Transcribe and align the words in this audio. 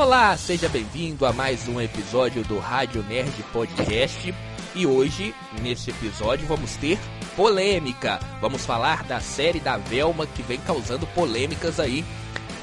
Olá, 0.00 0.34
seja 0.34 0.66
bem-vindo 0.66 1.26
a 1.26 1.32
mais 1.32 1.68
um 1.68 1.78
episódio 1.78 2.42
do 2.44 2.58
Rádio 2.58 3.02
Nerd 3.02 3.34
Podcast. 3.52 4.34
E 4.74 4.86
hoje, 4.86 5.34
neste 5.60 5.90
episódio, 5.90 6.46
vamos 6.46 6.74
ter 6.76 6.98
polêmica. 7.36 8.18
Vamos 8.40 8.64
falar 8.64 9.04
da 9.04 9.20
série 9.20 9.60
da 9.60 9.76
Velma 9.76 10.26
que 10.26 10.42
vem 10.42 10.58
causando 10.60 11.06
polêmicas 11.08 11.78
aí 11.78 12.02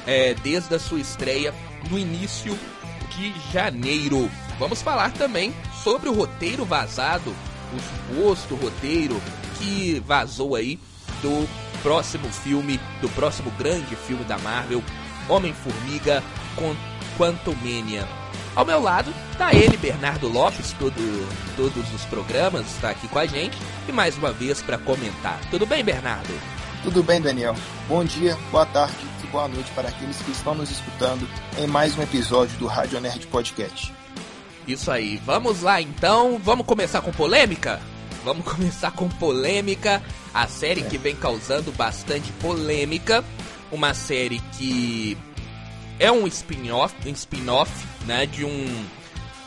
é, 0.04 0.34
desde 0.34 0.74
a 0.74 0.80
sua 0.80 0.98
estreia 0.98 1.54
no 1.88 1.96
início 1.96 2.58
de 3.16 3.32
janeiro. 3.52 4.28
Vamos 4.58 4.82
falar 4.82 5.12
também 5.12 5.54
sobre 5.84 6.08
o 6.08 6.14
roteiro 6.14 6.64
vazado, 6.64 7.32
o 7.72 7.78
suposto 7.78 8.56
roteiro 8.56 9.22
que 9.60 10.02
vazou 10.04 10.56
aí 10.56 10.76
do 11.22 11.48
próximo 11.84 12.28
filme, 12.32 12.80
do 13.00 13.08
próximo 13.10 13.52
grande 13.52 13.94
filme 13.94 14.24
da 14.24 14.38
Marvel, 14.38 14.82
Homem-Formiga 15.28 16.20
com 17.18 17.24
Quantumania. 17.24 18.08
Ao 18.54 18.64
meu 18.64 18.80
lado 18.80 19.12
tá 19.36 19.52
ele, 19.52 19.76
Bernardo 19.76 20.28
Lopes, 20.28 20.72
todo, 20.78 21.28
todos 21.56 21.92
os 21.92 22.04
programas, 22.04 22.66
está 22.66 22.90
aqui 22.90 23.06
com 23.08 23.18
a 23.18 23.26
gente 23.26 23.58
e 23.88 23.92
mais 23.92 24.16
uma 24.16 24.32
vez 24.32 24.62
para 24.62 24.78
comentar. 24.78 25.38
Tudo 25.50 25.66
bem, 25.66 25.84
Bernardo? 25.84 26.32
Tudo 26.82 27.02
bem, 27.02 27.20
Daniel. 27.20 27.54
Bom 27.88 28.04
dia, 28.04 28.36
boa 28.50 28.64
tarde 28.66 28.96
e 29.22 29.26
boa 29.26 29.48
noite 29.48 29.70
para 29.72 29.88
aqueles 29.88 30.16
que 30.22 30.30
estão 30.30 30.54
nos 30.54 30.70
escutando 30.70 31.28
em 31.58 31.66
mais 31.66 31.98
um 31.98 32.02
episódio 32.02 32.56
do 32.56 32.66
Rádio 32.66 33.00
Nerd 33.00 33.26
Podcast. 33.26 33.92
Isso 34.66 34.90
aí, 34.90 35.20
vamos 35.24 35.62
lá 35.62 35.80
então, 35.80 36.40
vamos 36.42 36.66
começar 36.66 37.00
com 37.00 37.10
polêmica? 37.10 37.80
Vamos 38.24 38.44
começar 38.50 38.92
com 38.92 39.08
polêmica, 39.08 40.02
a 40.32 40.46
série 40.46 40.82
é. 40.82 40.84
que 40.84 40.98
vem 40.98 41.16
causando 41.16 41.72
bastante 41.72 42.30
polêmica, 42.32 43.24
uma 43.70 43.94
série 43.94 44.40
que 44.56 45.16
é 45.98 46.10
um 46.10 46.26
spin-off, 46.26 46.94
um 47.06 47.12
spin-off, 47.12 47.70
né, 48.06 48.26
de 48.26 48.44
um 48.44 48.86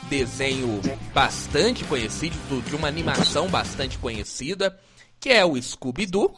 desenho 0.10 0.82
bastante 1.14 1.84
conhecido, 1.86 2.36
de 2.62 2.76
uma 2.76 2.88
animação 2.88 3.48
bastante 3.48 3.98
conhecida, 3.98 4.78
que 5.20 5.30
é 5.30 5.46
o 5.46 5.62
Scooby-Doo, 5.62 6.34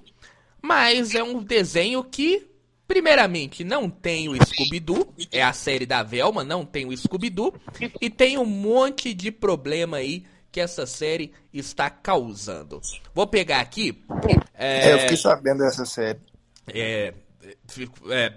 mas 0.61 1.15
é 1.15 1.23
um 1.23 1.41
desenho 1.43 2.03
que 2.03 2.47
Primeiramente, 2.85 3.63
não 3.63 3.89
tem 3.89 4.27
o 4.27 4.35
Scooby-Doo, 4.35 5.15
é 5.31 5.41
a 5.41 5.53
série 5.53 5.85
da 5.85 6.03
Velma, 6.03 6.43
não 6.43 6.65
tem 6.65 6.85
o 6.85 6.95
Scooby-Doo, 6.95 7.53
e 7.99 8.09
tem 8.09 8.37
um 8.37 8.45
monte 8.45 9.13
de 9.13 9.31
problema 9.31 9.97
aí 9.97 10.25
que 10.51 10.59
essa 10.59 10.85
série 10.85 11.33
está 11.51 11.89
causando. 11.89 12.81
Vou 13.15 13.25
pegar 13.25 13.61
aqui. 13.61 14.03
É, 14.53 14.89
é 14.89 14.93
eu 14.93 14.99
fiquei 14.99 15.17
sabendo 15.17 15.59
dessa 15.59 15.85
série. 15.85 16.19
É, 16.67 17.13
é, 18.09 18.33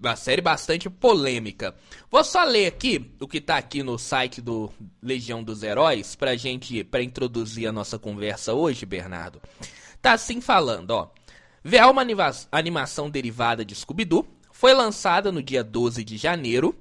uma 0.00 0.16
série 0.16 0.40
bastante 0.40 0.88
polêmica. 0.88 1.74
Vou 2.10 2.24
só 2.24 2.44
ler 2.44 2.66
aqui 2.66 3.12
o 3.20 3.28
que 3.28 3.38
está 3.38 3.56
aqui 3.56 3.82
no 3.82 3.98
site 3.98 4.40
do 4.40 4.70
Legião 5.02 5.42
dos 5.42 5.62
Heróis 5.62 6.14
pra 6.14 6.36
gente, 6.36 6.82
para 6.84 7.02
introduzir 7.02 7.68
a 7.68 7.72
nossa 7.72 7.98
conversa 7.98 8.54
hoje, 8.54 8.86
Bernardo. 8.86 9.40
Tá 10.00 10.12
assim 10.12 10.40
falando, 10.40 10.90
ó. 10.92 11.10
Velma 11.62 12.06
animação 12.52 13.10
derivada 13.10 13.64
de 13.64 13.74
Scooby-Doo 13.74 14.26
foi 14.52 14.72
lançada 14.72 15.32
no 15.32 15.42
dia 15.42 15.64
12 15.64 16.04
de 16.04 16.16
janeiro, 16.16 16.74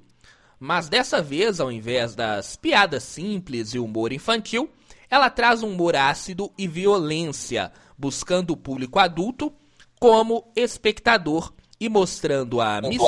mas 0.59 0.87
dessa 0.87 1.21
vez, 1.21 1.59
ao 1.59 1.71
invés 1.71 2.15
das 2.15 2.55
piadas 2.55 3.03
simples 3.03 3.73
e 3.73 3.79
humor 3.79 4.13
infantil, 4.13 4.69
ela 5.09 5.29
traz 5.29 5.63
um 5.63 5.69
humor 5.69 5.95
ácido 5.95 6.51
e 6.57 6.67
violência, 6.67 7.71
buscando 7.97 8.51
o 8.51 8.57
público 8.57 8.99
adulto 8.99 9.51
como 9.99 10.51
espectador 10.55 11.53
e 11.79 11.89
mostrando 11.89 12.61
a, 12.61 12.81
mis 12.81 13.01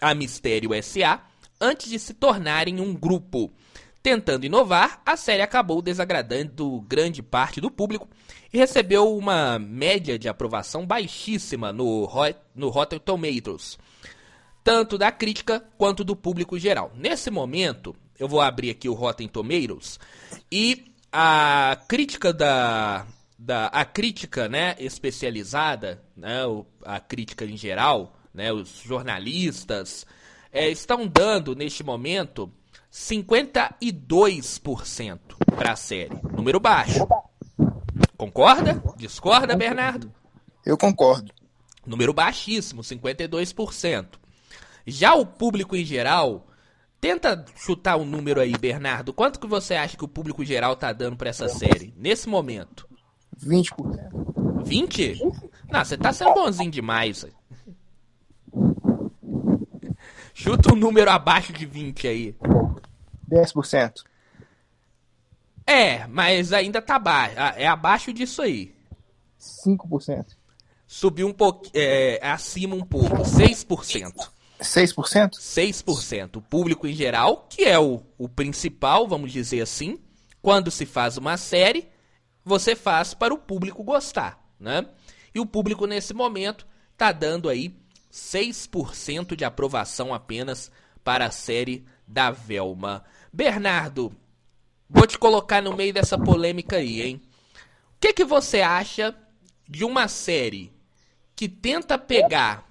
a 0.00 0.14
Mistério 0.14 0.74
S.A. 0.74 1.20
antes 1.60 1.90
de 1.90 1.98
se 1.98 2.14
tornarem 2.14 2.80
um 2.80 2.94
grupo. 2.94 3.52
Tentando 4.02 4.46
inovar, 4.46 5.02
a 5.04 5.16
série 5.16 5.42
acabou 5.42 5.82
desagradando 5.82 6.80
grande 6.82 7.22
parte 7.22 7.60
do 7.60 7.70
público 7.70 8.08
e 8.52 8.58
recebeu 8.58 9.16
uma 9.16 9.58
média 9.58 10.16
de 10.16 10.28
aprovação 10.28 10.86
baixíssima 10.86 11.72
no, 11.72 12.08
no 12.54 12.68
Rotten 12.68 13.00
Tomatoes, 13.00 13.76
tanto 14.62 14.96
da 14.96 15.10
crítica 15.10 15.64
quanto 15.76 16.04
do 16.04 16.14
público 16.14 16.56
geral. 16.56 16.92
Nesse 16.94 17.32
momento, 17.32 17.96
eu 18.16 18.28
vou 18.28 18.40
abrir 18.40 18.70
aqui 18.70 18.88
o 18.88 18.94
Rotten 18.94 19.26
Tomatoes 19.26 19.98
e 20.52 20.84
a 21.10 21.76
crítica 21.88 22.32
da, 22.32 23.06
da 23.38 23.66
a 23.66 23.84
crítica, 23.84 24.48
né, 24.48 24.74
especializada, 24.78 26.02
né, 26.16 26.40
a 26.84 26.98
crítica 26.98 27.44
em 27.44 27.54
geral, 27.56 28.16
né, 28.32 28.52
os 28.52 28.80
jornalistas 28.82 30.06
é, 30.52 30.68
estão 30.70 31.06
dando 31.06 31.54
neste 31.54 31.84
momento 31.84 32.50
52% 32.90 35.18
para 35.54 35.72
a 35.72 35.76
série, 35.76 36.18
número 36.32 36.58
baixo. 36.58 37.06
Concorda? 38.16 38.82
Discorda, 38.96 39.54
Bernardo? 39.54 40.10
Eu 40.64 40.78
concordo. 40.78 41.30
Número 41.84 42.14
baixíssimo, 42.14 42.82
52%. 42.82 44.18
Já 44.86 45.14
o 45.14 45.26
público 45.26 45.76
em 45.76 45.84
geral, 45.84 46.46
tenta 47.00 47.44
chutar 47.56 47.96
um 47.96 48.04
número 48.04 48.40
aí, 48.40 48.56
Bernardo. 48.56 49.12
Quanto 49.12 49.38
que 49.38 49.46
você 49.46 49.74
acha 49.74 49.96
que 49.96 50.04
o 50.04 50.08
público 50.08 50.44
geral 50.44 50.74
tá 50.74 50.92
dando 50.92 51.16
para 51.16 51.28
essa 51.28 51.48
série 51.48 51.92
nesse 51.96 52.28
momento? 52.28 52.88
20%. 53.38 54.64
20? 54.64 55.20
Não, 55.70 55.84
você 55.84 55.96
tá 55.96 56.12
sendo 56.12 56.34
bonzinho 56.34 56.70
demais. 56.70 57.26
Chuta 60.34 60.72
um 60.72 60.76
número 60.76 61.10
abaixo 61.10 61.52
de 61.52 61.64
20 61.64 62.08
aí. 62.08 62.36
10%. 63.30 63.92
É, 65.66 66.06
mas 66.06 66.52
ainda 66.52 66.80
tá 66.80 66.98
baixo. 66.98 67.34
Ah, 67.36 67.54
é 67.56 67.66
abaixo 67.66 68.12
disso 68.12 68.42
aí. 68.42 68.74
5%. 69.40 70.24
Subiu 70.86 71.26
um 71.26 71.32
pouco. 71.32 71.68
É, 71.74 72.20
acima 72.22 72.76
um 72.76 72.84
pouco. 72.84 73.16
6%. 73.22 74.30
6%? 74.60 75.30
6%. 75.30 76.36
O 76.36 76.42
público 76.42 76.86
em 76.86 76.94
geral, 76.94 77.46
que 77.50 77.64
é 77.64 77.78
o, 77.78 78.02
o 78.16 78.28
principal, 78.28 79.08
vamos 79.08 79.32
dizer 79.32 79.60
assim, 79.60 79.98
quando 80.40 80.70
se 80.70 80.86
faz 80.86 81.16
uma 81.16 81.36
série, 81.36 81.88
você 82.46 82.74
faz 82.74 83.12
para 83.12 83.34
o 83.34 83.38
público 83.38 83.84
gostar, 83.84 84.42
né? 84.58 84.86
E 85.34 85.40
o 85.40 85.44
público 85.44 85.86
nesse 85.86 86.14
momento 86.14 86.66
tá 86.96 87.12
dando 87.12 87.48
aí 87.48 87.76
6% 88.10 89.36
de 89.36 89.44
aprovação 89.44 90.14
apenas 90.14 90.70
para 91.04 91.26
a 91.26 91.30
série 91.30 91.84
da 92.06 92.30
Velma. 92.30 93.04
Bernardo, 93.30 94.16
Vou 94.88 95.06
te 95.06 95.18
colocar 95.18 95.60
no 95.60 95.74
meio 95.74 95.92
dessa 95.92 96.16
polêmica 96.16 96.76
aí, 96.76 97.02
hein? 97.02 97.20
O 97.96 98.00
que, 98.00 98.12
que 98.12 98.24
você 98.24 98.60
acha 98.60 99.14
de 99.68 99.84
uma 99.84 100.06
série 100.06 100.72
que 101.34 101.48
tenta 101.48 101.98
pegar 101.98 102.64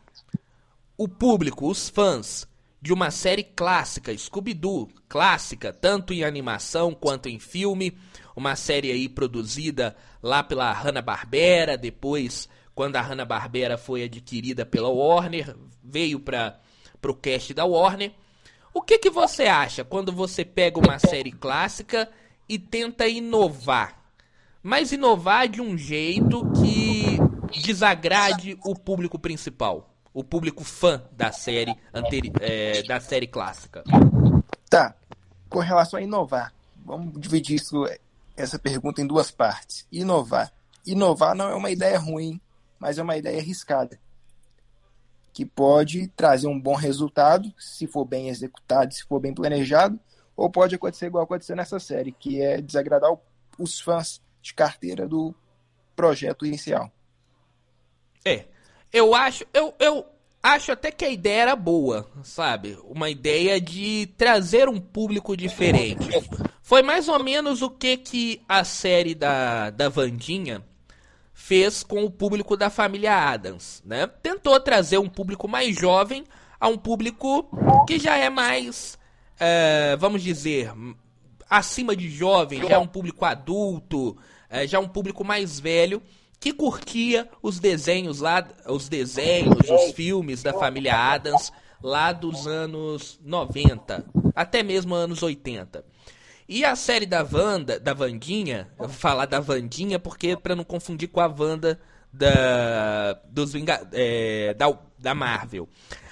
o 0.98 1.10
público, 1.10 1.70
os 1.70 1.90
fãs, 1.90 2.48
de 2.82 2.94
uma 2.94 3.12
série 3.12 3.44
clássica, 3.44 4.18
Scooby-Doo, 4.18 4.90
clássica, 5.10 5.74
tanto 5.74 6.14
em 6.14 6.24
animação 6.24 6.94
quanto 6.94 7.28
em 7.28 7.38
filme, 7.38 7.98
uma 8.36 8.56
série 8.56 8.92
aí 8.92 9.08
produzida 9.08 9.96
lá 10.22 10.44
pela 10.44 10.72
Hanna-Barbera, 10.72 11.78
depois, 11.78 12.50
quando 12.74 12.98
a 12.98 13.02
Hanna-Barbera 13.02 13.78
foi 13.78 14.04
adquirida 14.04 14.66
pela 14.66 14.90
Warner, 14.90 15.56
veio 15.84 16.20
para 16.20 16.60
o 17.08 17.14
cast 17.14 17.54
da 17.54 17.66
Warner. 17.66 18.12
O 18.74 18.82
que, 18.82 18.98
que 18.98 19.10
você 19.10 19.44
acha 19.44 19.86
quando 19.86 20.12
você 20.12 20.44
pega 20.44 20.78
uma 20.80 21.00
série 21.00 21.32
clássica 21.32 22.10
e 22.50 22.60
tenta 22.60 23.08
inovar? 23.08 24.04
Mas 24.62 24.92
inovar 24.92 25.48
de 25.48 25.62
um 25.62 25.78
jeito 25.78 26.44
que 26.52 27.18
desagrade 27.62 28.58
o 28.66 28.76
público 28.76 29.18
principal, 29.18 29.96
o 30.14 30.24
público 30.24 30.64
fã 30.64 31.04
da 31.12 31.32
série 31.32 31.74
anteri 31.94 32.34
é, 32.42 32.84
da 32.84 33.00
série 33.00 33.28
clássica. 33.28 33.84
Tá. 34.70 34.94
Com 35.48 35.60
relação 35.60 35.98
a 36.00 36.02
inovar, 36.02 36.52
vamos 36.84 37.14
dividir 37.22 37.56
isso, 37.56 37.86
essa 38.36 38.60
pergunta 38.60 39.02
em 39.02 39.08
duas 39.08 39.32
partes. 39.32 39.88
Inovar. 39.92 40.52
Inovar 40.86 41.36
não 41.36 41.50
é 41.50 41.56
uma 41.56 41.72
ideia 41.72 41.98
ruim, 41.98 42.40
mas 42.80 42.98
é 42.98 43.04
uma 43.04 43.18
ideia 43.18 43.40
arriscada 43.40 44.00
que 45.36 45.46
pode 45.46 46.08
trazer 46.16 46.48
um 46.48 46.58
bom 46.58 46.76
resultado, 46.76 47.54
se 47.60 47.86
for 47.86 48.06
bem 48.06 48.30
executado, 48.30 48.94
se 48.94 49.04
for 49.04 49.20
bem 49.20 49.34
planejado, 49.34 50.00
ou 50.34 50.50
pode 50.50 50.76
acontecer 50.76 51.08
igual 51.08 51.26
aconteceu 51.26 51.58
nessa 51.58 51.78
série, 51.78 52.14
que 52.14 52.42
é 52.42 52.62
desagradar 52.62 53.12
os 53.60 53.82
fãs 53.82 54.22
de 54.42 54.54
carteira 54.54 55.06
do 55.06 55.36
projeto 55.94 56.46
inicial. 56.46 56.90
É, 58.24 58.46
eu 58.94 59.14
acho, 59.14 59.46
eu, 59.54 59.74
eu 59.78 60.06
acho 60.42 60.72
até 60.72 60.90
que 60.90 61.04
a 61.04 61.10
ideia 61.10 61.42
era 61.42 61.56
boa, 61.58 62.10
sabe? 62.24 62.80
Uma 62.86 63.10
ideia 63.10 63.60
de 63.60 64.08
trazer 64.18 64.70
um 64.70 64.80
público 64.80 65.36
diferente. 65.36 66.08
Foi 66.66 66.82
mais 66.82 67.08
ou 67.08 67.24
menos 67.24 67.62
o 67.62 67.70
que 67.70 67.96
que 67.96 68.42
a 68.50 68.64
série 68.64 69.14
da, 69.14 69.70
da 69.70 69.88
Vandinha 69.88 70.66
fez 71.32 71.84
com 71.84 72.04
o 72.04 72.10
público 72.10 72.58
da 72.58 72.72
família 72.72 73.16
Adams, 73.16 73.84
né? 73.86 74.08
Tentou 74.08 74.60
trazer 74.60 74.98
um 74.98 75.08
público 75.08 75.48
mais 75.48 75.76
jovem 75.80 76.24
a 76.60 76.68
um 76.68 76.76
público 76.76 77.48
que 77.86 78.00
já 78.00 78.18
é 78.18 78.32
mais 78.32 78.98
é, 79.40 79.96
vamos 80.00 80.24
dizer, 80.24 80.74
acima 81.48 81.96
de 81.96 82.10
jovem, 82.10 82.68
já 82.68 82.74
é 82.74 82.80
um 82.80 82.88
público 82.88 83.24
adulto, 83.26 84.18
é, 84.50 84.66
já 84.66 84.80
é 84.80 84.82
um 84.82 84.88
público 84.88 85.24
mais 85.24 85.60
velho 85.60 86.02
que 86.40 86.52
curtia 86.52 87.30
os 87.44 87.60
desenhos 87.60 88.22
lá, 88.22 88.44
os 88.68 88.90
desenhos, 88.90 89.70
os 89.70 89.94
filmes 89.94 90.42
da 90.42 90.52
família 90.52 90.98
Adams 90.98 91.54
lá 91.80 92.12
dos 92.12 92.48
anos 92.48 93.20
90, 93.24 94.04
até 94.34 94.64
mesmo 94.64 94.96
anos 94.96 95.22
80. 95.22 95.94
E 96.48 96.64
a 96.64 96.76
série 96.76 97.08
da 97.08 97.24
Wanda, 97.30 97.80
da 97.80 97.94
Vandinha, 97.94 98.68
eu 98.80 98.88
vou 98.88 98.96
falar 98.96 99.26
da 99.26 99.40
Vandinha 99.40 99.98
porque 99.98 100.38
para 100.38 100.56
não 100.56 100.64
confundir 100.64 101.10
com 101.10 101.20
a 101.20 101.28
Wanda 101.28 101.80
da 102.14 103.14
dos 103.30 103.54
Vinga, 103.54 103.88
é, 103.92 104.54
da, 104.54 104.78
da 105.00 105.16
Marvel. 105.16 105.68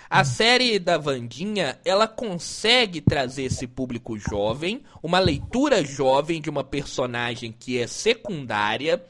A 0.10 0.24
série 0.24 0.78
da 0.80 0.98
Vandinha, 0.98 1.80
ela 1.86 2.08
consegue 2.08 3.00
trazer 3.00 3.44
esse 3.44 3.68
público 3.68 4.18
jovem, 4.18 4.84
uma 5.02 5.20
leitura 5.20 5.84
jovem 5.84 6.42
de 6.42 6.50
uma 6.50 6.64
personagem 6.64 7.52
que 7.52 7.80
é 7.80 7.88
secundária 7.88 9.04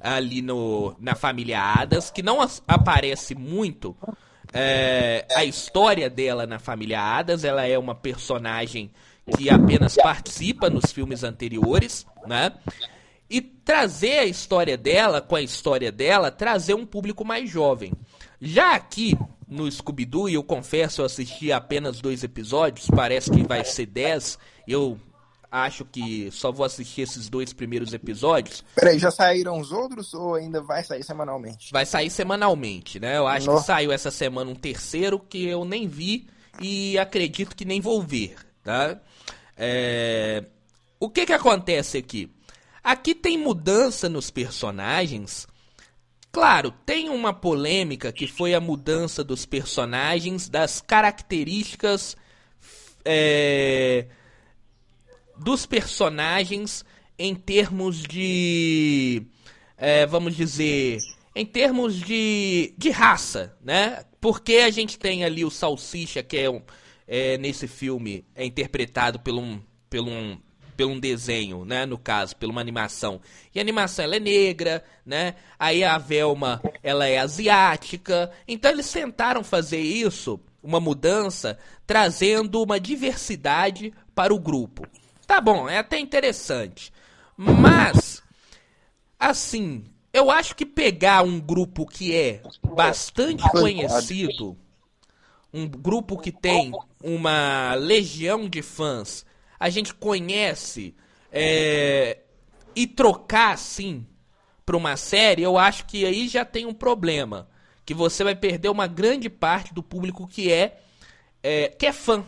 ali 0.00 0.42
no, 0.42 0.94
na 0.98 1.14
família 1.14 1.60
Adas, 1.60 2.10
que 2.10 2.22
não 2.22 2.38
aparece 2.68 3.34
muito 3.34 3.96
é, 4.52 5.26
a 5.34 5.44
história 5.44 6.10
dela 6.10 6.46
na 6.46 6.58
família 6.58 7.00
Adas. 7.00 7.42
Ela 7.42 7.66
é 7.66 7.78
uma 7.78 7.94
personagem 7.94 8.90
que 9.36 9.48
apenas 9.48 9.96
participa 9.96 10.68
nos 10.68 10.92
filmes 10.92 11.24
anteriores, 11.24 12.06
né? 12.26 12.52
E 13.28 13.40
trazer 13.40 14.18
a 14.18 14.24
história 14.24 14.76
dela 14.76 15.20
com 15.20 15.36
a 15.36 15.42
história 15.42 15.90
dela, 15.90 16.30
trazer 16.30 16.74
um 16.74 16.84
público 16.84 17.24
mais 17.24 17.48
jovem. 17.48 17.92
Já 18.40 18.74
aqui 18.74 19.16
no 19.48 19.70
Scooby-Doo, 19.70 20.28
e 20.28 20.34
eu 20.34 20.42
confesso, 20.42 21.00
eu 21.00 21.06
assisti 21.06 21.50
apenas 21.50 22.00
dois 22.00 22.22
episódios, 22.22 22.86
parece 22.94 23.30
que 23.30 23.42
vai 23.42 23.64
ser 23.64 23.86
dez. 23.86 24.38
Eu 24.66 24.98
acho 25.50 25.84
que 25.84 26.30
só 26.32 26.50
vou 26.50 26.66
assistir 26.66 27.02
esses 27.02 27.28
dois 27.28 27.52
primeiros 27.52 27.94
episódios. 27.94 28.64
Peraí, 28.74 28.98
já 28.98 29.10
saíram 29.10 29.60
os 29.60 29.70
outros 29.70 30.12
ou 30.12 30.34
ainda 30.34 30.60
vai 30.60 30.82
sair 30.82 31.04
semanalmente? 31.04 31.70
Vai 31.72 31.86
sair 31.86 32.10
semanalmente, 32.10 32.98
né? 32.98 33.18
Eu 33.18 33.26
acho 33.26 33.48
que 33.48 33.62
saiu 33.62 33.92
essa 33.92 34.10
semana 34.10 34.50
um 34.50 34.54
terceiro 34.54 35.18
que 35.18 35.46
eu 35.46 35.64
nem 35.64 35.86
vi 35.86 36.26
e 36.60 36.98
acredito 36.98 37.54
que 37.54 37.64
nem 37.64 37.80
vou 37.80 38.02
ver, 38.02 38.36
tá? 38.62 39.00
É... 39.56 40.44
O 40.98 41.10
que 41.10 41.26
que 41.26 41.32
acontece 41.32 41.98
aqui? 41.98 42.30
Aqui 42.82 43.14
tem 43.14 43.38
mudança 43.38 44.08
nos 44.08 44.30
personagens 44.30 45.46
Claro, 46.34 46.72
tem 46.84 47.10
uma 47.10 47.32
polêmica 47.32 48.10
que 48.10 48.26
foi 48.26 48.54
a 48.54 48.60
mudança 48.60 49.22
dos 49.22 49.46
personagens, 49.46 50.48
das 50.48 50.80
características 50.80 52.16
é, 53.04 54.08
dos 55.38 55.64
personagens 55.64 56.84
em 57.16 57.36
termos 57.36 58.02
de. 58.02 59.22
É, 59.78 60.06
vamos 60.06 60.34
dizer. 60.34 60.98
Em 61.36 61.46
termos 61.46 62.00
de, 62.00 62.74
de 62.76 62.90
raça, 62.90 63.56
né? 63.62 64.04
Porque 64.20 64.56
a 64.56 64.70
gente 64.70 64.98
tem 64.98 65.22
ali 65.22 65.44
o 65.44 65.52
Salsicha, 65.52 66.20
que 66.20 66.36
é, 66.36 66.50
um, 66.50 66.60
é 67.06 67.36
nesse 67.38 67.66
filme, 67.66 68.24
é 68.34 68.44
interpretado 68.44 69.18
por 69.20 69.34
um, 69.34 69.60
por 69.88 70.00
um 70.00 70.38
pelo 70.76 70.92
um 70.92 71.00
desenho, 71.00 71.64
né, 71.64 71.86
no 71.86 71.96
caso, 71.96 72.36
por 72.36 72.48
uma 72.48 72.60
animação. 72.60 73.20
E 73.54 73.58
a 73.58 73.62
animação 73.62 74.04
ela 74.04 74.16
é 74.16 74.20
negra, 74.20 74.84
né? 75.06 75.36
Aí 75.58 75.84
a 75.84 75.98
Velma, 75.98 76.60
ela 76.82 77.06
é 77.06 77.18
asiática. 77.18 78.30
Então 78.46 78.70
eles 78.70 78.90
tentaram 78.90 79.44
fazer 79.44 79.80
isso, 79.80 80.40
uma 80.62 80.80
mudança, 80.80 81.58
trazendo 81.86 82.62
uma 82.62 82.80
diversidade 82.80 83.92
para 84.14 84.34
o 84.34 84.38
grupo. 84.38 84.86
Tá 85.26 85.40
bom, 85.40 85.68
é 85.68 85.78
até 85.78 85.98
interessante. 85.98 86.92
Mas 87.36 88.22
assim, 89.18 89.84
eu 90.12 90.30
acho 90.30 90.54
que 90.54 90.66
pegar 90.66 91.22
um 91.22 91.40
grupo 91.40 91.86
que 91.86 92.14
é 92.14 92.42
bastante 92.74 93.42
conhecido, 93.50 94.56
um 95.54 95.68
grupo 95.68 96.18
que 96.18 96.32
tem 96.32 96.72
uma 97.02 97.74
legião 97.74 98.48
de 98.48 98.60
fãs 98.60 99.24
a 99.64 99.70
gente 99.70 99.94
conhece 99.94 100.94
é, 101.32 102.18
e 102.76 102.86
trocar 102.86 103.54
assim 103.54 104.06
para 104.66 104.76
uma 104.76 104.96
série, 104.96 105.42
eu 105.42 105.56
acho 105.56 105.86
que 105.86 106.04
aí 106.04 106.28
já 106.28 106.44
tem 106.44 106.66
um 106.66 106.74
problema. 106.74 107.48
Que 107.84 107.94
você 107.94 108.24
vai 108.24 108.34
perder 108.34 108.68
uma 108.68 108.86
grande 108.86 109.30
parte 109.30 109.72
do 109.72 109.82
público 109.82 110.26
que 110.26 110.52
é, 110.52 110.80
é 111.42 111.68
que 111.68 111.86
é 111.86 111.92
fã 111.92 112.24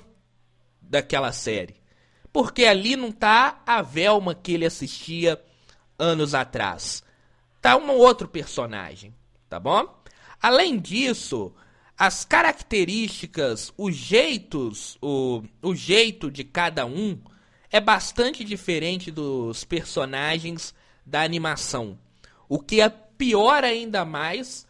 daquela 0.81 1.32
série. 1.32 1.76
Porque 2.32 2.64
ali 2.64 2.96
não 2.96 3.12
tá 3.12 3.62
a 3.67 3.82
Velma 3.82 4.34
que 4.34 4.52
ele 4.52 4.64
assistia 4.64 5.38
anos 5.99 6.34
atrás. 6.34 7.02
Tá 7.61 7.76
um 7.76 7.90
outro 7.90 8.28
personagem, 8.28 9.14
tá 9.49 9.61
bom? 9.61 9.94
Além 10.40 10.78
disso, 10.78 11.52
as 11.99 12.25
características, 12.25 13.73
os 13.77 13.95
jeitos, 13.95 14.99
o, 15.01 15.43
o 15.63 15.75
jeito 15.75 16.31
de 16.31 16.45
cada 16.45 16.85
um 16.85 17.19
é 17.71 17.81
bastante 17.81 18.45
diferente 18.45 19.11
dos 19.11 19.65
personagens 19.65 20.75
da 21.05 21.23
animação. 21.23 21.99
O 22.49 22.59
que 22.59 22.81
é 22.81 22.89
pior 22.89 23.65
ainda 23.65 24.05
mais 24.05 24.67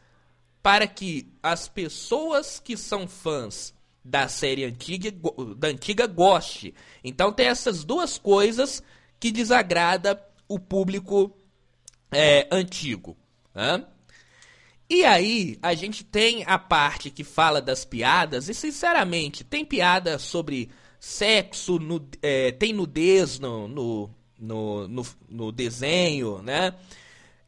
para 0.62 0.86
que 0.86 1.28
as 1.42 1.68
pessoas 1.68 2.60
que 2.60 2.76
são 2.76 3.08
fãs 3.08 3.74
da 4.04 4.28
série 4.28 4.64
antiga, 4.64 5.12
da 5.56 5.68
antiga 5.68 6.06
goste. 6.06 6.74
Então 7.02 7.32
tem 7.32 7.46
essas 7.46 7.84
duas 7.84 8.18
coisas 8.18 8.82
que 9.18 9.32
desagrada 9.32 10.22
o 10.48 10.60
público 10.60 11.36
é, 12.12 12.46
antigo. 12.52 13.16
Né? 13.52 13.84
E 14.88 15.04
aí, 15.04 15.58
a 15.60 15.74
gente 15.74 16.04
tem 16.04 16.44
a 16.46 16.58
parte 16.58 17.10
que 17.10 17.24
fala 17.24 17.60
das 17.60 17.84
piadas, 17.84 18.48
e 18.48 18.54
sinceramente, 18.54 19.42
tem 19.42 19.64
piada 19.64 20.18
sobre 20.18 20.70
sexo, 21.00 21.78
é, 22.22 22.52
tem 22.52 22.72
nudez 22.72 23.38
no, 23.40 23.66
no, 23.66 24.10
no, 24.38 24.88
no, 24.88 25.06
no 25.28 25.52
desenho, 25.52 26.40
né? 26.42 26.74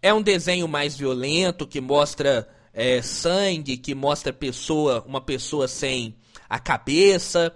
É 0.03 0.13
um 0.13 0.23
desenho 0.23 0.67
mais 0.67 0.97
violento, 0.97 1.67
que 1.67 1.81
mostra 1.81 2.49
é, 2.73 3.03
sangue, 3.03 3.77
que 3.77 3.95
mostra 3.95 4.33
pessoa, 4.33 5.05
uma 5.07 5.21
pessoa 5.21 5.69
sem 5.69 6.17
a 6.49 6.59
cabeça, 6.59 7.55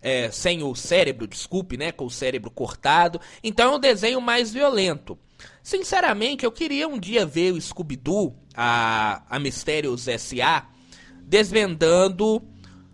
é, 0.00 0.30
sem 0.30 0.62
o 0.62 0.74
cérebro, 0.74 1.26
desculpe, 1.26 1.76
né? 1.76 1.92
Com 1.92 2.06
o 2.06 2.10
cérebro 2.10 2.50
cortado. 2.50 3.20
Então 3.42 3.72
é 3.72 3.76
um 3.76 3.80
desenho 3.80 4.20
mais 4.20 4.52
violento. 4.52 5.18
Sinceramente, 5.62 6.44
eu 6.44 6.52
queria 6.52 6.88
um 6.88 6.98
dia 6.98 7.24
ver 7.24 7.52
o 7.52 7.60
Scooby-Doo, 7.60 8.36
a, 8.54 9.22
a 9.28 9.38
Mistérios 9.38 10.08
S.A., 10.08 10.66
desvendando 11.22 12.42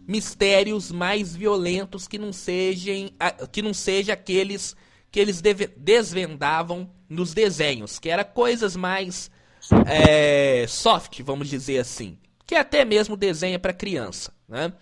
mistérios 0.07 0.91
mais 0.91 1.37
violentos 1.37 2.09
que 2.09 2.19
não 2.19 2.33
sejam 2.33 3.11
que 3.53 3.61
não 3.61 3.75
seja 3.75 4.15
aqueles 4.15 4.75
que 5.11 5.21
eles 5.21 5.43
desvendavam 5.77 6.91
nos 7.09 7.35
desenhos, 7.35 7.99
que 7.99 8.09
era 8.09 8.25
coisas 8.25 8.77
mais 8.77 9.31
é, 9.87 10.67
soft, 10.69 11.21
vamos 11.23 11.49
dizer 11.49 11.79
assim, 11.79 12.19
que 12.47 12.55
até 12.55 12.85
mesmo 12.85 13.17
desenha 13.17 13.59
para 13.59 13.73
criança, 13.73 14.33
né? 14.49 14.73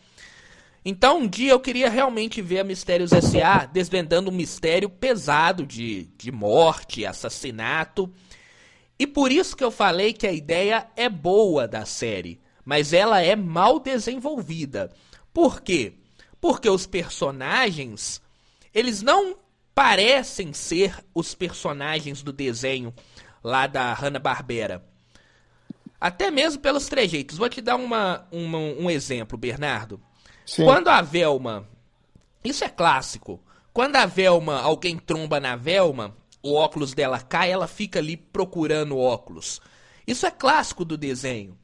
Então 0.84 1.18
um 1.18 1.26
dia 1.26 1.50
eu 1.50 1.58
queria 1.58 1.90
realmente 1.90 2.40
ver 2.40 2.60
a 2.60 2.64
Mistérios 2.64 3.12
S.A. 3.12 3.66
desvendando 3.66 4.30
um 4.30 4.34
mistério 4.34 4.88
pesado 4.88 5.66
de, 5.66 6.04
de 6.16 6.30
morte, 6.30 7.04
assassinato. 7.04 8.08
E 8.98 9.06
por 9.06 9.30
isso 9.30 9.56
que 9.56 9.64
eu 9.64 9.70
falei 9.70 10.12
que 10.12 10.26
a 10.26 10.32
ideia 10.32 10.88
é 10.96 11.08
boa 11.08 11.68
da 11.68 11.84
série, 11.84 12.40
mas 12.64 12.92
ela 12.92 13.20
é 13.20 13.36
mal 13.36 13.78
desenvolvida. 13.78 14.90
Por 15.32 15.60
quê? 15.60 15.94
Porque 16.40 16.68
os 16.68 16.86
personagens, 16.86 18.22
eles 18.72 19.02
não 19.02 19.36
parecem 19.74 20.54
ser 20.54 21.04
os 21.14 21.34
personagens 21.34 22.22
do 22.22 22.32
desenho 22.32 22.94
lá 23.44 23.66
da 23.66 23.92
Hanna-Barbera. 23.92 24.82
Até 26.00 26.30
mesmo 26.30 26.60
pelos 26.60 26.86
trejeitos. 26.88 27.36
Vou 27.36 27.48
te 27.48 27.60
dar 27.60 27.76
uma, 27.76 28.26
uma 28.30 28.58
um 28.58 28.90
exemplo, 28.90 29.36
Bernardo. 29.36 30.00
Sim. 30.46 30.64
Quando 30.64 30.88
a 30.88 31.02
Velma. 31.02 31.68
Isso 32.42 32.64
é 32.64 32.68
clássico. 32.68 33.42
Quando 33.72 33.96
a 33.96 34.06
Velma, 34.06 34.60
alguém 34.60 34.96
tromba 34.96 35.38
na 35.38 35.56
Velma, 35.56 36.16
o 36.46 36.54
óculos 36.54 36.94
dela 36.94 37.20
cai, 37.20 37.50
ela 37.50 37.66
fica 37.66 37.98
ali 37.98 38.16
procurando 38.16 38.98
óculos. 38.98 39.60
Isso 40.06 40.26
é 40.26 40.30
clássico 40.30 40.84
do 40.84 40.96
desenho. 40.96 41.58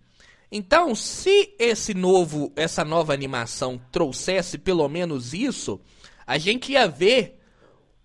Então, 0.51 0.95
se 0.95 1.55
esse 1.59 1.95
novo, 1.95 2.53
essa 2.55 2.85
nova 2.85 3.15
animação 3.15 3.81
trouxesse 3.91 4.59
pelo 4.59 4.87
menos 4.89 5.33
isso, 5.33 5.81
a 6.27 6.37
gente 6.37 6.73
ia 6.73 6.87
ver 6.87 7.41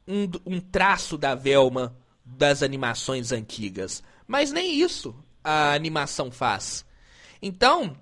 um, 0.08 0.30
um 0.46 0.60
traço 0.60 1.18
da 1.18 1.36
Velma 1.36 1.98
das 2.24 2.64
animações 2.64 3.32
antigas. 3.32 4.02
Mas 4.26 4.52
nem 4.52 4.80
isso 4.80 5.16
a 5.44 5.74
animação 5.74 6.32
faz. 6.32 6.86
Então, 7.42 7.98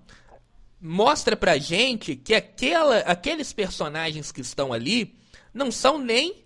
mostra 0.79 1.36
pra 1.36 1.58
gente 1.58 2.15
que 2.15 2.36
aquela, 2.36 3.00
aqueles 3.00 3.51
personagens 3.51 4.32
que 4.32 4.41
estão 4.41 4.72
ali 4.72 5.17
não 5.53 5.72
são 5.72 5.98
nem 5.98 6.44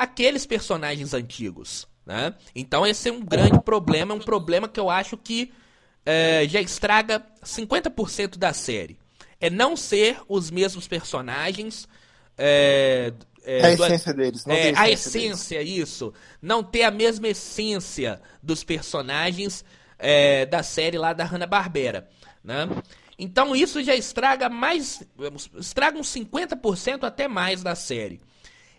aqueles 0.00 0.46
personagens 0.46 1.12
antigos. 1.12 1.86
Né? 2.06 2.34
Então 2.54 2.86
esse 2.86 3.10
é 3.10 3.12
um 3.12 3.20
grande 3.20 3.60
problema, 3.60 4.14
um 4.14 4.18
problema 4.18 4.66
que 4.66 4.80
eu 4.80 4.88
acho 4.88 5.14
que 5.18 5.52
é, 6.06 6.48
já 6.48 6.58
estraga 6.58 7.22
50% 7.44 8.38
da 8.38 8.54
série. 8.54 8.98
É 9.38 9.50
não 9.50 9.76
ser 9.76 10.18
os 10.26 10.50
mesmos 10.50 10.88
personagens. 10.88 11.86
É, 12.38 13.12
é, 13.44 13.66
a 13.66 13.72
essência 13.72 14.14
deles. 14.14 14.46
Não 14.46 14.54
é, 14.54 14.72
a 14.74 14.90
essência, 14.90 15.58
deles. 15.58 15.88
isso. 15.88 16.14
Não 16.40 16.62
ter 16.62 16.84
a 16.84 16.90
mesma 16.90 17.28
essência 17.28 18.22
dos 18.42 18.64
personagens 18.64 19.62
é, 19.98 20.46
da 20.46 20.62
série 20.62 20.96
lá 20.96 21.12
da 21.12 21.24
Hanna-Barbera. 21.24 22.08
Né? 22.42 22.66
Então 23.18 23.54
isso 23.54 23.82
já 23.82 23.94
estraga 23.94 24.48
mais. 24.48 25.02
Estraga 25.58 25.98
uns 25.98 26.08
50% 26.08 27.04
até 27.04 27.28
mais 27.28 27.62
da 27.62 27.74
série. 27.74 28.18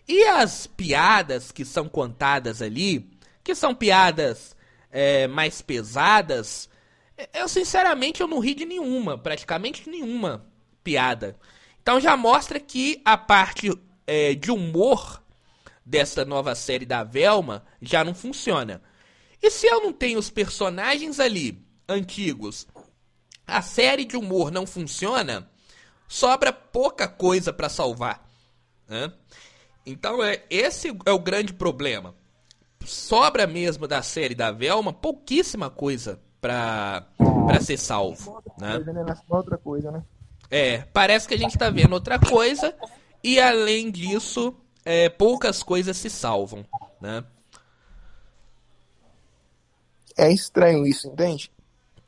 E 0.06 0.24
as 0.24 0.66
piadas 0.66 1.52
que 1.52 1.64
são 1.64 1.88
contadas 1.88 2.60
ali, 2.60 3.10
que 3.42 3.54
são 3.54 3.74
piadas 3.74 4.56
é, 4.90 5.26
mais 5.26 5.62
pesadas, 5.62 6.68
eu 7.32 7.48
sinceramente 7.48 8.20
eu 8.20 8.28
não 8.28 8.40
ri 8.40 8.54
de 8.54 8.64
nenhuma, 8.64 9.16
praticamente 9.16 9.88
nenhuma 9.88 10.46
piada. 10.82 11.36
Então 11.80 12.00
já 12.00 12.16
mostra 12.16 12.60
que 12.60 13.00
a 13.04 13.16
parte 13.16 13.70
é, 14.06 14.34
de 14.34 14.50
humor 14.50 15.22
dessa 15.84 16.24
nova 16.24 16.54
série 16.54 16.86
da 16.86 17.02
Velma 17.04 17.64
já 17.80 18.04
não 18.04 18.14
funciona. 18.14 18.82
E 19.42 19.50
se 19.50 19.66
eu 19.66 19.82
não 19.82 19.92
tenho 19.92 20.18
os 20.18 20.30
personagens 20.30 21.18
ali 21.18 21.64
antigos, 21.88 22.66
a 23.46 23.60
série 23.60 24.04
de 24.04 24.16
humor 24.16 24.50
não 24.50 24.66
funciona, 24.66 25.50
sobra 26.06 26.52
pouca 26.52 27.08
coisa 27.08 27.52
para 27.52 27.68
salvar. 27.68 28.28
Né? 28.88 29.12
Então 29.84 30.22
é 30.22 30.42
esse 30.48 30.88
é 31.04 31.12
o 31.12 31.18
grande 31.18 31.52
problema. 31.52 32.14
Sobra 32.84 33.46
mesmo 33.46 33.86
da 33.86 34.02
série 34.02 34.34
da 34.34 34.50
Velma 34.50 34.92
pouquíssima 34.92 35.70
coisa 35.70 36.20
para 36.40 37.06
para 37.16 37.60
ser 37.60 37.78
salvo, 37.78 38.42
né? 38.58 38.78
né? 38.78 39.16
Outra 39.28 39.58
coisa, 39.58 39.90
né? 39.90 40.02
É, 40.50 40.78
parece 40.92 41.26
que 41.26 41.34
a 41.34 41.38
gente 41.38 41.56
tá 41.56 41.70
vendo 41.70 41.92
outra 41.92 42.18
coisa 42.18 42.74
e 43.22 43.40
além 43.40 43.90
disso, 43.90 44.54
é, 44.84 45.08
poucas 45.08 45.62
coisas 45.62 45.96
se 45.96 46.10
salvam, 46.10 46.64
né? 47.00 47.24
É 50.16 50.30
estranho 50.30 50.86
isso, 50.86 51.08
entende? 51.08 51.50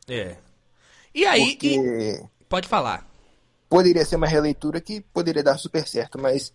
É. 0.09 0.37
E 1.15 1.25
aí, 1.25 1.57
e... 1.63 2.23
pode 2.49 2.69
falar. 2.69 3.09
Poderia 3.69 4.05
ser 4.05 4.17
uma 4.17 4.27
releitura 4.27 4.81
que 4.81 5.01
poderia 5.01 5.43
dar 5.43 5.57
super 5.57 5.87
certo, 5.87 6.21
mas 6.21 6.53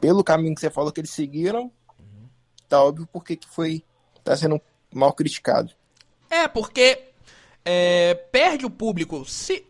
pelo 0.00 0.24
caminho 0.24 0.54
que 0.54 0.60
você 0.60 0.70
falou 0.70 0.90
que 0.92 1.00
eles 1.00 1.10
seguiram, 1.10 1.70
uhum. 1.98 2.28
tá 2.68 2.82
óbvio 2.82 3.08
porque 3.12 3.36
que 3.36 3.48
foi 3.48 3.84
tá 4.24 4.36
sendo 4.36 4.60
mal 4.92 5.12
criticado. 5.12 5.72
É, 6.28 6.46
porque 6.48 7.12
é, 7.64 8.14
perde 8.14 8.64
o 8.64 8.70
público. 8.70 9.24
Se 9.24 9.64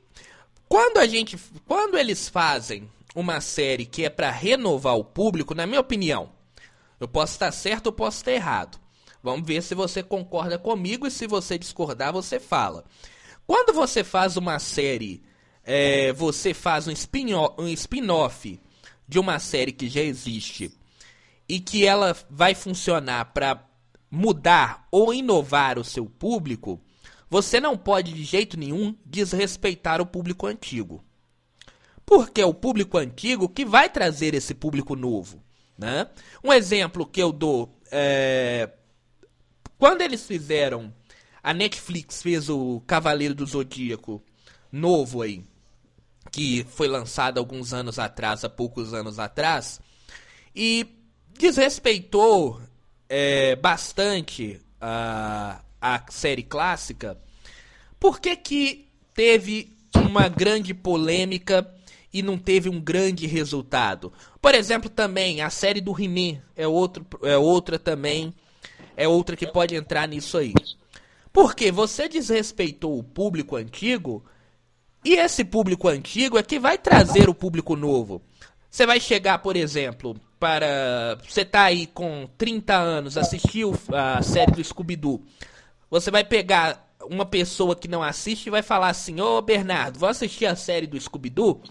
quando 0.68 0.98
a 0.98 1.06
gente, 1.06 1.38
quando 1.66 1.98
eles 1.98 2.28
fazem 2.28 2.90
uma 3.14 3.40
série 3.40 3.86
que 3.86 4.04
é 4.04 4.10
para 4.10 4.30
renovar 4.30 4.96
o 4.96 5.04
público, 5.04 5.54
na 5.54 5.66
minha 5.66 5.80
opinião, 5.80 6.30
eu 6.98 7.08
posso 7.08 7.32
estar 7.32 7.50
certo 7.52 7.86
ou 7.86 7.92
posso 7.92 8.18
estar 8.18 8.32
errado. 8.32 8.78
Vamos 9.22 9.46
ver 9.46 9.62
se 9.62 9.74
você 9.74 10.02
concorda 10.02 10.58
comigo 10.58 11.06
e 11.06 11.10
se 11.10 11.26
você 11.26 11.58
discordar, 11.58 12.12
você 12.12 12.38
fala. 12.38 12.84
Quando 13.46 13.74
você 13.74 14.04
faz 14.04 14.36
uma 14.36 14.58
série, 14.58 15.22
é, 15.64 16.12
você 16.12 16.54
faz 16.54 16.86
um 16.86 16.92
spin-off 16.92 17.54
um 17.58 17.68
spin 17.68 18.06
de 19.10 19.18
uma 19.18 19.40
série 19.40 19.72
que 19.72 19.88
já 19.88 20.00
existe 20.00 20.72
e 21.48 21.58
que 21.58 21.84
ela 21.84 22.16
vai 22.30 22.54
funcionar 22.54 23.24
para 23.32 23.68
mudar 24.08 24.86
ou 24.88 25.12
inovar 25.12 25.80
o 25.80 25.84
seu 25.84 26.06
público, 26.06 26.80
você 27.28 27.58
não 27.60 27.76
pode 27.76 28.12
de 28.12 28.22
jeito 28.22 28.56
nenhum 28.56 28.94
desrespeitar 29.04 30.00
o 30.00 30.06
público 30.06 30.46
antigo. 30.46 31.04
Porque 32.06 32.40
é 32.40 32.46
o 32.46 32.54
público 32.54 32.98
antigo 32.98 33.48
que 33.48 33.64
vai 33.64 33.90
trazer 33.90 34.32
esse 34.32 34.54
público 34.54 34.94
novo. 34.94 35.42
Né? 35.76 36.06
Um 36.42 36.52
exemplo 36.52 37.04
que 37.04 37.20
eu 37.20 37.32
dou 37.32 37.76
é. 37.90 38.70
Quando 39.76 40.02
eles 40.02 40.24
fizeram. 40.24 40.94
A 41.42 41.54
Netflix 41.54 42.22
fez 42.22 42.50
o 42.50 42.82
Cavaleiro 42.86 43.34
do 43.34 43.46
Zodíaco 43.46 44.22
novo 44.70 45.22
aí. 45.22 45.42
Que 46.30 46.64
foi 46.64 46.88
lançado 46.88 47.38
alguns 47.38 47.72
anos 47.72 47.98
atrás, 47.98 48.44
há 48.44 48.48
poucos 48.48 48.92
anos 48.94 49.18
atrás. 49.18 49.80
E 50.54 50.86
desrespeitou 51.38 52.60
é, 53.08 53.56
bastante 53.56 54.60
a, 54.80 55.62
a 55.80 56.04
série 56.10 56.42
clássica, 56.42 57.18
por 57.98 58.20
que, 58.20 58.36
que 58.36 58.88
teve 59.14 59.76
uma 59.94 60.28
grande 60.28 60.72
polêmica 60.72 61.68
e 62.12 62.22
não 62.22 62.38
teve 62.38 62.68
um 62.68 62.80
grande 62.80 63.26
resultado? 63.26 64.12
Por 64.40 64.54
exemplo, 64.54 64.88
também 64.88 65.42
a 65.42 65.50
série 65.50 65.80
do 65.80 65.92
He-Man 65.92 66.40
é, 66.56 66.64
é 66.64 67.36
outra 67.36 67.78
também, 67.78 68.32
é 68.96 69.08
outra 69.08 69.36
que 69.36 69.46
pode 69.46 69.74
entrar 69.74 70.06
nisso 70.08 70.38
aí. 70.38 70.54
Porque 71.32 71.70
você 71.70 72.08
desrespeitou 72.08 72.98
o 72.98 73.04
público 73.04 73.56
antigo 73.56 74.24
e 75.04 75.14
esse 75.14 75.44
público 75.44 75.88
antigo 75.88 76.38
é 76.38 76.42
que 76.42 76.58
vai 76.58 76.76
trazer 76.76 77.28
o 77.28 77.34
público 77.34 77.74
novo. 77.74 78.22
Você 78.70 78.86
vai 78.86 79.00
chegar, 79.00 79.38
por 79.38 79.56
exemplo, 79.56 80.16
para. 80.38 81.18
Você 81.26 81.44
tá 81.44 81.64
aí 81.64 81.86
com 81.86 82.28
30 82.38 82.74
anos, 82.74 83.16
assistiu 83.16 83.76
a 83.92 84.22
série 84.22 84.52
do 84.52 84.62
Scooby-Doo. 84.62 85.24
Você 85.90 86.10
vai 86.10 86.22
pegar 86.22 86.88
uma 87.04 87.26
pessoa 87.26 87.74
que 87.74 87.88
não 87.88 88.02
assiste 88.02 88.46
e 88.46 88.50
vai 88.50 88.62
falar 88.62 88.88
assim: 88.90 89.20
Ô 89.20 89.40
Bernardo, 89.40 89.98
vou 89.98 90.08
assistir 90.08 90.46
a 90.46 90.54
série 90.54 90.86
do 90.86 91.00
Scooby-Doo. 91.00 91.62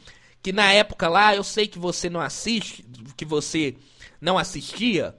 Que 0.41 0.51
na 0.51 0.71
época 0.71 1.07
lá 1.07 1.35
eu 1.35 1.43
sei 1.43 1.67
que 1.67 1.77
você 1.77 2.09
não 2.09 2.19
assiste, 2.19 2.85
que 3.15 3.25
você 3.25 3.75
não 4.19 4.37
assistia. 4.37 5.15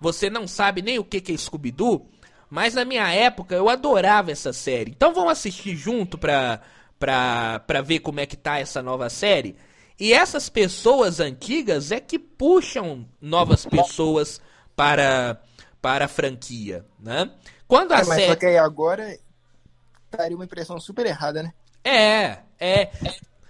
Você 0.00 0.30
não 0.30 0.46
sabe 0.46 0.80
nem 0.80 0.98
o 0.98 1.04
que, 1.04 1.20
que 1.20 1.32
é 1.32 1.36
Scooby-Doo. 1.36 2.08
Mas 2.48 2.74
na 2.74 2.84
minha 2.84 3.10
época 3.12 3.54
eu 3.54 3.68
adorava 3.68 4.30
essa 4.30 4.52
série. 4.52 4.92
Então 4.92 5.12
vamos 5.12 5.32
assistir 5.32 5.76
junto 5.76 6.16
pra, 6.16 6.62
pra, 6.98 7.60
pra 7.60 7.80
ver 7.80 8.00
como 8.00 8.20
é 8.20 8.26
que 8.26 8.36
tá 8.36 8.58
essa 8.58 8.82
nova 8.82 9.08
série. 9.08 9.56
E 9.98 10.12
essas 10.12 10.48
pessoas 10.48 11.20
antigas 11.20 11.90
é 11.90 12.00
que 12.00 12.18
puxam 12.18 13.06
novas 13.20 13.66
pessoas 13.66 14.40
para, 14.76 15.40
para 15.82 16.04
a 16.04 16.08
franquia, 16.08 16.84
né? 17.00 17.30
Quando 17.66 17.92
a 17.92 17.98
é, 17.98 18.04
mas 18.04 18.08
série... 18.08 18.26
só 18.26 18.36
que 18.36 18.46
aí 18.46 18.58
agora 18.58 19.18
daria 20.10 20.36
uma 20.36 20.44
impressão 20.44 20.78
super 20.78 21.04
errada, 21.04 21.42
né? 21.42 21.52
É, 21.84 22.38
é. 22.60 22.90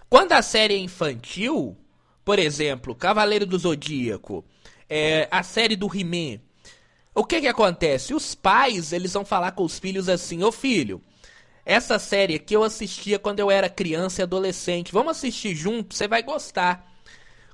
Quando 0.08 0.32
a 0.32 0.40
série 0.40 0.74
é 0.74 0.78
infantil, 0.78 1.76
por 2.24 2.38
exemplo, 2.38 2.94
Cavaleiro 2.94 3.44
do 3.44 3.58
Zodíaco, 3.58 4.44
é, 4.88 5.28
a 5.30 5.42
série 5.42 5.76
do 5.76 5.86
He-Man, 5.86 6.40
o 7.14 7.24
que 7.24 7.40
que 7.42 7.48
acontece? 7.48 8.14
Os 8.14 8.34
pais, 8.34 8.92
eles 8.92 9.12
vão 9.12 9.24
falar 9.24 9.52
com 9.52 9.64
os 9.64 9.78
filhos 9.78 10.08
assim, 10.08 10.42
ô 10.42 10.50
filho, 10.50 11.02
essa 11.68 11.98
série 11.98 12.36
aqui 12.36 12.54
eu 12.54 12.64
assistia 12.64 13.18
quando 13.18 13.40
eu 13.40 13.50
era 13.50 13.68
criança 13.68 14.22
e 14.22 14.24
adolescente, 14.24 14.90
vamos 14.90 15.10
assistir 15.10 15.54
junto, 15.54 15.94
você 15.94 16.08
vai 16.08 16.22
gostar. 16.22 16.90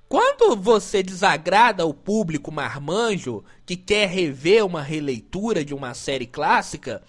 Quando 0.09 0.54
você 0.54 1.02
desagrada 1.02 1.85
o 1.85 1.92
público 1.92 2.52
marmanjo 2.52 3.44
que 3.66 3.76
quer 3.76 4.09
rever 4.09 4.64
uma 4.64 4.80
releitura 4.80 5.64
de 5.64 5.75
uma 5.75 5.94
série 5.94 6.28
clássica, 6.28 7.02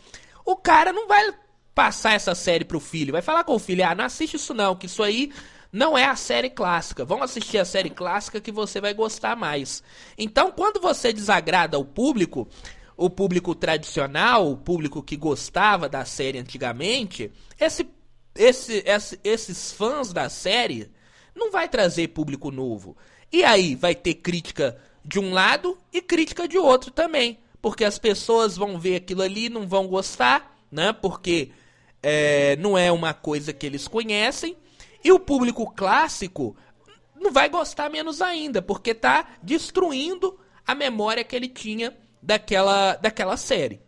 o 0.44 0.56
cara 0.56 0.92
não 0.92 1.08
vai 1.08 1.32
passar 1.76 2.14
essa 2.14 2.34
série 2.34 2.66
pro 2.66 2.80
filho, 2.80 3.12
vai 3.12 3.22
falar 3.22 3.44
com 3.44 3.54
o 3.54 3.60
filho: 3.60 3.86
"Ah, 3.86 3.94
não 3.94 4.06
assiste 4.06 4.38
isso 4.38 4.56
não, 4.56 4.76
que 4.76 4.88
isso 4.88 5.04
aí 5.04 5.32
não 5.72 5.96
é 5.96 6.06
a 6.06 6.16
série 6.16 6.50
clássica. 6.50 7.06
Vamos 7.06 7.26
assistir 7.26 7.60
a 7.60 7.66
série 7.66 7.92
clássica 7.92 8.42
que 8.42 8.52
você 8.52 8.82
vai 8.82 8.96
gostar 8.96 9.36
mais". 9.36 9.84
Então, 10.18 10.52
quando 10.52 10.82
você 10.82 11.14
desagrada 11.14 11.78
o 11.78 11.86
público, 11.86 12.48
o 12.98 13.10
público 13.10 13.54
tradicional, 13.54 14.52
o 14.52 14.58
público 14.58 15.04
que 15.04 15.18
gostava 15.18 15.90
da 15.90 16.06
série 16.06 16.40
antigamente, 16.40 17.32
esse, 17.60 17.88
esse, 18.36 18.84
esse 18.86 19.20
esses 19.24 19.72
fãs 19.72 20.14
da 20.14 20.30
série 20.30 20.92
não 21.36 21.52
vai 21.52 21.68
trazer 21.68 22.10
público 22.10 22.52
novo. 22.52 22.96
E 23.32 23.44
aí 23.44 23.76
vai 23.76 23.94
ter 23.94 24.16
crítica 24.16 24.78
de 25.04 25.20
um 25.20 25.34
lado 25.34 25.78
e 25.92 26.02
crítica 26.02 26.48
de 26.48 26.58
outro 26.58 26.92
também. 26.92 27.40
Porque 27.62 27.84
as 27.84 28.00
pessoas 28.00 28.56
vão 28.56 28.80
ver 28.80 28.98
aquilo 28.98 29.22
ali 29.22 29.50
não 29.50 29.68
vão 29.68 29.88
gostar, 29.88 30.58
né? 30.72 30.94
Porque 30.94 31.52
é, 32.02 32.56
não 32.58 32.78
é 32.78 32.92
uma 32.92 33.14
coisa 33.14 33.52
que 33.52 33.66
eles 33.66 33.88
conhecem. 33.88 34.56
E 35.04 35.12
o 35.12 35.20
público 35.20 35.70
clássico 35.74 36.56
não 37.16 37.32
vai 37.32 37.50
gostar 37.50 37.90
menos 37.90 38.22
ainda, 38.22 38.62
porque 38.62 38.94
tá 38.94 39.38
destruindo 39.42 40.40
a 40.66 40.74
memória 40.74 41.24
que 41.24 41.36
ele 41.36 41.48
tinha 41.48 41.96
daquela, 42.26 42.96
daquela 42.96 43.38
série. 43.38 43.80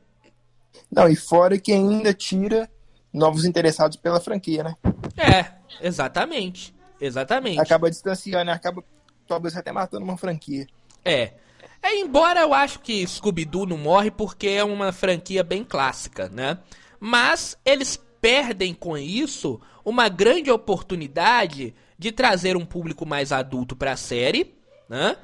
Não, 0.92 1.10
e 1.10 1.16
fora 1.16 1.60
que 1.60 1.72
ainda 1.72 2.14
tira 2.14 2.70
novos 3.12 3.46
interessados 3.46 3.98
pela 3.98 4.20
franquia, 4.20 4.64
né? 4.64 4.76
É, 5.18 5.54
exatamente. 5.82 6.74
Exatamente. 7.02 7.60
Acaba 7.60 7.90
distanciando, 7.90 8.52
acaba 8.52 8.84
talvez 9.28 9.56
até 9.58 9.72
matando 9.72 10.04
uma 10.04 10.18
franquia. 10.18 10.68
É. 11.04 11.34
é. 11.82 12.00
Embora 12.00 12.42
eu 12.42 12.54
acho 12.54 12.80
que 12.80 13.06
Scooby-Doo 13.06 13.66
não 13.66 13.78
morre 13.78 14.12
porque 14.12 14.48
é 14.48 14.64
uma 14.64 14.92
franquia 14.92 15.44
bem 15.44 15.64
clássica, 15.64 16.30
né? 16.30 16.60
Mas 17.00 17.58
eles 17.66 18.00
perdem 18.22 18.74
com 18.74 18.98
isso 18.98 19.60
uma 19.84 20.10
grande 20.10 20.52
oportunidade 20.52 21.74
de 21.98 22.12
trazer 22.12 22.56
um 22.56 22.66
público 22.66 23.06
mais 23.06 23.32
adulto 23.32 23.76
para 23.76 23.94
a 23.94 23.98
série, 23.98 24.56
né? 24.88 25.18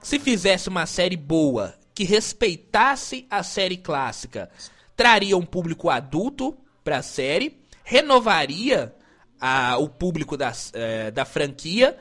Se 0.00 0.18
fizesse 0.18 0.68
uma 0.68 0.86
série 0.86 1.16
boa 1.16 1.74
que 1.98 2.04
respeitasse 2.04 3.26
a 3.28 3.42
série 3.42 3.76
clássica, 3.76 4.48
traria 4.94 5.36
um 5.36 5.44
público 5.44 5.90
adulto 5.90 6.56
para 6.84 6.98
a 6.98 7.02
série, 7.02 7.58
renovaria 7.82 8.94
a, 9.40 9.76
o 9.78 9.88
público 9.88 10.36
da, 10.36 10.52
é, 10.74 11.10
da 11.10 11.24
franquia 11.24 11.98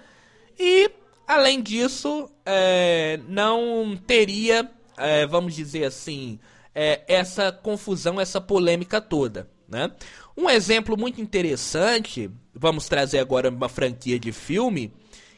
e, 0.59 0.91
além 1.27 1.63
disso, 1.63 2.29
é, 2.45 3.19
não 3.27 3.97
teria, 4.05 4.69
é, 4.95 5.25
vamos 5.25 5.55
dizer 5.55 5.85
assim, 5.85 6.39
é, 6.75 7.01
essa 7.07 7.51
confusão, 7.51 8.21
essa 8.21 8.39
polêmica 8.39 9.01
toda. 9.01 9.49
Né? 9.67 9.91
Um 10.37 10.47
exemplo 10.47 10.95
muito 10.95 11.19
interessante, 11.19 12.29
vamos 12.53 12.87
trazer 12.87 13.17
agora 13.17 13.49
uma 13.49 13.67
franquia 13.67 14.19
de 14.19 14.31
filme 14.31 14.93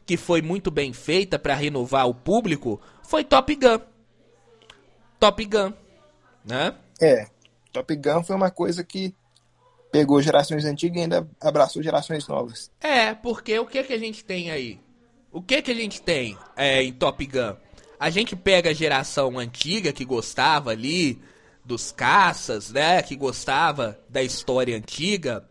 que 0.06 0.18
foi 0.18 0.42
muito 0.42 0.70
bem 0.70 0.92
feita 0.92 1.40
para 1.40 1.56
renovar 1.56 2.10
o 2.10 2.14
público, 2.14 2.82
foi 3.02 3.24
Top 3.24 3.56
Gun. 3.56 3.80
Top 5.20 5.44
Gun, 5.46 5.74
né? 6.46 6.76
É, 7.02 7.28
Top 7.72 7.96
Gun 7.96 8.24
foi 8.24 8.36
uma 8.36 8.50
coisa 8.50 8.84
que 8.84 9.14
pegou 9.92 10.22
gerações 10.22 10.66
antigas 10.66 10.98
e 10.98 11.02
ainda 11.02 11.28
abraçou 11.42 11.82
gerações 11.84 12.28
novas. 12.28 12.72
É, 12.80 13.14
porque 13.14 13.58
o 13.60 13.66
que 13.66 13.84
que 13.84 13.94
a 13.94 13.98
gente 13.98 14.24
tem 14.24 14.52
aí? 14.52 14.80
O 15.32 15.42
que 15.42 15.62
que 15.62 15.72
a 15.72 15.76
gente 15.76 16.02
tem 16.02 16.38
é, 16.56 16.82
em 16.84 16.94
Top 16.94 17.24
Gun? 17.26 17.56
A 18.00 18.10
gente 18.10 18.36
pega 18.36 18.70
a 18.70 18.74
geração 18.74 19.38
antiga 19.38 19.92
que 19.92 20.06
gostava 20.06 20.72
ali 20.72 21.22
dos 21.66 21.92
caças, 21.92 22.72
né? 22.72 23.02
Que 23.02 23.16
gostava 23.16 24.00
da 24.08 24.24
história 24.24 24.76
antiga. 24.76 25.48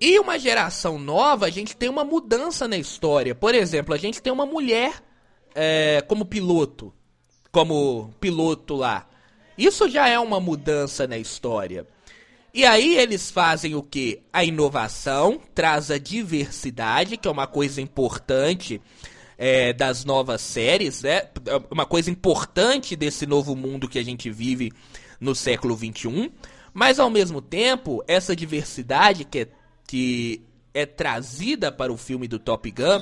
E 0.00 0.18
uma 0.18 0.38
geração 0.38 0.98
nova, 0.98 1.46
a 1.46 1.50
gente 1.50 1.76
tem 1.76 1.88
uma 1.88 2.04
mudança 2.04 2.66
na 2.66 2.76
história. 2.76 3.34
Por 3.34 3.54
exemplo, 3.54 3.94
a 3.94 3.98
gente 3.98 4.20
tem 4.20 4.32
uma 4.32 4.46
mulher 4.46 5.02
é, 5.54 6.02
como 6.08 6.24
piloto. 6.24 6.92
Como 7.54 8.12
piloto 8.18 8.74
lá. 8.74 9.06
Isso 9.56 9.88
já 9.88 10.08
é 10.08 10.18
uma 10.18 10.40
mudança 10.40 11.06
na 11.06 11.16
história. 11.16 11.86
E 12.52 12.64
aí 12.64 12.96
eles 12.96 13.30
fazem 13.30 13.76
o 13.76 13.82
que? 13.82 14.22
A 14.32 14.42
inovação, 14.42 15.40
traz 15.54 15.88
a 15.88 15.96
diversidade, 15.96 17.16
que 17.16 17.28
é 17.28 17.30
uma 17.30 17.46
coisa 17.46 17.80
importante 17.80 18.82
é, 19.38 19.72
das 19.72 20.04
novas 20.04 20.40
séries, 20.40 21.02
né? 21.02 21.28
Uma 21.70 21.86
coisa 21.86 22.10
importante 22.10 22.96
desse 22.96 23.24
novo 23.24 23.54
mundo 23.54 23.88
que 23.88 24.00
a 24.00 24.04
gente 24.04 24.30
vive 24.30 24.72
no 25.20 25.32
século 25.32 25.76
XXI. 25.76 26.32
Mas 26.72 26.98
ao 26.98 27.08
mesmo 27.08 27.40
tempo, 27.40 28.02
essa 28.08 28.34
diversidade 28.34 29.24
que 29.24 29.38
é, 29.38 29.48
que 29.86 30.42
é 30.74 30.84
trazida 30.84 31.70
para 31.70 31.92
o 31.92 31.96
filme 31.96 32.26
do 32.26 32.40
Top 32.40 32.68
Gun, 32.68 33.00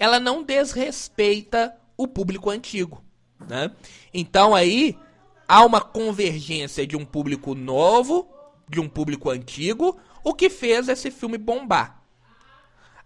ela 0.00 0.18
não 0.18 0.42
desrespeita 0.42 1.72
o 1.96 2.08
público 2.08 2.50
antigo, 2.50 3.04
né? 3.48 3.70
Então 4.12 4.54
aí 4.54 4.98
há 5.48 5.64
uma 5.64 5.80
convergência 5.80 6.86
de 6.86 6.96
um 6.96 7.04
público 7.04 7.54
novo 7.54 8.28
de 8.68 8.80
um 8.80 8.88
público 8.88 9.30
antigo, 9.30 9.98
o 10.22 10.34
que 10.34 10.48
fez 10.48 10.88
esse 10.88 11.10
filme 11.10 11.38
bombar. 11.38 12.02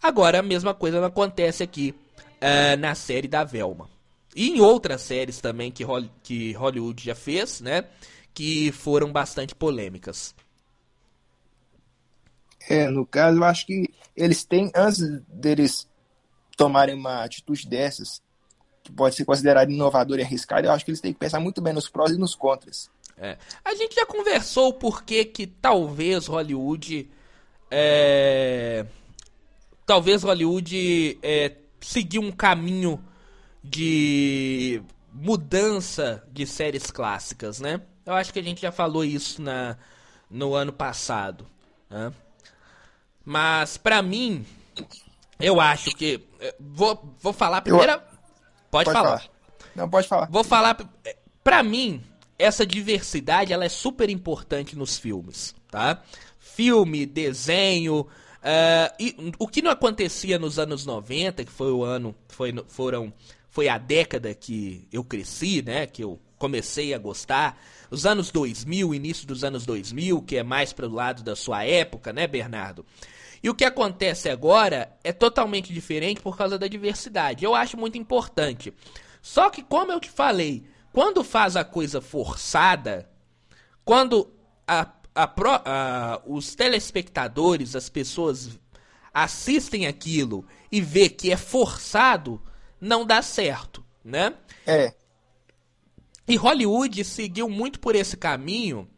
Agora 0.02 0.38
a 0.38 0.42
mesma 0.42 0.74
coisa 0.74 1.04
acontece 1.04 1.62
aqui 1.62 1.94
uh, 2.36 2.76
na 2.78 2.94
série 2.94 3.28
da 3.28 3.44
Velma. 3.44 3.90
E 4.34 4.50
em 4.50 4.60
outras 4.60 5.02
séries 5.02 5.40
também 5.40 5.72
que, 5.72 5.84
que 6.22 6.52
Hollywood 6.52 7.04
já 7.04 7.14
fez, 7.14 7.60
né? 7.60 7.84
Que 8.32 8.70
foram 8.70 9.10
bastante 9.10 9.54
polêmicas. 9.54 10.34
É, 12.68 12.88
no 12.88 13.04
caso, 13.04 13.38
eu 13.38 13.44
acho 13.44 13.66
que 13.66 13.88
eles 14.14 14.44
têm, 14.44 14.70
antes 14.74 15.00
deles 15.26 15.88
tomarem 16.56 16.94
uma 16.94 17.24
atitude 17.24 17.66
dessas, 17.66 18.22
que 18.88 18.92
pode 18.96 19.14
ser 19.14 19.24
considerada 19.24 19.70
inovadora 19.70 20.20
e 20.20 20.24
arriscada, 20.24 20.66
eu 20.66 20.72
acho 20.72 20.84
que 20.84 20.90
eles 20.90 21.00
têm 21.00 21.12
que 21.12 21.18
pensar 21.18 21.38
muito 21.38 21.60
bem 21.60 21.72
nos 21.72 21.88
prós 21.88 22.10
e 22.10 22.18
nos 22.18 22.34
contras. 22.34 22.90
É. 23.16 23.36
A 23.64 23.74
gente 23.74 23.94
já 23.94 24.06
conversou 24.06 24.68
o 24.68 24.72
porquê 24.72 25.24
que 25.24 25.46
talvez 25.46 26.26
Hollywood. 26.26 27.10
É, 27.70 28.86
talvez 29.84 30.22
Hollywood 30.22 31.18
é, 31.22 31.52
seguiu 31.80 32.22
um 32.22 32.32
caminho 32.32 33.02
de 33.62 34.82
mudança 35.12 36.24
de 36.30 36.46
séries 36.46 36.90
clássicas, 36.90 37.60
né? 37.60 37.82
Eu 38.06 38.14
acho 38.14 38.32
que 38.32 38.38
a 38.38 38.42
gente 38.42 38.62
já 38.62 38.72
falou 38.72 39.04
isso 39.04 39.42
na, 39.42 39.76
no 40.30 40.54
ano 40.54 40.72
passado. 40.72 41.46
Né? 41.90 42.12
Mas, 43.24 43.76
pra 43.76 44.00
mim, 44.00 44.46
eu 45.38 45.60
acho 45.60 45.90
que. 45.90 46.26
É, 46.40 46.54
vou, 46.58 47.14
vou 47.20 47.32
falar 47.32 47.60
primeiro. 47.60 48.00
Pode, 48.70 48.84
pode 48.84 48.92
falar. 48.92 49.18
falar. 49.18 49.30
Não, 49.74 49.88
pode 49.88 50.08
falar. 50.08 50.28
Vou 50.30 50.44
falar. 50.44 50.76
Pra 51.42 51.62
mim, 51.62 52.02
essa 52.38 52.64
diversidade 52.66 53.52
ela 53.52 53.64
é 53.64 53.68
super 53.68 54.08
importante 54.08 54.76
nos 54.76 54.98
filmes, 54.98 55.54
tá? 55.70 56.02
Filme, 56.38 57.06
desenho, 57.06 58.00
uh, 58.00 58.94
e, 58.98 59.32
o 59.38 59.46
que 59.46 59.62
não 59.62 59.70
acontecia 59.70 60.38
nos 60.38 60.58
anos 60.58 60.84
90, 60.84 61.44
que 61.44 61.50
foi 61.50 61.72
o 61.72 61.84
ano, 61.84 62.14
foi, 62.28 62.54
foram, 62.68 63.12
foi 63.48 63.68
a 63.68 63.78
década 63.78 64.34
que 64.34 64.86
eu 64.92 65.04
cresci, 65.04 65.62
né? 65.62 65.86
Que 65.86 66.04
eu 66.04 66.18
comecei 66.38 66.94
a 66.94 66.98
gostar. 66.98 67.60
Os 67.90 68.06
anos 68.06 68.30
2000, 68.30 68.94
início 68.94 69.26
dos 69.26 69.42
anos 69.42 69.64
2000, 69.64 70.22
que 70.22 70.36
é 70.36 70.42
mais 70.42 70.72
para 70.72 70.86
o 70.86 70.92
lado 70.92 71.22
da 71.22 71.34
sua 71.34 71.64
época, 71.64 72.12
né, 72.12 72.26
Bernardo? 72.26 72.84
E 73.42 73.48
o 73.48 73.54
que 73.54 73.64
acontece 73.64 74.28
agora 74.28 74.96
é 75.04 75.12
totalmente 75.12 75.72
diferente 75.72 76.20
por 76.20 76.36
causa 76.36 76.58
da 76.58 76.66
diversidade. 76.66 77.44
Eu 77.44 77.54
acho 77.54 77.76
muito 77.76 77.96
importante. 77.96 78.72
Só 79.22 79.50
que, 79.50 79.62
como 79.62 79.92
eu 79.92 80.00
te 80.00 80.10
falei, 80.10 80.64
quando 80.92 81.22
faz 81.22 81.56
a 81.56 81.64
coisa 81.64 82.00
forçada, 82.00 83.08
quando 83.84 84.32
a, 84.66 84.90
a, 85.14 85.34
a, 85.64 86.22
os 86.26 86.54
telespectadores, 86.54 87.76
as 87.76 87.88
pessoas 87.88 88.58
assistem 89.12 89.86
aquilo 89.86 90.44
e 90.70 90.80
vê 90.80 91.08
que 91.08 91.32
é 91.32 91.36
forçado, 91.36 92.40
não 92.80 93.04
dá 93.04 93.22
certo, 93.22 93.84
né? 94.04 94.34
É. 94.66 94.92
E 96.26 96.36
Hollywood 96.36 97.04
seguiu 97.04 97.48
muito 97.48 97.80
por 97.80 97.96
esse 97.96 98.16
caminho, 98.16 98.88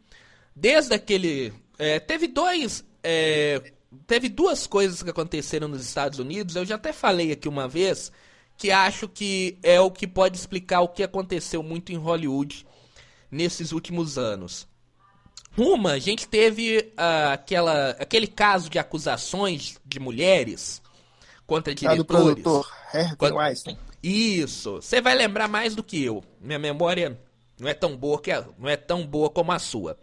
desde 0.55 0.93
aquele. 0.93 1.53
É, 1.79 1.99
teve 1.99 2.27
dois. 2.27 2.85
É, 3.03 3.73
teve 4.07 4.29
duas 4.29 4.67
coisas 4.67 5.03
que 5.03 5.09
aconteceram 5.09 5.67
nos 5.67 5.85
Estados 5.85 6.19
Unidos, 6.19 6.55
eu 6.55 6.65
já 6.65 6.75
até 6.75 6.93
falei 6.93 7.31
aqui 7.31 7.47
uma 7.47 7.67
vez, 7.67 8.11
que 8.57 8.71
acho 8.71 9.07
que 9.07 9.57
é 9.63 9.79
o 9.79 9.91
que 9.91 10.07
pode 10.07 10.37
explicar 10.37 10.81
o 10.81 10.87
que 10.87 11.03
aconteceu 11.03 11.61
muito 11.61 11.91
em 11.91 11.97
Hollywood 11.97 12.65
nesses 13.29 13.71
últimos 13.71 14.17
anos. 14.17 14.67
Uma, 15.57 15.93
a 15.93 15.99
gente 15.99 16.27
teve 16.27 16.77
uh, 16.77 17.33
aquela, 17.33 17.89
aquele 17.91 18.27
caso 18.27 18.69
de 18.69 18.79
acusações 18.79 19.77
de 19.85 19.99
mulheres 19.99 20.81
contra 21.45 21.75
diretores. 21.75 22.45
Ah, 22.93 23.15
do 23.15 23.35
Weinstein. 23.35 23.77
Isso. 24.01 24.75
Você 24.75 25.01
vai 25.01 25.13
lembrar 25.13 25.47
mais 25.47 25.75
do 25.75 25.83
que 25.83 26.01
eu. 26.01 26.23
Minha 26.39 26.57
memória 26.57 27.19
não 27.59 27.67
é 27.67 27.73
tão 27.73 27.97
boa 27.97 28.21
que 28.21 28.31
a, 28.31 28.45
não 28.57 28.69
é 28.69 28.77
tão 28.77 29.05
boa 29.05 29.29
como 29.29 29.51
a 29.51 29.59
sua. 29.59 29.97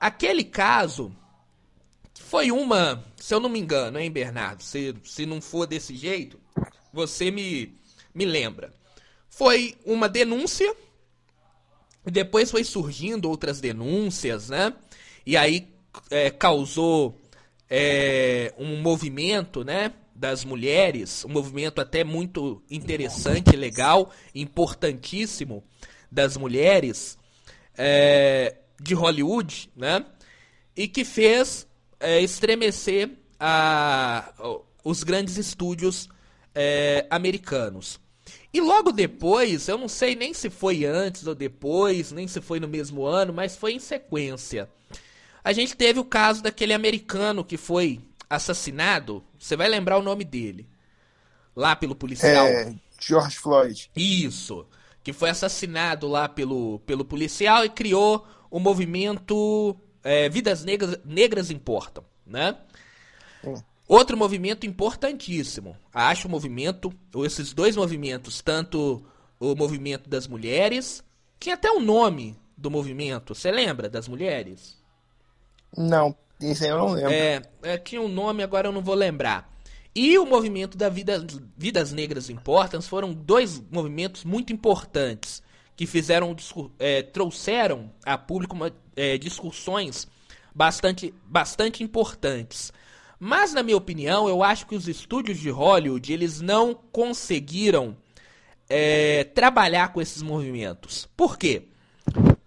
Aquele 0.00 0.42
caso 0.42 1.14
foi 2.22 2.50
uma, 2.50 3.04
se 3.16 3.34
eu 3.34 3.40
não 3.40 3.48
me 3.48 3.58
engano, 3.58 3.98
hein, 3.98 4.10
Bernardo? 4.10 4.62
Se, 4.62 4.94
se 5.04 5.26
não 5.26 5.40
for 5.40 5.66
desse 5.66 5.94
jeito, 5.94 6.40
você 6.92 7.30
me, 7.30 7.76
me 8.14 8.24
lembra. 8.24 8.72
Foi 9.28 9.76
uma 9.84 10.08
denúncia, 10.08 10.74
e 12.06 12.10
depois 12.10 12.50
foi 12.50 12.64
surgindo 12.64 13.28
outras 13.28 13.60
denúncias, 13.60 14.48
né? 14.48 14.72
E 15.24 15.36
aí 15.36 15.68
é, 16.10 16.30
causou 16.30 17.18
é, 17.68 18.52
um 18.58 18.80
movimento, 18.80 19.64
né? 19.64 19.92
Das 20.14 20.44
mulheres, 20.44 21.24
um 21.24 21.30
movimento 21.30 21.80
até 21.80 22.04
muito 22.04 22.62
interessante, 22.70 23.56
legal, 23.56 24.12
importantíssimo 24.34 25.64
das 26.10 26.36
mulheres 26.36 27.18
é, 27.76 28.56
de 28.80 28.94
Hollywood, 28.94 29.70
né? 29.76 30.04
E 30.76 30.86
que 30.86 31.04
fez 31.04 31.66
é, 32.02 32.20
estremecer 32.20 33.10
a, 33.40 34.32
os 34.84 35.02
grandes 35.02 35.38
estúdios 35.38 36.08
é, 36.54 37.06
americanos. 37.08 37.98
E 38.52 38.60
logo 38.60 38.92
depois, 38.92 39.68
eu 39.68 39.78
não 39.78 39.88
sei 39.88 40.14
nem 40.14 40.34
se 40.34 40.50
foi 40.50 40.84
antes 40.84 41.26
ou 41.26 41.34
depois, 41.34 42.12
nem 42.12 42.28
se 42.28 42.40
foi 42.40 42.60
no 42.60 42.68
mesmo 42.68 43.06
ano, 43.06 43.32
mas 43.32 43.56
foi 43.56 43.72
em 43.72 43.78
sequência. 43.78 44.68
A 45.42 45.52
gente 45.52 45.74
teve 45.74 45.98
o 45.98 46.04
caso 46.04 46.42
daquele 46.42 46.74
americano 46.74 47.44
que 47.44 47.56
foi 47.56 48.00
assassinado. 48.28 49.24
Você 49.38 49.56
vai 49.56 49.68
lembrar 49.68 49.98
o 49.98 50.02
nome 50.02 50.24
dele. 50.24 50.68
Lá 51.56 51.74
pelo 51.74 51.94
policial. 51.94 52.46
É, 52.46 52.74
George 53.00 53.38
Floyd. 53.38 53.90
Isso. 53.96 54.66
Que 55.02 55.12
foi 55.12 55.30
assassinado 55.30 56.06
lá 56.06 56.28
pelo, 56.28 56.78
pelo 56.80 57.04
policial 57.04 57.64
e 57.64 57.70
criou 57.70 58.26
o 58.50 58.60
movimento 58.60 59.76
é, 60.02 60.28
Vidas 60.28 60.64
Negras, 60.64 60.98
Negras 61.04 61.50
Importam, 61.50 62.04
né? 62.26 62.56
Outro 63.88 64.16
movimento 64.16 64.66
importantíssimo. 64.66 65.76
Acho 65.92 66.28
o 66.28 66.30
movimento, 66.30 66.92
ou 67.14 67.26
esses 67.26 67.52
dois 67.52 67.76
movimentos, 67.76 68.40
tanto 68.40 69.04
o 69.38 69.54
movimento 69.54 70.08
das 70.08 70.26
mulheres, 70.26 71.02
tinha 71.38 71.54
até 71.54 71.70
o 71.70 71.80
nome 71.80 72.38
do 72.56 72.70
movimento, 72.70 73.34
você 73.34 73.50
lembra 73.50 73.88
das 73.88 74.06
mulheres? 74.06 74.78
Não, 75.76 76.14
isso 76.40 76.64
eu 76.64 76.78
não 76.78 76.92
lembro. 76.92 77.12
É, 77.12 77.42
é, 77.62 77.78
tinha 77.78 78.00
um 78.00 78.08
nome, 78.08 78.42
agora 78.42 78.68
eu 78.68 78.72
não 78.72 78.82
vou 78.82 78.94
lembrar. 78.94 79.50
E 79.94 80.16
o 80.18 80.24
movimento 80.24 80.78
da 80.78 80.88
vida, 80.88 81.24
Vidas 81.56 81.92
Negras 81.92 82.30
Importam 82.30 82.80
foram 82.80 83.12
dois 83.12 83.60
movimentos 83.70 84.24
muito 84.24 84.52
importantes 84.52 85.42
que 85.82 85.86
fizeram 85.86 86.36
é, 86.78 87.02
trouxeram 87.02 87.90
a 88.06 88.16
público 88.16 88.54
uma, 88.54 88.72
é, 88.94 89.18
discussões 89.18 90.06
bastante, 90.54 91.12
bastante 91.26 91.82
importantes. 91.82 92.72
Mas 93.18 93.52
na 93.52 93.64
minha 93.64 93.76
opinião, 93.76 94.28
eu 94.28 94.44
acho 94.44 94.64
que 94.68 94.76
os 94.76 94.86
estúdios 94.86 95.40
de 95.40 95.50
Hollywood 95.50 96.12
eles 96.12 96.40
não 96.40 96.72
conseguiram 96.72 97.96
é, 98.70 99.24
trabalhar 99.24 99.92
com 99.92 100.00
esses 100.00 100.22
movimentos. 100.22 101.08
Por 101.16 101.36
quê? 101.36 101.64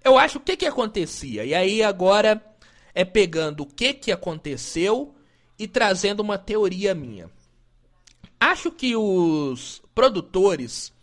Eu 0.02 0.18
acho 0.18 0.38
o 0.38 0.42
que 0.42 0.56
que 0.56 0.66
acontecia. 0.66 1.44
E 1.44 1.54
aí 1.54 1.84
agora 1.84 2.42
é 2.94 3.04
pegando 3.04 3.64
o 3.64 3.66
que 3.66 3.94
que 3.94 4.14
aconteceu 4.14 5.14
e 5.60 5.68
trazendo 5.68 6.22
uma 6.22 6.38
teoria 6.38 6.96
minha. 6.96 7.30
Acho 8.40 8.72
que 8.72 8.96
os 8.96 9.82
produtores 9.94 10.95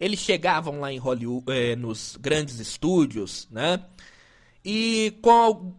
eles 0.00 0.18
chegavam 0.18 0.80
lá 0.80 0.90
em 0.90 0.96
Hollywood, 0.96 1.44
é, 1.52 1.76
nos 1.76 2.16
grandes 2.18 2.58
estúdios, 2.58 3.46
né? 3.50 3.84
E 4.64 5.14
com 5.20 5.74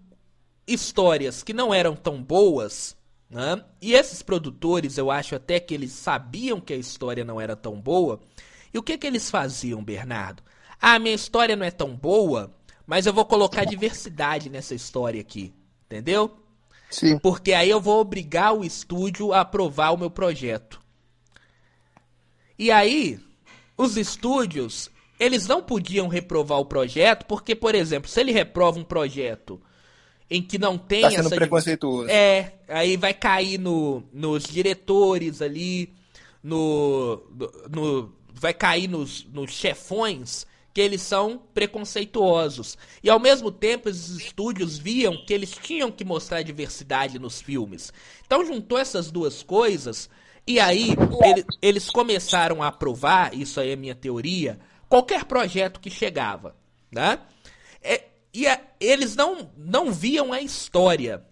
histórias 0.68 1.42
que 1.42 1.54
não 1.54 1.74
eram 1.74 1.96
tão 1.96 2.22
boas, 2.22 2.96
né? 3.28 3.64
E 3.82 3.94
esses 3.94 4.22
produtores, 4.22 4.98
eu 4.98 5.10
acho 5.10 5.36
até 5.36 5.60
que 5.60 5.74
eles 5.74 5.92
sabiam 5.92 6.62
que 6.62 6.72
a 6.72 6.78
história 6.78 7.26
não 7.26 7.42
era 7.42 7.56
tão 7.56 7.82
boa. 7.82 8.22
E 8.72 8.78
o 8.78 8.84
que 8.84 8.98
que 8.98 9.08
eles 9.08 9.30
faziam, 9.30 9.84
Bernardo? 9.84 10.44
Ah, 10.80 11.00
minha 11.00 11.16
história 11.16 11.56
não 11.56 11.66
é 11.66 11.72
tão 11.72 11.96
boa, 11.96 12.54
mas 12.86 13.08
eu 13.08 13.14
vou 13.14 13.26
colocar 13.26 13.66
diversidade 13.66 14.50
nessa 14.50 14.76
história 14.76 15.20
aqui, 15.20 15.54
entendeu? 15.86 16.38
Sim. 16.92 17.18
Porque 17.18 17.54
aí 17.54 17.70
eu 17.70 17.82
vou 17.82 18.00
obrigar 18.00 18.54
o 18.54 18.64
estúdio 18.64 19.34
a 19.34 19.42
aprovar 19.42 19.94
o 19.94 19.98
meu 19.98 20.12
projeto. 20.12 20.80
E 22.58 22.70
aí, 22.70 23.20
os 23.78 23.98
estúdios, 23.98 24.92
eles 25.20 25.48
não 25.48 25.62
podiam 25.62 26.08
reprovar 26.08 26.60
o 26.60 26.66
projeto, 26.66 27.26
porque, 27.26 27.56
por 27.56 27.76
exemplo, 27.76 28.10
se 28.10 28.20
ele 28.20 28.32
reprova 28.32 28.80
um 28.80 28.84
projeto 28.84 29.62
em 30.30 30.42
que 30.42 30.58
não 30.58 30.78
tem 30.78 31.02
tá 31.02 31.12
sendo 31.12 31.28
essa. 31.28 31.36
preconceituoso. 31.36 32.10
É, 32.10 32.54
aí 32.70 32.96
vai 32.96 33.14
cair 33.14 33.60
no, 33.60 34.02
nos 34.14 34.46
diretores 34.46 35.42
ali, 35.42 35.94
no, 36.42 37.22
no. 37.70 38.14
vai 38.34 38.54
cair 38.54 38.88
nos, 38.88 39.28
nos 39.32 39.52
chefões 39.52 40.48
que 40.74 40.80
eles 40.80 41.02
são 41.02 41.42
preconceituosos. 41.54 42.78
E 43.04 43.10
ao 43.10 43.20
mesmo 43.20 43.52
tempo, 43.52 43.90
esses 43.90 44.10
estúdios 44.12 44.78
viam 44.78 45.18
que 45.26 45.34
eles 45.34 45.52
tinham 45.62 45.92
que 45.92 46.06
mostrar 46.06 46.42
diversidade 46.44 47.20
nos 47.20 47.42
filmes. 47.42 47.92
Então 48.26 48.46
juntou 48.46 48.78
essas 48.78 49.12
duas 49.12 49.44
coisas 49.44 50.10
e 50.46 50.60
aí, 50.60 50.96
ele, 51.24 51.46
eles 51.62 51.90
começaram 51.90 52.64
a 52.64 52.68
aprovar, 52.68 53.34
isso 53.34 53.60
aí 53.60 53.72
é 53.72 53.76
minha 53.76 53.96
teoria, 53.96 54.60
qualquer 54.90 55.26
projeto 55.26 55.80
que 55.80 55.90
chegava, 55.90 56.56
né? 56.92 57.20
É, 57.82 58.06
e 58.34 58.48
a, 58.48 58.60
eles 58.80 59.16
não, 59.16 59.50
não 59.56 59.92
viam 59.92 60.34
a 60.34 60.42
história. 60.42 61.24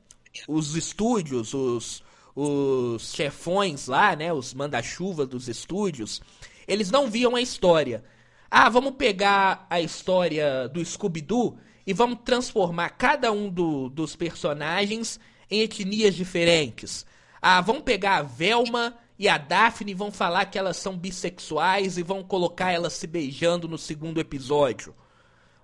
Os 0.48 0.76
estúdios, 0.76 1.54
os, 1.54 2.04
os 2.36 3.14
chefões 3.14 3.88
lá, 3.88 4.16
né, 4.16 4.32
os 4.32 4.54
manda-chuva 4.54 5.26
dos 5.26 5.48
estúdios, 5.48 6.22
eles 6.68 6.92
não 6.92 7.10
viam 7.10 7.36
a 7.36 7.42
história. 7.42 8.04
Ah, 8.50 8.70
vamos 8.70 8.94
pegar 8.96 9.66
a 9.70 9.82
história 9.82 10.68
do 10.70 10.84
Scooby-Doo 10.84 11.58
e 11.86 11.94
vamos 11.94 12.20
transformar 12.24 12.90
cada 12.90 13.32
um 13.32 13.50
do, 13.50 13.90
dos 13.90 14.16
personagens 14.16 15.20
em 15.50 15.62
etnias 15.62 16.16
diferentes. 16.16 17.06
Ah, 17.42 17.62
vão 17.62 17.82
pegar 17.82 18.18
a 18.18 18.22
Velma 18.22 18.98
e 19.18 19.28
a 19.28 19.38
Daphne 19.38 19.94
vão 19.94 20.12
falar 20.12 20.46
que 20.46 20.58
elas 20.58 20.78
são 20.78 20.98
bissexuais 20.98 21.98
e 21.98 22.04
vão 22.04 22.24
colocar 22.24 22.72
elas 22.72 22.94
se 22.94 23.06
beijando 23.06 23.68
no 23.68 23.78
segundo 23.78 24.20
episódio. 24.20 24.96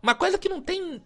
Uma 0.04 0.14
coisa 0.14 0.38
que 0.38 0.50
não 0.50 0.62
tem 0.62 1.02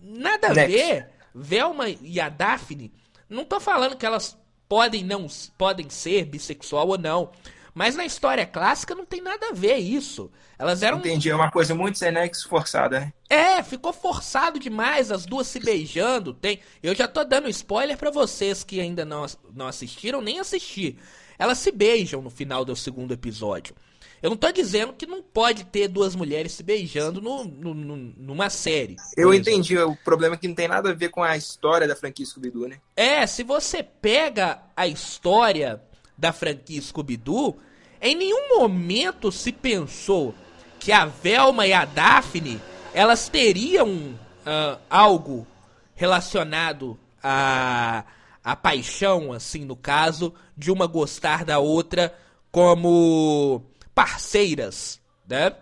nada 0.00 0.48
a 0.48 0.54
Next. 0.54 0.76
ver. 0.76 1.10
Velma 1.34 1.88
e 1.88 2.20
a 2.20 2.28
Daphne, 2.28 2.92
não 3.28 3.44
tô 3.44 3.58
falando 3.58 3.96
que 3.96 4.04
elas 4.04 4.36
podem 4.68 5.02
não 5.04 5.26
podem 5.56 5.88
ser 5.88 6.24
bissexual 6.26 6.88
ou 6.88 6.98
não. 6.98 7.30
Mas 7.74 7.96
na 7.96 8.04
história 8.04 8.44
clássica 8.44 8.94
não 8.94 9.06
tem 9.06 9.22
nada 9.22 9.48
a 9.48 9.54
ver 9.54 9.76
isso. 9.76 10.30
Elas 10.58 10.82
eram. 10.82 10.98
Entendi, 10.98 11.30
é 11.30 11.34
uma 11.34 11.50
coisa 11.50 11.74
muito 11.74 11.98
sem 11.98 12.12
nexo 12.12 12.48
forçada, 12.48 13.00
né? 13.00 13.12
É, 13.28 13.62
ficou 13.62 13.92
forçado 13.92 14.58
demais, 14.58 15.10
as 15.10 15.24
duas 15.24 15.46
se 15.46 15.58
beijando. 15.58 16.34
Tem. 16.34 16.60
Eu 16.82 16.94
já 16.94 17.08
tô 17.08 17.24
dando 17.24 17.48
spoiler 17.48 17.96
para 17.96 18.10
vocês 18.10 18.62
que 18.62 18.80
ainda 18.80 19.04
não, 19.04 19.24
não 19.54 19.66
assistiram, 19.66 20.20
nem 20.20 20.38
assistir. 20.38 20.98
Elas 21.38 21.58
se 21.58 21.72
beijam 21.72 22.20
no 22.20 22.30
final 22.30 22.64
do 22.64 22.76
segundo 22.76 23.14
episódio. 23.14 23.74
Eu 24.22 24.30
não 24.30 24.36
tô 24.36 24.52
dizendo 24.52 24.92
que 24.92 25.04
não 25.04 25.20
pode 25.20 25.64
ter 25.64 25.88
duas 25.88 26.14
mulheres 26.14 26.52
se 26.52 26.62
beijando 26.62 27.20
no, 27.20 27.42
no, 27.42 27.74
no 27.74 27.96
numa 27.96 28.48
série. 28.48 28.94
Eu 29.16 29.34
entendi. 29.34 29.76
O 29.76 29.96
problema 29.96 30.36
é 30.36 30.38
que 30.38 30.46
não 30.46 30.54
tem 30.54 30.68
nada 30.68 30.90
a 30.90 30.94
ver 30.94 31.08
com 31.08 31.24
a 31.24 31.36
história 31.36 31.88
da 31.88 31.96
franquia 31.96 32.24
Scooby-Doo, 32.24 32.68
né? 32.68 32.78
É, 32.94 33.26
se 33.26 33.42
você 33.42 33.82
pega 33.82 34.62
a 34.76 34.86
história 34.86 35.82
da 36.16 36.32
franquia 36.32 36.80
Scooby-Doo, 36.80 37.58
em 38.00 38.14
nenhum 38.14 38.58
momento 38.58 39.30
se 39.30 39.52
pensou 39.52 40.34
que 40.78 40.92
a 40.92 41.06
Velma 41.06 41.66
e 41.66 41.72
a 41.72 41.84
Daphne 41.84 42.60
elas 42.92 43.28
teriam 43.28 43.88
uh, 43.88 44.78
algo 44.90 45.46
relacionado 45.94 46.98
a 47.22 48.04
a 48.44 48.56
paixão, 48.56 49.32
assim, 49.32 49.64
no 49.64 49.76
caso, 49.76 50.34
de 50.56 50.70
uma 50.70 50.86
gostar 50.86 51.44
da 51.44 51.58
outra 51.58 52.14
como 52.50 53.62
parceiras, 53.94 55.00
né? 55.28 55.54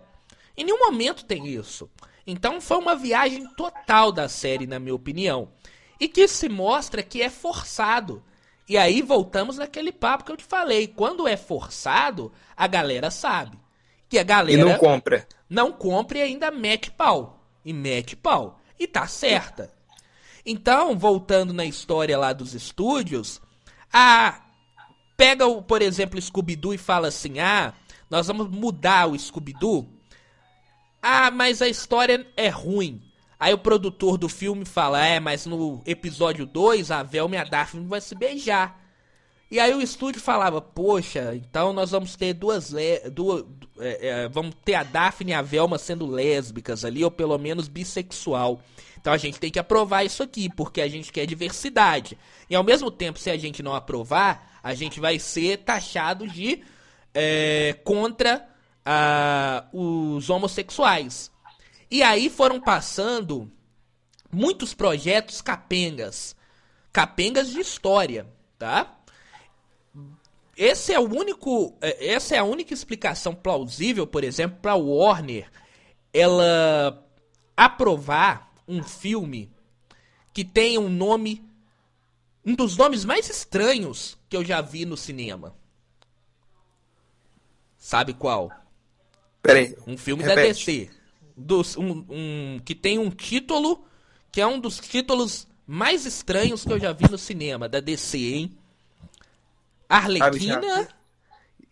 Em 0.57 0.63
nenhum 0.63 0.79
momento 0.79 1.23
tem 1.23 1.47
isso. 1.47 1.89
Então 2.25 2.59
foi 2.59 2.77
uma 2.77 2.95
viagem 2.95 3.47
total 3.55 4.11
da 4.11 4.27
série, 4.27 4.65
na 4.65 4.79
minha 4.79 4.95
opinião. 4.95 5.49
E 5.99 6.07
que 6.07 6.27
se 6.27 6.49
mostra 6.49 7.03
que 7.03 7.21
é 7.21 7.29
forçado. 7.29 8.23
E 8.67 8.77
aí 8.77 9.01
voltamos 9.01 9.57
naquele 9.57 9.91
papo 9.91 10.23
que 10.23 10.31
eu 10.31 10.37
te 10.37 10.43
falei. 10.43 10.87
Quando 10.87 11.27
é 11.27 11.35
forçado, 11.35 12.31
a 12.55 12.67
galera 12.67 13.11
sabe. 13.11 13.59
Que 14.07 14.17
a 14.19 14.23
galera. 14.23 14.61
E 14.61 14.63
não 14.63 14.77
compra. 14.77 15.27
Não 15.49 15.71
compra 15.71 16.19
e 16.19 16.21
ainda 16.21 16.51
mete 16.51 16.91
pau. 16.91 17.43
E 17.63 17.73
mete 17.73 18.15
pau. 18.15 18.59
E 18.79 18.87
tá 18.87 19.07
certa. 19.07 19.71
Então, 20.45 20.97
voltando 20.97 21.53
na 21.53 21.65
história 21.65 22.17
lá 22.17 22.33
dos 22.33 22.53
estúdios, 22.53 23.41
a 23.91 24.41
pega, 25.15 25.45
o, 25.45 25.61
por 25.61 25.81
exemplo, 25.81 26.17
o 26.17 26.21
Scooby-Doo 26.21 26.73
e 26.73 26.77
fala 26.77 27.09
assim: 27.09 27.39
"Ah, 27.39 27.73
nós 28.09 28.27
vamos 28.27 28.49
mudar 28.49 29.07
o 29.07 29.17
Scooby-Doo". 29.17 29.87
Ah, 31.01 31.29
mas 31.31 31.61
a 31.61 31.67
história 31.67 32.25
é 32.35 32.47
ruim. 32.49 33.01
Aí 33.41 33.51
o 33.55 33.57
produtor 33.57 34.19
do 34.19 34.29
filme 34.29 34.65
fala: 34.65 35.03
"É, 35.03 35.19
mas 35.19 35.47
no 35.47 35.81
episódio 35.83 36.45
2 36.45 36.91
a 36.91 37.01
Velma 37.01 37.35
e 37.35 37.39
a 37.39 37.43
Daphne 37.43 37.87
vão 37.87 37.99
se 37.99 38.13
beijar". 38.13 38.79
E 39.49 39.59
aí 39.59 39.73
o 39.73 39.81
estúdio 39.81 40.21
falava, 40.21 40.61
poxa, 40.61 41.33
então 41.35 41.73
nós 41.73 41.91
vamos 41.91 42.15
ter 42.15 42.33
duas, 42.33 42.73
duas 43.11 43.43
é, 43.79 44.07
é, 44.07 44.29
vamos 44.29 44.55
ter 44.63 44.75
a 44.75 44.83
Daphne 44.83 45.31
e 45.31 45.33
a 45.33 45.41
Velma 45.41 45.79
sendo 45.79 46.05
lésbicas 46.05 46.85
ali, 46.85 47.03
ou 47.03 47.09
pelo 47.09 47.37
menos 47.39 47.67
bissexual. 47.67 48.61
Então 48.99 49.11
a 49.11 49.17
gente 49.17 49.39
tem 49.39 49.49
que 49.49 49.57
aprovar 49.57 50.05
isso 50.05 50.21
aqui, 50.21 50.47
porque 50.55 50.79
a 50.79 50.87
gente 50.87 51.11
quer 51.11 51.25
diversidade. 51.25 52.15
E 52.47 52.55
ao 52.55 52.63
mesmo 52.63 52.91
tempo, 52.91 53.17
se 53.17 53.31
a 53.31 53.37
gente 53.37 53.63
não 53.63 53.73
aprovar, 53.73 54.59
a 54.61 54.75
gente 54.75 54.99
vai 54.99 55.17
ser 55.17 55.57
taxado 55.57 56.27
de 56.27 56.61
é, 57.11 57.75
contra 57.83 58.47
os 59.73 60.29
homossexuais. 60.29 61.30
E 61.91 62.01
aí 62.01 62.29
foram 62.29 62.61
passando 62.61 63.51
muitos 64.31 64.73
projetos 64.73 65.41
capengas. 65.41 66.33
Capengas 66.93 67.49
de 67.49 67.59
história, 67.59 68.25
tá? 68.57 68.97
Esse 70.55 70.93
é 70.93 70.99
o 70.99 71.03
único, 71.03 71.77
é, 71.81 72.13
essa 72.13 72.35
é 72.35 72.37
a 72.37 72.43
única 72.45 72.73
explicação 72.73 73.35
plausível, 73.35 74.07
por 74.07 74.23
exemplo, 74.23 74.57
para 74.61 74.75
Warner 74.75 75.51
ela 76.13 77.05
aprovar 77.55 78.53
um 78.67 78.83
filme 78.83 79.51
que 80.33 80.45
tem 80.45 80.77
um 80.77 80.89
nome. 80.89 81.45
Um 82.45 82.55
dos 82.55 82.75
nomes 82.75 83.05
mais 83.05 83.29
estranhos 83.29 84.17
que 84.29 84.35
eu 84.35 84.43
já 84.43 84.61
vi 84.61 84.85
no 84.85 84.97
cinema. 84.97 85.55
Sabe 87.77 88.13
qual? 88.13 88.51
Peraí. 89.43 89.75
Um 89.85 89.97
filme 89.97 90.23
repete. 90.23 90.41
da 90.41 90.47
DC. 90.47 91.00
Dos, 91.41 91.75
um, 91.77 92.05
um, 92.09 92.59
que 92.63 92.75
tem 92.75 92.99
um 92.99 93.09
título 93.09 93.83
que 94.31 94.39
é 94.39 94.47
um 94.47 94.59
dos 94.59 94.79
títulos 94.79 95.47
mais 95.67 96.05
estranhos 96.05 96.63
que 96.63 96.71
eu 96.71 96.79
já 96.79 96.93
vi 96.93 97.09
no 97.09 97.17
cinema, 97.17 97.67
da 97.67 97.79
DC, 97.79 98.17
hein? 98.17 98.57
Arlequina. 99.89 100.87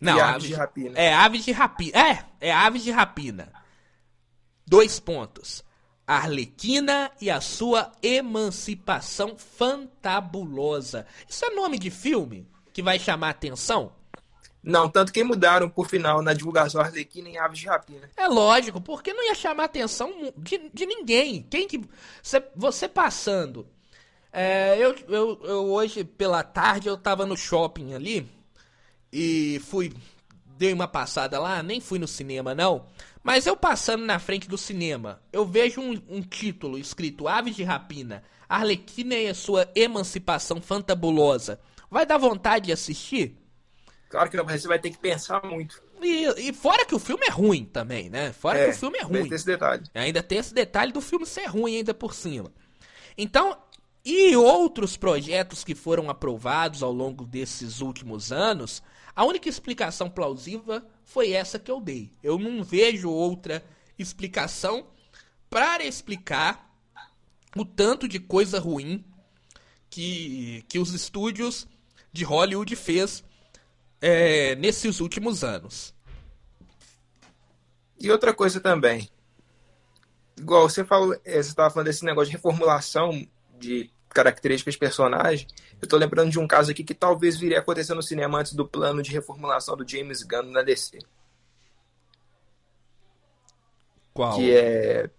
Não, 0.00 0.16
E 0.16 0.20
Aves 0.20 0.48
de 0.48 0.54
Rapina. 0.54 0.98
É, 0.98 1.14
Aves 1.14 1.44
de 1.44 1.52
Rapina. 1.52 1.98
É, 1.98 2.24
é 2.40 2.52
Aves 2.52 2.82
de 2.82 2.90
Rapina. 2.90 3.52
Dois 4.66 5.00
pontos. 5.00 5.64
Arlequina 6.06 7.10
e 7.20 7.30
a 7.30 7.40
sua 7.40 7.92
emancipação 8.02 9.36
fantabulosa. 9.36 11.06
Isso 11.28 11.44
é 11.44 11.50
nome 11.50 11.78
de 11.78 11.90
filme 11.90 12.48
que 12.72 12.82
vai 12.82 12.98
chamar 12.98 13.30
atenção? 13.30 13.92
Não, 14.62 14.88
tanto 14.88 15.12
que 15.12 15.24
mudaram 15.24 15.70
por 15.70 15.88
final 15.88 16.20
na 16.20 16.34
divulgação 16.34 16.80
Arlequina 16.80 17.28
em 17.28 17.38
Aves 17.38 17.60
de 17.60 17.66
Rapina. 17.66 18.10
É 18.16 18.28
lógico, 18.28 18.80
porque 18.80 19.12
não 19.12 19.26
ia 19.26 19.34
chamar 19.34 19.64
atenção 19.64 20.12
de, 20.36 20.70
de 20.72 20.84
ninguém. 20.86 21.46
Quem 21.48 21.66
que. 21.66 21.80
Você, 22.22 22.44
você 22.54 22.88
passando. 22.88 23.66
É, 24.32 24.76
eu, 24.78 24.94
eu, 25.08 25.40
eu 25.44 25.72
hoje, 25.72 26.04
pela 26.04 26.42
tarde, 26.42 26.88
eu 26.88 26.96
tava 26.96 27.24
no 27.24 27.36
shopping 27.36 27.94
ali 27.94 28.28
e 29.12 29.60
fui. 29.66 29.92
Dei 30.58 30.74
uma 30.74 30.86
passada 30.86 31.40
lá, 31.40 31.62
nem 31.62 31.80
fui 31.80 31.98
no 31.98 32.06
cinema 32.06 32.54
não. 32.54 32.86
Mas 33.22 33.46
eu 33.46 33.56
passando 33.56 34.04
na 34.04 34.18
frente 34.18 34.46
do 34.46 34.58
cinema, 34.58 35.22
eu 35.32 35.44
vejo 35.46 35.80
um, 35.80 36.00
um 36.08 36.22
título 36.22 36.78
escrito 36.78 37.28
Aves 37.28 37.56
de 37.56 37.62
Rapina, 37.62 38.22
Arlequina 38.46 39.14
e 39.14 39.28
a 39.28 39.34
sua 39.34 39.70
emancipação 39.74 40.60
fantabulosa. 40.60 41.60
Vai 41.90 42.04
dar 42.04 42.18
vontade 42.18 42.66
de 42.66 42.72
assistir? 42.72 43.36
Claro 44.10 44.28
que 44.28 44.36
não, 44.36 44.44
mas 44.44 44.60
você 44.60 44.68
vai 44.68 44.78
ter 44.80 44.90
que 44.90 44.98
pensar 44.98 45.40
muito. 45.44 45.80
E, 46.02 46.48
e 46.48 46.52
fora 46.52 46.84
que 46.84 46.94
o 46.94 46.98
filme 46.98 47.24
é 47.26 47.30
ruim 47.30 47.64
também, 47.64 48.10
né? 48.10 48.32
Fora 48.32 48.64
que 48.64 48.70
o 48.70 48.76
filme 48.76 48.98
é 48.98 49.02
ruim. 49.02 49.28
ter 49.28 49.36
esse 49.36 49.46
detalhe. 49.46 49.84
Ainda 49.94 50.20
tem 50.20 50.38
esse 50.38 50.52
detalhe 50.52 50.92
do 50.92 51.00
filme 51.00 51.24
ser 51.24 51.46
ruim 51.46 51.76
ainda 51.76 51.94
por 51.94 52.12
cima. 52.12 52.52
Então, 53.16 53.56
e 54.04 54.34
outros 54.34 54.96
projetos 54.96 55.62
que 55.62 55.76
foram 55.76 56.10
aprovados 56.10 56.82
ao 56.82 56.92
longo 56.92 57.24
desses 57.24 57.80
últimos 57.80 58.32
anos, 58.32 58.82
a 59.14 59.24
única 59.24 59.48
explicação 59.48 60.10
plausível 60.10 60.82
foi 61.04 61.30
essa 61.30 61.56
que 61.56 61.70
eu 61.70 61.80
dei. 61.80 62.12
Eu 62.20 62.36
não 62.36 62.64
vejo 62.64 63.08
outra 63.08 63.64
explicação 63.96 64.88
para 65.48 65.84
explicar 65.84 66.68
o 67.56 67.64
tanto 67.64 68.08
de 68.08 68.18
coisa 68.18 68.58
ruim 68.58 69.04
que, 69.88 70.64
que 70.68 70.80
os 70.80 70.94
estúdios 70.94 71.68
de 72.12 72.24
Hollywood 72.24 72.74
fez 72.74 73.22
é, 74.00 74.54
nesses 74.56 75.00
últimos 75.00 75.44
anos. 75.44 75.94
E 77.98 78.10
outra 78.10 78.32
coisa 78.32 78.60
também. 78.60 79.10
Igual 80.38 80.68
você 80.68 80.84
falou, 80.84 81.14
eh, 81.22 81.42
você 81.42 81.50
estava 81.50 81.70
falando 81.70 81.86
desse 81.86 82.04
negócio 82.04 82.30
de 82.30 82.36
reformulação 82.36 83.26
de 83.58 83.90
características 84.08 84.74
de 84.74 84.80
personagem. 84.80 85.46
Eu 85.80 85.86
tô 85.86 85.98
lembrando 85.98 86.30
de 86.30 86.38
um 86.38 86.46
caso 86.46 86.70
aqui 86.70 86.82
que 86.82 86.94
talvez 86.94 87.36
viria 87.36 87.58
a 87.58 87.60
acontecer 87.60 87.94
no 87.94 88.02
cinema 88.02 88.38
antes 88.38 88.54
do 88.54 88.66
plano 88.66 89.02
de 89.02 89.12
reformulação 89.12 89.76
do 89.76 89.86
James 89.86 90.22
Gunn 90.22 90.50
na 90.50 90.62
DC. 90.62 90.98
Qual? 94.14 94.36
Que 94.36 94.56
é. 94.56 95.10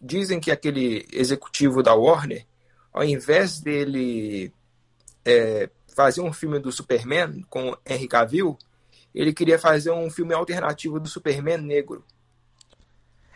Dizem 0.00 0.40
que 0.40 0.50
aquele 0.50 1.06
executivo 1.12 1.82
da 1.82 1.94
Warner, 1.94 2.44
ao 2.92 3.04
invés 3.04 3.60
dele 3.60 4.52
é, 5.24 5.70
fazer 5.94 6.20
um 6.20 6.32
filme 6.32 6.58
do 6.58 6.70
Superman 6.72 7.42
com 7.48 7.76
Henry 7.86 8.08
Cavill, 8.08 8.56
ele 9.14 9.32
queria 9.32 9.58
fazer 9.58 9.90
um 9.90 10.10
filme 10.10 10.32
alternativo 10.34 10.98
do 10.98 11.08
Superman 11.08 11.58
negro. 11.58 12.04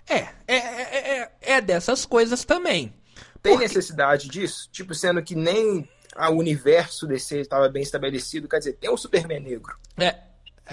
É, 0.08 0.18
é, 0.46 0.56
é, 0.56 1.20
é, 1.20 1.32
é 1.40 1.60
dessas 1.60 2.04
coisas 2.06 2.44
também. 2.44 2.94
Tem 3.42 3.52
Porque- 3.52 3.64
necessidade 3.68 4.28
disso? 4.28 4.68
Tipo, 4.70 4.94
sendo 4.94 5.22
que 5.22 5.34
nem 5.34 5.88
o 6.16 6.32
universo 6.32 7.06
DC 7.06 7.40
estava 7.40 7.68
bem 7.68 7.82
estabelecido. 7.82 8.48
Quer 8.48 8.58
dizer, 8.58 8.72
tem 8.74 8.88
o 8.90 8.96
Superman 8.96 9.40
negro 9.40 9.76
É, 9.96 10.16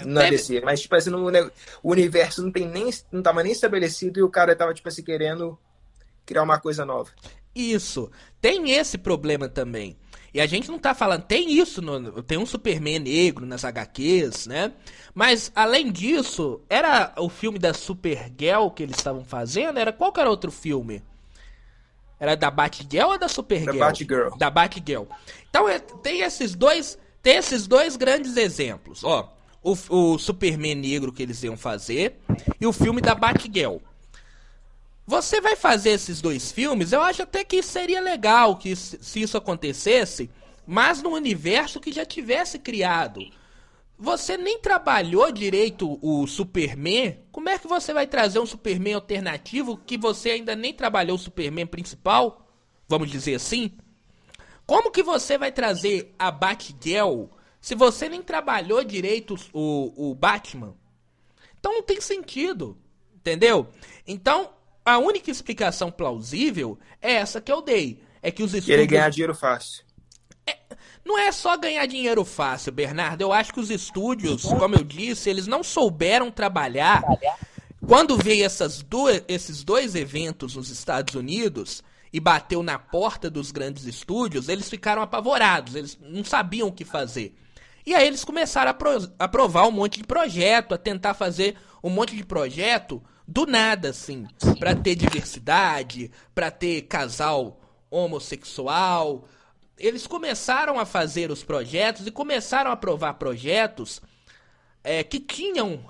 na 0.04 0.22
teve- 0.22 0.36
DC, 0.36 0.60
mas 0.60 0.80
tipo 0.80 0.94
assim, 0.94 1.10
no, 1.10 1.28
o 1.82 1.90
universo 1.90 2.42
não 2.42 2.50
tem 2.50 2.66
nem 2.66 2.88
não 3.12 3.22
tava 3.22 3.42
nem 3.42 3.52
estabelecido 3.52 4.18
e 4.18 4.22
o 4.22 4.30
cara 4.30 4.56
tava 4.56 4.72
tipo 4.72 4.88
assim 4.88 5.02
querendo 5.02 5.58
criar 6.24 6.42
uma 6.42 6.58
coisa 6.58 6.84
nova. 6.84 7.10
Isso. 7.54 8.10
Tem 8.40 8.72
esse 8.72 8.96
problema 8.98 9.48
também. 9.48 9.96
E 10.34 10.40
a 10.40 10.46
gente 10.46 10.68
não 10.68 10.80
tá 10.80 10.92
falando. 10.94 11.22
Tem 11.22 11.52
isso, 11.56 11.80
no- 11.80 12.20
tem 12.22 12.36
um 12.36 12.44
Superman 12.44 12.98
negro 12.98 13.46
nas 13.46 13.64
HQs, 13.64 14.48
né? 14.48 14.72
Mas, 15.14 15.52
além 15.54 15.92
disso, 15.92 16.60
era 16.68 17.14
o 17.16 17.28
filme 17.28 17.56
da 17.58 17.72
Supergirl 17.72 18.68
que 18.70 18.82
eles 18.82 18.96
estavam 18.96 19.24
fazendo? 19.24 19.78
Era 19.78 19.92
qual 19.92 20.12
que 20.12 20.18
era 20.18 20.28
outro 20.28 20.50
filme? 20.50 21.00
Era 22.18 22.36
da 22.36 22.50
Batgirl 22.50 23.10
ou 23.10 23.18
da 23.18 23.28
Supergirl? 23.28 23.78
Da 23.78 23.86
Batgirl. 23.86 24.36
Da 24.38 24.50
Batgirl. 24.50 25.04
Então, 25.48 25.68
é- 25.68 25.78
tem 25.78 26.22
esses 26.22 26.54
dois. 26.54 26.98
Tem 27.22 27.36
esses 27.36 27.66
dois 27.66 27.96
grandes 27.96 28.36
exemplos. 28.36 29.02
Ó, 29.04 29.32
o, 29.62 29.76
o 29.88 30.18
Superman 30.18 30.74
negro 30.74 31.12
que 31.12 31.22
eles 31.22 31.42
iam 31.42 31.56
fazer 31.56 32.18
e 32.60 32.66
o 32.66 32.72
filme 32.72 33.00
da 33.00 33.14
Batgirl. 33.14 33.76
Você 35.06 35.40
vai 35.40 35.54
fazer 35.54 35.90
esses 35.90 36.22
dois 36.22 36.50
filmes, 36.50 36.92
eu 36.92 37.02
acho 37.02 37.22
até 37.22 37.44
que 37.44 37.62
seria 37.62 38.00
legal 38.00 38.56
que 38.56 38.74
se 38.74 39.20
isso 39.20 39.36
acontecesse, 39.36 40.30
mas 40.66 41.02
no 41.02 41.10
universo 41.10 41.78
que 41.80 41.92
já 41.92 42.06
tivesse 42.06 42.58
criado. 42.58 43.20
Você 43.98 44.36
nem 44.36 44.58
trabalhou 44.58 45.30
direito 45.30 45.98
o 46.02 46.26
Superman. 46.26 47.18
Como 47.30 47.48
é 47.48 47.58
que 47.58 47.68
você 47.68 47.92
vai 47.92 48.06
trazer 48.06 48.38
um 48.38 48.46
Superman 48.46 48.94
alternativo 48.94 49.76
que 49.76 49.98
você 49.98 50.30
ainda 50.30 50.56
nem 50.56 50.72
trabalhou 50.72 51.16
o 51.16 51.20
Superman 51.20 51.66
principal? 51.66 52.48
Vamos 52.88 53.10
dizer 53.10 53.34
assim? 53.34 53.72
Como 54.66 54.90
que 54.90 55.02
você 55.02 55.36
vai 55.36 55.52
trazer 55.52 56.14
a 56.18 56.30
Batgirl 56.30 57.26
se 57.60 57.74
você 57.74 58.08
nem 58.08 58.22
trabalhou 58.22 58.82
direito 58.82 59.36
o, 59.52 60.10
o 60.10 60.14
Batman? 60.14 60.74
Então 61.60 61.72
não 61.72 61.82
tem 61.82 62.00
sentido, 62.00 62.76
entendeu? 63.14 63.68
Então 64.06 64.53
a 64.84 64.98
única 64.98 65.30
explicação 65.30 65.90
plausível 65.90 66.78
é 67.00 67.14
essa 67.14 67.40
que 67.40 67.50
eu 67.50 67.62
dei, 67.62 68.02
é 68.22 68.30
que 68.30 68.42
os 68.42 68.52
E 68.52 68.56
ele 68.56 68.62
estúdios 68.62 68.86
ganhar 68.86 69.10
dinheiro 69.10 69.34
fácil. 69.34 69.84
não 71.04 71.18
é 71.18 71.30
só 71.32 71.56
ganhar 71.56 71.86
dinheiro 71.86 72.24
fácil, 72.24 72.72
Bernardo. 72.72 73.20
Eu 73.22 73.32
acho 73.32 73.52
que 73.52 73.60
os 73.60 73.70
estúdios, 73.70 74.42
como 74.44 74.74
eu 74.74 74.84
disse, 74.84 75.28
eles 75.30 75.46
não 75.46 75.62
souberam 75.62 76.30
trabalhar. 76.30 77.02
Quando 77.86 78.16
veio 78.16 78.44
essas 78.44 78.82
duas, 78.82 79.22
esses 79.28 79.62
dois 79.62 79.94
eventos 79.94 80.56
nos 80.56 80.70
Estados 80.70 81.14
Unidos 81.14 81.82
e 82.12 82.20
bateu 82.20 82.62
na 82.62 82.78
porta 82.78 83.28
dos 83.28 83.50
grandes 83.52 83.84
estúdios, 83.84 84.48
eles 84.48 84.68
ficaram 84.70 85.02
apavorados. 85.02 85.74
Eles 85.74 85.98
não 86.00 86.24
sabiam 86.24 86.68
o 86.68 86.72
que 86.72 86.84
fazer. 86.84 87.34
E 87.84 87.94
aí 87.94 88.06
eles 88.06 88.24
começaram 88.24 88.70
a 88.70 88.74
pro- 88.74 89.12
aprovar 89.18 89.66
um 89.68 89.72
monte 89.72 89.98
de 89.98 90.04
projeto, 90.04 90.72
a 90.74 90.78
tentar 90.78 91.12
fazer 91.12 91.56
um 91.82 91.90
monte 91.90 92.16
de 92.16 92.24
projeto 92.24 93.02
do 93.26 93.46
nada, 93.46 93.90
assim, 93.90 94.26
Pra 94.58 94.74
ter 94.74 94.94
diversidade, 94.94 96.10
pra 96.34 96.50
ter 96.50 96.82
casal 96.82 97.60
homossexual. 97.90 99.26
Eles 99.78 100.06
começaram 100.06 100.78
a 100.78 100.84
fazer 100.84 101.30
os 101.30 101.42
projetos 101.42 102.06
e 102.06 102.10
começaram 102.10 102.70
a 102.70 102.74
aprovar 102.74 103.14
projetos 103.14 104.00
é, 104.82 105.02
que 105.02 105.18
tinham 105.18 105.80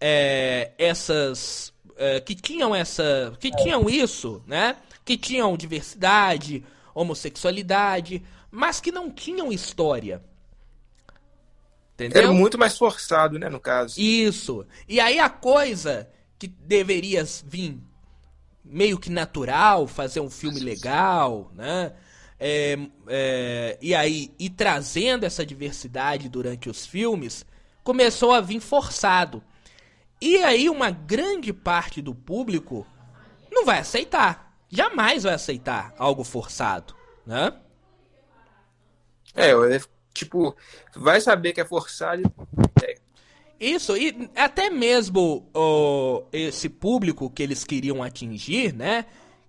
é, 0.00 0.72
essas 0.78 1.72
é, 1.96 2.20
que 2.20 2.34
tinham 2.34 2.74
essa 2.74 3.32
que 3.38 3.50
tinham 3.50 3.88
isso 3.88 4.42
né 4.46 4.76
que 5.04 5.16
tinham 5.16 5.56
diversidade 5.56 6.64
homossexualidade 6.94 8.22
mas 8.50 8.80
que 8.80 8.90
não 8.90 9.10
tinham 9.10 9.52
história 9.52 10.22
entendeu 11.94 12.22
Era 12.22 12.32
muito 12.32 12.58
mais 12.58 12.76
forçado, 12.76 13.38
né, 13.38 13.48
no 13.48 13.60
caso. 13.60 14.00
isso 14.00 14.66
e 14.88 14.98
aí 14.98 15.20
a 15.20 15.28
coisa 15.28 16.08
que 16.48 16.48
deveria 16.66 17.24
vir 17.44 17.78
meio 18.64 18.98
que 18.98 19.10
natural 19.10 19.86
fazer 19.86 20.20
um 20.20 20.30
filme 20.30 20.60
legal 20.60 21.50
né 21.54 21.92
É, 22.44 22.76
é, 23.06 23.78
e 23.80 23.94
aí 23.94 24.32
e 24.36 24.50
trazendo 24.50 25.24
essa 25.24 25.46
diversidade 25.46 26.28
durante 26.28 26.68
os 26.68 26.84
filmes 26.84 27.46
começou 27.84 28.32
a 28.32 28.40
vir 28.40 28.58
forçado 28.58 29.40
e 30.20 30.36
aí 30.38 30.68
uma 30.70 30.90
grande 30.90 31.52
parte 31.52 32.00
do 32.00 32.14
público 32.14 32.86
não 33.50 33.64
vai 33.64 33.80
aceitar. 33.80 34.56
Jamais 34.68 35.24
vai 35.24 35.34
aceitar 35.34 35.92
algo 35.98 36.24
forçado, 36.24 36.94
né? 37.26 37.52
É, 39.34 39.50
é, 39.50 39.80
tipo, 40.14 40.56
vai 40.94 41.20
saber 41.20 41.52
que 41.52 41.60
é 41.60 41.64
forçado. 41.64 42.22
Isso, 43.62 43.96
e 43.96 44.28
até 44.34 44.68
mesmo 44.68 45.46
esse 46.32 46.68
público 46.68 47.30
que 47.30 47.44
eles 47.44 47.62
queriam 47.62 48.02
atingir, 48.02 48.74
né? 48.74 49.04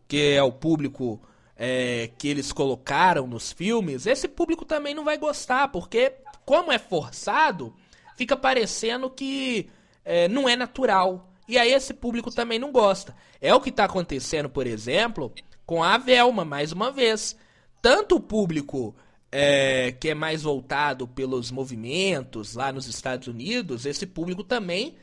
Que 0.08 0.36
é 0.36 0.44
o 0.44 0.52
público 0.52 1.20
é, 1.58 2.12
que 2.16 2.28
eles 2.28 2.52
colocaram 2.52 3.26
nos 3.26 3.52
filmes, 3.52 4.06
esse 4.06 4.28
público 4.28 4.66
também 4.66 4.94
não 4.94 5.04
vai 5.04 5.18
gostar, 5.18 5.70
porque 5.70 6.14
como 6.46 6.72
é 6.72 6.78
forçado, 6.78 7.74
fica 8.16 8.38
parecendo 8.38 9.10
que 9.10 9.68
é, 10.06 10.28
não 10.28 10.48
é 10.48 10.56
natural. 10.56 11.32
E 11.48 11.58
aí 11.58 11.74
esse 11.74 11.92
público 11.92 12.30
também 12.30 12.60
não 12.60 12.72
gosta. 12.72 13.16
É 13.42 13.52
o 13.56 13.60
que 13.60 13.70
está 13.70 13.86
acontecendo, 13.86 14.48
por 14.48 14.68
exemplo, 14.68 15.34
com 15.66 15.84
a 15.84 15.98
Velma, 15.98 16.46
mais 16.46 16.72
uma 16.72 16.92
vez. 16.92 17.36
Tanto 17.82 18.18
o 18.18 18.22
público 18.22 18.96
é, 19.36 19.92
que 19.92 20.10
é 20.10 20.14
mais 20.14 20.44
voltado 20.44 21.08
pelos 21.08 21.50
movimentos 21.50 22.54
lá 22.54 22.72
nos 22.72 22.86
Estados 22.86 23.28
Unidos, 23.28 23.84
esse 23.84 24.06
público 24.06 24.44
também 24.44 24.96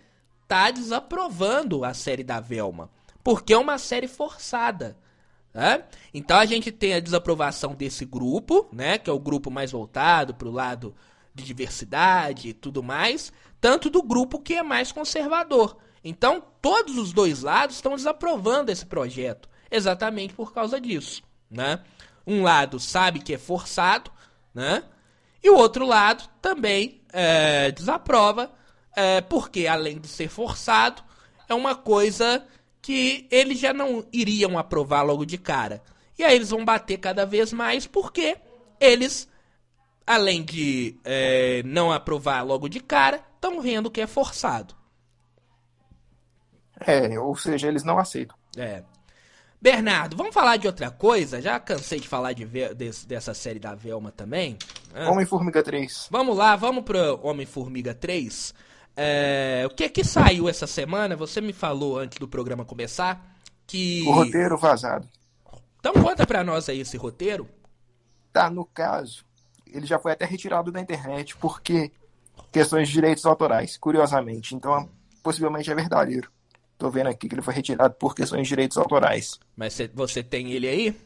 tá 0.46 0.70
desaprovando 0.70 1.84
a 1.84 1.92
série 1.92 2.22
da 2.22 2.38
Velma. 2.38 2.88
Porque 3.24 3.52
é 3.52 3.58
uma 3.58 3.76
série 3.76 4.06
forçada. 4.06 4.96
Né? 5.52 5.82
Então 6.14 6.38
a 6.38 6.46
gente 6.46 6.70
tem 6.70 6.94
a 6.94 7.00
desaprovação 7.00 7.74
desse 7.74 8.04
grupo, 8.04 8.68
né, 8.72 8.98
que 8.98 9.10
é 9.10 9.12
o 9.12 9.18
grupo 9.18 9.50
mais 9.50 9.72
voltado 9.72 10.32
para 10.32 10.46
o 10.46 10.52
lado 10.52 10.94
de 11.34 11.42
diversidade 11.42 12.50
e 12.50 12.52
tudo 12.52 12.84
mais, 12.84 13.32
tanto 13.60 13.90
do 13.90 14.00
grupo 14.00 14.38
que 14.38 14.54
é 14.54 14.62
mais 14.62 14.92
conservador. 14.92 15.76
Então 16.04 16.40
todos 16.62 16.96
os 16.96 17.12
dois 17.12 17.42
lados 17.42 17.74
estão 17.74 17.96
desaprovando 17.96 18.70
esse 18.70 18.86
projeto, 18.86 19.48
exatamente 19.68 20.34
por 20.34 20.54
causa 20.54 20.80
disso. 20.80 21.20
Né? 21.50 21.80
Um 22.24 22.44
lado 22.44 22.78
sabe 22.78 23.18
que 23.18 23.34
é 23.34 23.38
forçado, 23.38 24.12
né? 24.54 24.82
e 25.42 25.50
o 25.50 25.56
outro 25.56 25.86
lado 25.86 26.28
também 26.40 27.00
é, 27.12 27.70
desaprova, 27.70 28.50
é, 28.94 29.20
porque 29.20 29.66
além 29.66 29.98
de 29.98 30.08
ser 30.08 30.28
forçado, 30.28 31.02
é 31.48 31.54
uma 31.54 31.74
coisa 31.74 32.44
que 32.82 33.26
eles 33.30 33.58
já 33.58 33.72
não 33.72 34.04
iriam 34.12 34.58
aprovar 34.58 35.02
logo 35.02 35.24
de 35.24 35.38
cara. 35.38 35.82
E 36.18 36.24
aí 36.24 36.34
eles 36.34 36.50
vão 36.50 36.64
bater 36.64 36.98
cada 36.98 37.24
vez 37.24 37.52
mais 37.52 37.86
porque 37.86 38.36
eles, 38.78 39.28
além 40.06 40.44
de 40.44 40.98
é, 41.04 41.62
não 41.64 41.90
aprovar 41.90 42.44
logo 42.44 42.68
de 42.68 42.80
cara, 42.80 43.24
estão 43.34 43.60
vendo 43.60 43.90
que 43.90 44.00
é 44.00 44.06
forçado. 44.06 44.74
É, 46.78 47.18
ou 47.18 47.36
seja, 47.36 47.68
eles 47.68 47.84
não 47.84 47.98
aceitam. 47.98 48.36
É. 48.56 48.82
Bernardo, 49.62 50.16
vamos 50.16 50.32
falar 50.32 50.56
de 50.56 50.66
outra 50.66 50.90
coisa? 50.90 51.40
Já 51.42 51.60
cansei 51.60 52.00
de 52.00 52.08
falar 52.08 52.32
de, 52.32 52.46
de 52.46 53.06
dessa 53.06 53.34
série 53.34 53.58
da 53.58 53.74
Velma 53.74 54.10
também. 54.10 54.56
Ah. 54.94 55.10
Homem-Formiga 55.10 55.62
3. 55.62 56.08
Vamos 56.10 56.36
lá, 56.36 56.56
vamos 56.56 56.82
pro 56.82 57.20
Homem-Formiga 57.22 57.92
3. 57.92 58.54
É, 58.96 59.62
o 59.66 59.74
que 59.74 59.84
é 59.84 59.88
que 59.88 60.02
saiu 60.02 60.48
essa 60.48 60.66
semana? 60.66 61.14
Você 61.14 61.42
me 61.42 61.52
falou 61.52 61.98
antes 61.98 62.18
do 62.18 62.26
programa 62.26 62.64
começar 62.64 63.36
que. 63.66 64.02
O 64.06 64.12
roteiro 64.12 64.56
vazado. 64.56 65.06
Então 65.78 65.92
conta 65.92 66.26
pra 66.26 66.42
nós 66.42 66.68
aí 66.70 66.80
esse 66.80 66.96
roteiro. 66.96 67.46
Tá, 68.32 68.48
no 68.48 68.64
caso, 68.64 69.24
ele 69.66 69.86
já 69.86 69.98
foi 69.98 70.12
até 70.12 70.24
retirado 70.24 70.72
da 70.72 70.80
internet 70.80 71.36
porque 71.36 71.92
questões 72.50 72.88
de 72.88 72.94
direitos 72.94 73.26
autorais, 73.26 73.76
curiosamente. 73.76 74.54
Então, 74.54 74.88
possivelmente 75.22 75.70
é 75.70 75.74
verdadeiro. 75.74 76.30
Tô 76.80 76.88
vendo 76.88 77.08
aqui 77.08 77.28
que 77.28 77.34
ele 77.34 77.42
foi 77.42 77.52
retirado 77.52 77.92
por 77.92 78.14
questões 78.14 78.44
de 78.44 78.48
direitos 78.48 78.78
autorais. 78.78 79.38
Mas 79.54 79.78
você 79.92 80.22
tem 80.22 80.52
ele 80.52 80.66
aí? 80.66 81.00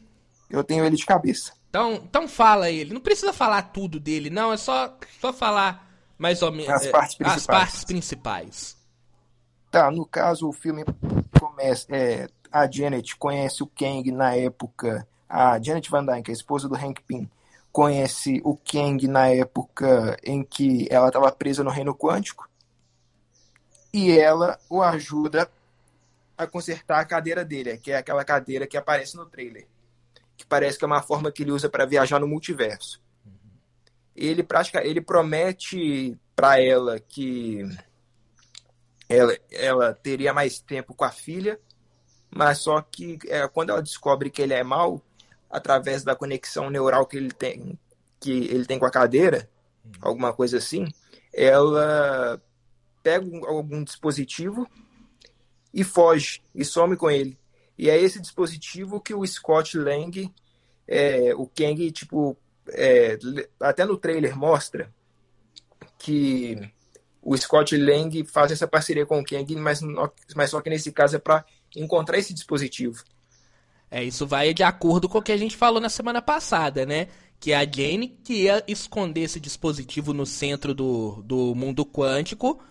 Eu 0.49 0.63
tenho 0.63 0.85
ele 0.85 0.95
de 0.95 1.05
cabeça. 1.05 1.53
Então, 1.69 1.95
então 1.95 2.29
fala 2.29 2.71
ele. 2.71 2.95
Não 2.95 3.01
precisa 3.01 3.33
falar 3.33 3.61
tudo 3.61 3.99
dele, 3.99 4.31
não. 4.31 4.53
É 4.53 4.57
só, 4.57 4.97
só 5.21 5.33
falar 5.33 5.93
mais 6.17 6.43
ou 6.43 6.53
menos. 6.53 6.71
As 6.71 6.87
partes 6.87 7.17
principais. 7.17 7.41
As 7.41 7.47
partes 7.47 7.85
principais. 7.85 8.77
Tá, 9.69 9.91
no 9.91 10.07
caso, 10.07 10.49
o 10.49 10.53
filme 10.53 10.85
começa. 11.41 11.89
É, 11.91 12.29
a 12.53 12.71
Janet 12.71 13.17
conhece 13.17 13.65
o 13.65 13.67
Kang 13.67 14.13
na 14.13 14.37
época. 14.37 15.05
A 15.29 15.61
Janet 15.61 15.91
Van 15.91 16.07
Dyke, 16.07 16.31
a 16.31 16.35
esposa 16.35 16.69
do 16.69 16.77
Hank 16.77 17.03
Pym, 17.03 17.29
conhece 17.73 18.41
o 18.45 18.57
Kang 18.57 19.09
na 19.09 19.27
época 19.27 20.17
em 20.23 20.45
que 20.45 20.87
ela 20.89 21.09
estava 21.09 21.33
presa 21.33 21.65
no 21.65 21.71
reino 21.71 21.97
quântico. 21.97 22.49
E 23.93 24.17
ela 24.17 24.57
o 24.71 24.81
ajuda 24.81 25.51
a 26.37 26.47
consertar 26.47 27.01
a 27.01 27.05
cadeira 27.05 27.44
dele, 27.44 27.79
que 27.79 27.92
é 27.92 27.97
aquela 27.97 28.25
cadeira 28.25 28.66
que 28.66 28.77
aparece 28.77 29.16
no 29.16 29.27
trailer. 29.27 29.66
Que 30.37 30.44
parece 30.44 30.79
que 30.79 30.85
é 30.85 30.87
uma 30.87 31.03
forma 31.03 31.31
que 31.31 31.42
ele 31.42 31.53
usa 31.53 31.68
para 31.68 31.87
viajar 31.87 32.18
no 32.18 32.27
multiverso 32.27 33.05
ele 34.14 34.42
pratica, 34.42 34.85
ele 34.87 35.01
promete 35.01 36.16
para 36.37 36.61
ela 36.61 37.01
que 37.01 37.62
ela, 39.09 39.37
ela 39.51 39.94
teria 39.94 40.33
mais 40.33 40.61
tempo 40.61 40.94
com 40.94 41.05
a 41.05 41.11
filha, 41.11 41.59
mas 42.31 42.59
só 42.59 42.81
que 42.81 43.18
é, 43.27 43.47
quando 43.49 43.70
ela 43.70 43.83
descobre 43.83 44.31
que 44.31 44.40
ele 44.40 44.55
é 44.55 44.62
mal, 44.62 45.03
através 45.51 46.05
da 46.05 46.16
conexão 46.16 46.70
neural 46.70 47.07
que 47.07 47.16
ele 47.16 47.33
tem, 47.33 47.79
que 48.20 48.31
ele 48.31 48.64
tem 48.64 48.79
com 48.79 48.87
a 48.87 48.90
cadeira, 48.90 49.49
alguma 50.01 50.33
coisa 50.33 50.59
assim, 50.59 50.87
ela 51.33 52.40
pega 53.03 53.27
algum 53.47 53.83
dispositivo 53.83 54.68
e 55.75 55.83
foge 55.83 56.41
e 56.55 56.65
some 56.65 56.97
com 56.97 57.11
ele. 57.11 57.37
E 57.77 57.91
é 57.91 58.01
esse 58.01 58.21
dispositivo 58.21 59.01
que 59.01 59.13
o 59.13 59.27
Scott 59.27 59.77
Lang, 59.77 60.33
é, 60.87 61.35
o 61.35 61.47
Kang, 61.47 61.91
tipo, 61.91 62.37
é, 62.71 63.19
até 63.61 63.85
no 63.85 63.97
trailer 63.97 64.39
mostra 64.39 64.95
que 65.99 66.57
o 67.21 67.37
Scott 67.37 67.77
Lang 67.77 68.25
faz 68.25 68.53
essa 68.53 68.69
parceria 68.69 69.05
com 69.05 69.19
o 69.19 69.25
Kang, 69.25 69.57
mas, 69.57 69.81
mas 70.37 70.51
só 70.51 70.61
que 70.61 70.71
nesse 70.71 70.93
caso 70.93 71.17
é 71.17 71.19
para 71.19 71.45
encontrar 71.75 72.19
esse 72.19 72.33
dispositivo. 72.33 73.03
É, 73.91 74.05
isso 74.05 74.27
vai 74.27 74.55
de 74.55 74.63
acordo 74.63 75.09
com 75.09 75.19
o 75.19 75.23
que 75.23 75.33
a 75.33 75.37
gente 75.37 75.57
falou 75.57 75.81
na 75.81 75.89
semana 75.89 76.23
passada, 76.23 76.87
né? 76.87 77.09
Que 77.41 77.53
a 77.53 77.61
Jane 77.61 78.09
que 78.23 78.45
ia 78.45 78.63
esconder 78.69 79.23
esse 79.23 79.41
dispositivo 79.41 80.13
no 80.13 80.25
centro 80.25 80.73
do, 80.73 81.23
do 81.23 81.55
mundo 81.55 81.85
quântico, 81.85 82.63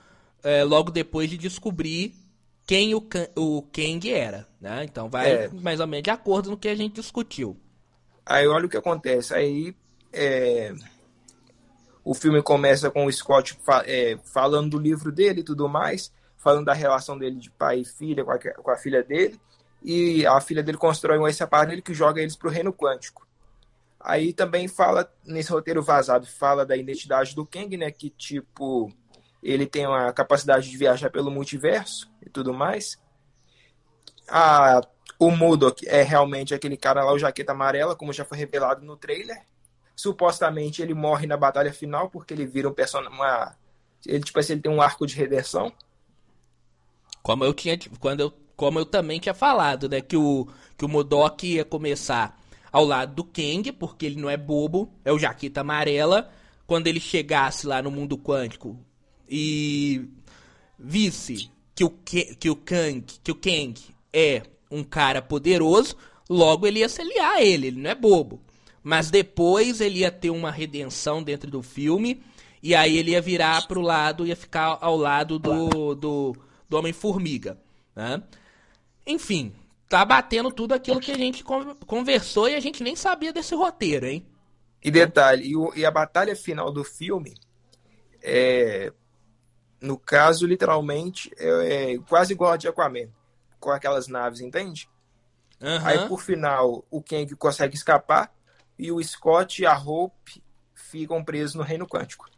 é, 0.42 0.64
logo 0.64 0.92
depois 0.92 1.30
de 1.30 1.38
descobrir 1.38 2.23
quem 2.66 2.96
o, 2.96 3.06
o 3.36 3.62
Kang 3.64 4.12
era, 4.12 4.48
né? 4.60 4.84
Então 4.84 5.10
vai 5.10 5.32
é. 5.32 5.50
mais 5.50 5.80
ou 5.80 5.88
menos 5.88 6.04
de 6.04 6.10
acordo 6.10 6.52
no 6.52 6.58
que 6.58 6.68
a 6.68 6.76
gente 6.76 6.96
discutiu. 6.96 7.58
Aí 8.26 8.48
olha 8.48 8.66
o 8.66 8.70
que 8.70 8.78
acontece. 8.78 9.34
Aí 9.34 9.76
é, 10.12 10.74
o 12.04 12.14
filme 12.14 12.42
começa 12.42 12.90
com 12.90 13.06
o 13.06 13.12
Scott 13.12 13.58
fa 13.64 13.84
é, 13.86 14.18
falando 14.34 14.72
do 14.72 14.80
livro 14.80 15.12
dele 15.12 15.42
e 15.42 15.44
tudo 15.44 15.68
mais, 15.68 16.12
falando 16.38 16.66
da 16.66 16.74
relação 16.74 17.18
dele 17.18 17.36
de 17.36 17.50
pai 17.50 17.80
e 17.80 17.86
filha 17.86 18.24
com 18.24 18.32
a, 18.32 18.40
com 18.40 18.72
a 18.72 18.78
filha 18.78 19.04
dele, 19.04 19.40
e 19.82 20.26
a 20.26 20.40
filha 20.40 20.64
dele 20.64 20.78
constrói 20.78 21.18
um 21.18 21.28
esse 21.28 21.44
aparelho 21.44 21.82
que 21.82 21.94
joga 21.94 22.22
eles 22.22 22.36
para 22.36 22.48
o 22.48 22.52
reino 22.52 22.74
quântico. 22.74 23.28
Aí 24.00 24.34
também 24.34 24.68
fala, 24.68 25.10
nesse 25.26 25.50
roteiro 25.50 25.82
vazado, 25.82 26.28
fala 26.28 26.66
da 26.66 26.76
identidade 26.76 27.34
do 27.34 27.46
Kang, 27.46 27.78
né? 27.78 27.90
Que 27.90 28.10
tipo, 28.10 28.92
ele 29.44 29.68
tem 29.68 29.86
a 29.86 30.14
capacidade 30.14 30.70
de 30.70 30.78
viajar 30.78 31.10
pelo 31.10 31.30
multiverso 31.30 32.10
e 32.26 32.30
tudo 32.30 32.54
mais. 32.54 32.98
O 35.20 35.30
Mudok 35.30 35.86
é 35.88 36.02
realmente 36.02 36.54
aquele 36.54 36.78
cara 36.78 37.04
lá, 37.04 37.12
o 37.12 37.20
jaqueta 37.20 37.52
amarela, 37.52 37.96
como 37.96 38.14
já 38.14 38.24
foi 38.24 38.38
revelado 38.38 38.86
no 38.86 38.96
trailer. 38.96 39.44
Supostamente 39.96 40.82
ele 40.82 40.94
morre 40.94 41.28
na 41.28 41.38
batalha 41.38 41.74
final 41.74 42.10
porque 42.10 42.34
ele 42.34 42.48
vira 42.48 42.70
um 42.70 42.74
personagem. 42.74 43.20
Ele, 44.06 44.24
tipo 44.24 44.40
assim, 44.40 44.54
ele 44.54 44.62
tem 44.62 44.72
um 44.72 44.82
arco 44.82 45.06
de 45.06 45.16
redenção. 45.16 45.72
Como 47.22 47.44
eu 47.44 47.54
tinha. 47.54 47.78
Quando 48.00 48.22
eu, 48.22 48.34
como 48.56 48.80
eu 48.80 48.86
também 48.86 49.20
tinha 49.20 49.36
falado, 49.36 49.88
né? 49.88 50.02
Que 50.02 50.18
o, 50.18 50.48
que 50.78 50.84
o 50.84 50.90
Modok 50.90 51.46
ia 51.46 51.64
começar 51.64 52.40
ao 52.72 52.84
lado 52.84 53.14
do 53.14 53.24
Kang, 53.24 53.72
porque 53.74 54.06
ele 54.06 54.20
não 54.20 54.30
é 54.30 54.36
bobo, 54.36 54.92
é 55.06 55.12
o 55.12 55.20
Jaqueta 55.20 55.62
Amarela. 55.62 56.32
Quando 56.66 56.88
ele 56.88 57.00
chegasse 57.00 57.68
lá 57.68 57.82
no 57.82 57.92
mundo 57.92 58.18
quântico 58.18 58.84
e 59.30 60.08
visse 60.78 61.50
que 61.76 61.84
o, 61.84 61.90
que 61.90 62.50
o 62.50 62.56
Kang, 62.56 63.06
que 63.24 63.32
o 63.32 63.36
Kang 63.36 63.74
é 64.12 64.44
um 64.70 64.84
cara 64.84 65.22
poderoso, 65.22 65.96
logo 66.30 66.68
ele 66.68 66.80
ia 66.80 66.90
se 66.90 67.02
aliar 67.02 67.36
a 67.36 67.44
ele, 67.44 67.68
ele 67.68 67.82
não 67.82 67.90
é 67.90 67.96
bobo. 67.96 68.42
Mas 68.84 69.10
depois 69.10 69.80
ele 69.80 70.00
ia 70.00 70.12
ter 70.12 70.30
uma 70.30 70.52
redenção 70.52 71.24
dentro 71.24 71.50
do 71.50 71.62
filme. 71.64 72.22
E 72.62 72.76
aí 72.76 72.98
ele 72.98 73.12
ia 73.12 73.22
virar 73.22 73.66
pro 73.68 73.82
lado, 73.82 74.26
ia 74.26 74.36
ficar 74.36 74.78
ao 74.82 74.98
lado 74.98 75.40
do, 75.40 75.96
do, 75.96 76.36
do 76.70 76.78
Homem-Formiga. 76.78 77.58
Né? 77.96 78.22
Enfim, 79.06 79.54
tá 79.88 80.04
batendo 80.04 80.52
tudo 80.52 80.74
aquilo 80.74 81.00
que 81.00 81.12
a 81.12 81.18
gente 81.18 81.44
conversou 81.86 82.50
e 82.50 82.56
a 82.56 82.60
gente 82.60 82.84
nem 82.84 82.96
sabia 82.96 83.32
desse 83.32 83.56
roteiro, 83.56 84.06
hein? 84.06 84.26
E 84.84 84.92
detalhe, 84.92 85.54
e 85.76 85.86
a 85.86 85.92
batalha 85.92 86.36
final 86.36 86.72
do 86.72 86.84
filme 86.84 87.34
é. 88.22 88.92
No 89.84 90.00
caso, 90.00 90.48
literalmente, 90.48 91.30
é, 91.38 91.96
é 91.96 92.00
quase 92.08 92.32
igual 92.32 92.54
a 92.54 92.58
de 92.58 92.70
Aquaman. 92.70 93.10
Com 93.60 93.70
aquelas 93.70 94.08
naves, 94.08 94.40
entende? 94.40 94.90
Uhum. 95.60 95.86
Aí, 95.86 96.08
por 96.08 96.22
final, 96.22 96.86
o 96.90 97.04
Kang 97.04 97.36
consegue 97.36 97.76
escapar 97.76 98.34
e 98.80 98.94
o 98.94 99.04
Scott 99.04 99.62
e 99.62 99.66
a 99.66 99.78
Hope 99.78 100.42
ficam 100.74 101.22
presos 101.22 101.56
no 101.56 101.64
reino 101.64 101.86
quântico. 101.86 102.30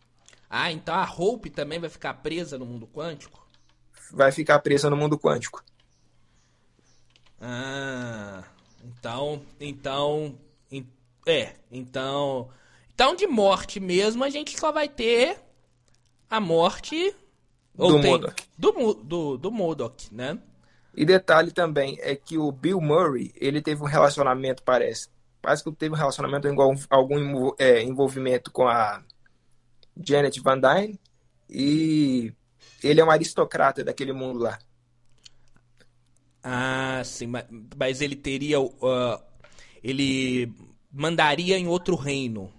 Ah, 0.49 0.71
então 0.71 0.95
a 0.95 1.03
Hope 1.03 1.51
também 1.51 1.79
vai 1.79 1.89
ficar 1.89 2.15
presa 2.15 2.57
no 2.57 2.65
mundo 2.65 2.87
quântico? 2.87 3.47
Vai 4.11 4.31
ficar 4.31 4.57
presa 4.57 4.89
no 4.89 4.97
mundo 4.97 5.15
quântico. 5.15 5.63
Ah, 7.39 8.43
então, 8.83 9.43
então, 9.59 10.35
é, 11.27 11.53
então, 11.71 12.49
então 12.91 13.15
de 13.15 13.27
morte 13.27 13.79
mesmo 13.79 14.23
a 14.23 14.31
gente 14.31 14.59
só 14.59 14.71
vai 14.71 14.89
ter 14.89 15.39
a 16.27 16.39
morte 16.39 17.15
Ou 17.77 17.93
do 17.93 18.01
tem- 18.01 18.11
Modok. 18.11 18.43
Do, 18.57 18.93
do, 18.95 19.37
do 19.37 19.51
Modok, 19.51 20.13
né? 20.13 20.39
E 20.95 21.05
detalhe 21.05 21.51
também 21.51 21.97
é 22.01 22.15
que 22.15 22.37
o 22.37 22.51
Bill 22.51 22.79
Murray, 22.79 23.33
ele 23.35 23.61
teve 23.61 23.81
um 23.81 23.87
relacionamento, 23.87 24.63
parece. 24.63 25.09
Parece 25.41 25.63
que 25.63 25.71
teve 25.73 25.93
um 25.93 25.97
relacionamento 25.97 26.47
igual 26.47 26.73
algum 26.89 27.51
é, 27.59 27.83
envolvimento 27.83 28.49
com 28.51 28.67
a 28.67 29.03
Janet 29.95 30.39
Van 30.39 30.59
Dyne. 30.59 30.99
E 31.49 32.33
ele 32.81 33.01
é 33.01 33.05
um 33.05 33.11
aristocrata 33.11 33.83
daquele 33.83 34.13
mundo 34.13 34.39
lá. 34.39 34.57
Ah, 36.41 37.01
sim, 37.03 37.27
mas, 37.27 37.45
mas 37.75 38.01
ele 38.01 38.15
teria. 38.15 38.57
ah, 38.81 39.21
ele 39.83 40.51
mandaria 40.91 41.57
em 41.57 41.67
outro 41.67 41.95
reino. 41.95 42.51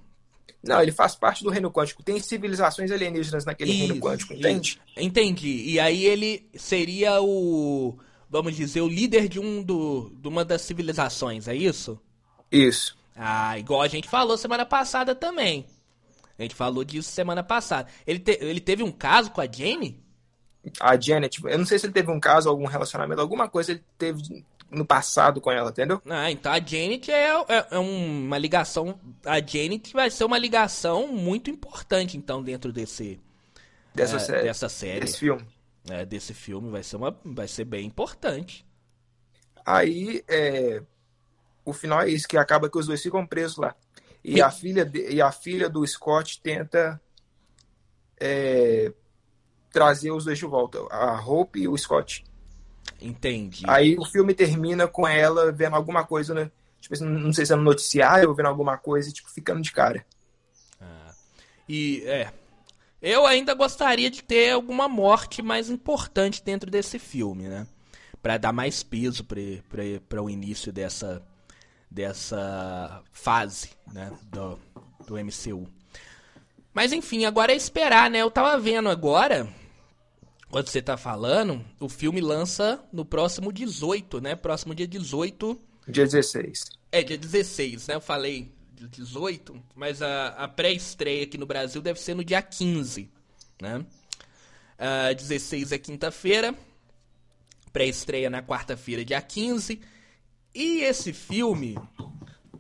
Não, 0.68 0.82
ele 0.82 0.92
faz 0.92 1.14
parte 1.14 1.42
do 1.44 1.50
reino 1.50 1.70
quântico. 1.70 2.02
Tem 2.02 2.18
civilizações 2.20 2.90
alienígenas 2.90 3.44
naquele 3.44 3.72
reino 3.72 3.94
Isso, 3.94 4.02
quântico, 4.02 4.34
entende? 4.34 4.68
isso. 4.70 4.78
Entendi. 5.04 5.64
E 5.70 5.80
aí 5.80 6.04
ele 6.04 6.48
seria 6.54 7.20
o. 7.20 7.98
Vamos 8.28 8.56
dizer, 8.56 8.80
o 8.80 8.88
líder 8.88 9.28
de 9.28 9.38
um 9.38 9.62
do, 9.62 10.10
de 10.20 10.26
uma 10.28 10.44
das 10.44 10.62
civilizações, 10.62 11.46
é 11.48 11.54
isso? 11.54 11.98
Isso. 12.50 12.96
Ah, 13.14 13.58
igual 13.58 13.82
a 13.82 13.88
gente 13.88 14.08
falou 14.08 14.36
semana 14.36 14.66
passada 14.66 15.14
também. 15.14 15.64
A 16.38 16.42
gente 16.42 16.54
falou 16.54 16.84
disso 16.84 17.08
semana 17.10 17.42
passada. 17.42 17.88
Ele, 18.06 18.18
te- 18.18 18.38
ele 18.42 18.60
teve 18.60 18.82
um 18.82 18.90
caso 18.92 19.30
com 19.30 19.40
a 19.40 19.46
Jane? 19.50 20.04
A 20.80 21.00
Janet, 21.00 21.40
eu 21.44 21.56
não 21.58 21.64
sei 21.64 21.78
se 21.78 21.86
ele 21.86 21.92
teve 21.92 22.10
um 22.10 22.18
caso, 22.18 22.48
algum 22.48 22.66
relacionamento, 22.66 23.20
alguma 23.20 23.48
coisa 23.48 23.70
ele 23.70 23.84
teve 23.96 24.44
no 24.70 24.84
passado 24.84 25.40
com 25.40 25.50
ela, 25.50 25.70
entendeu? 25.70 26.02
Ah, 26.08 26.30
então 26.30 26.52
a 26.52 26.58
Janet 26.58 27.10
é, 27.10 27.30
é, 27.48 27.66
é 27.72 27.78
uma 27.78 28.36
ligação. 28.38 28.98
A 29.24 29.36
Janet 29.40 29.92
vai 29.92 30.10
ser 30.10 30.24
uma 30.24 30.38
ligação 30.38 31.06
muito 31.08 31.50
importante, 31.50 32.16
então, 32.16 32.42
dentro 32.42 32.72
desse, 32.72 33.20
Dessa 33.94 34.16
é, 34.16 34.18
série. 34.18 34.42
dessa 34.42 34.68
série. 34.68 35.00
Desse 35.00 35.18
filme. 35.18 35.46
É, 35.88 36.04
desse 36.04 36.34
filme. 36.34 36.70
Vai 36.70 36.82
ser, 36.82 36.96
uma, 36.96 37.16
vai 37.24 37.46
ser 37.48 37.64
bem 37.64 37.86
importante. 37.86 38.66
Aí, 39.64 40.22
é, 40.28 40.82
o 41.64 41.72
final 41.72 42.02
é 42.02 42.08
isso, 42.10 42.26
que 42.28 42.36
acaba 42.36 42.68
que 42.68 42.78
os 42.78 42.86
dois 42.86 43.02
ficam 43.02 43.26
presos 43.26 43.56
lá. 43.56 43.74
E 44.22 44.34
Sim. 44.34 44.40
a 44.40 44.50
filha, 44.50 44.84
de- 44.84 45.08
e 45.10 45.20
a 45.22 45.30
filha 45.32 45.68
do 45.68 45.86
Scott 45.86 46.40
tenta 46.42 47.00
é, 48.18 48.92
trazer 49.72 50.10
os 50.10 50.24
dois 50.24 50.38
de 50.38 50.46
volta, 50.46 50.78
a 50.90 51.20
Hope 51.24 51.60
e 51.60 51.68
o 51.68 51.76
Scott. 51.76 52.24
Entendi. 53.00 53.64
Aí 53.66 53.96
o 53.98 54.04
filme 54.04 54.34
termina 54.34 54.86
com 54.86 55.06
ela 55.06 55.52
vendo 55.52 55.76
alguma 55.76 56.04
coisa, 56.04 56.34
né? 56.34 56.50
Tipo, 56.80 56.94
assim, 56.94 57.04
não 57.04 57.32
sei 57.32 57.44
se 57.44 57.52
é 57.52 57.56
no 57.56 57.62
noticiário 57.62 58.28
ou 58.28 58.34
vendo 58.34 58.46
alguma 58.46 58.76
coisa, 58.78 59.08
e, 59.08 59.12
tipo, 59.12 59.30
ficando 59.30 59.60
de 59.60 59.72
cara. 59.72 60.04
E 61.68 62.02
é. 62.06 62.32
Eu 63.02 63.26
ainda 63.26 63.54
gostaria 63.54 64.10
de 64.10 64.22
ter 64.22 64.50
alguma 64.50 64.88
morte 64.88 65.42
mais 65.42 65.68
importante 65.68 66.42
dentro 66.42 66.70
desse 66.70 66.98
filme, 66.98 67.48
né? 67.48 67.66
Pra 68.22 68.38
dar 68.38 68.52
mais 68.52 68.82
peso 68.82 69.24
para 69.24 70.22
o 70.22 70.30
início 70.30 70.72
dessa, 70.72 71.22
dessa 71.90 73.02
fase, 73.12 73.70
né? 73.92 74.12
Do, 74.24 74.58
do 75.06 75.14
MCU. 75.16 75.68
Mas 76.72 76.92
enfim, 76.92 77.24
agora 77.24 77.52
é 77.52 77.56
esperar, 77.56 78.10
né? 78.10 78.18
Eu 78.18 78.30
tava 78.30 78.58
vendo 78.58 78.88
agora, 78.88 79.48
quando 80.50 80.68
você 80.68 80.80
tá 80.80 80.96
falando, 80.96 81.64
o 81.80 81.88
filme 81.88 82.20
lança 82.20 82.82
no 82.92 83.04
próximo 83.04 83.52
18, 83.52 84.20
né? 84.20 84.34
Próximo 84.36 84.74
dia 84.74 84.86
18 84.86 85.60
Dia 85.88 86.04
16. 86.04 86.64
é, 86.92 87.02
dia 87.02 87.18
16, 87.18 87.88
né? 87.88 87.94
Eu 87.94 88.00
falei 88.00 88.52
dia 88.74 88.88
18, 88.88 89.60
mas 89.74 90.02
a, 90.02 90.28
a 90.28 90.48
pré-estreia 90.48 91.24
aqui 91.24 91.38
no 91.38 91.46
Brasil 91.46 91.80
deve 91.82 92.00
ser 92.00 92.14
no 92.14 92.24
dia 92.24 92.42
15, 92.42 93.10
né? 93.60 93.84
Ah, 94.78 95.12
16 95.12 95.72
é 95.72 95.78
quinta-feira, 95.78 96.54
pré-estreia 97.72 98.28
na 98.28 98.42
quarta-feira, 98.42 99.04
dia 99.04 99.20
15. 99.20 99.80
E 100.54 100.80
esse 100.80 101.12
filme, 101.12 101.78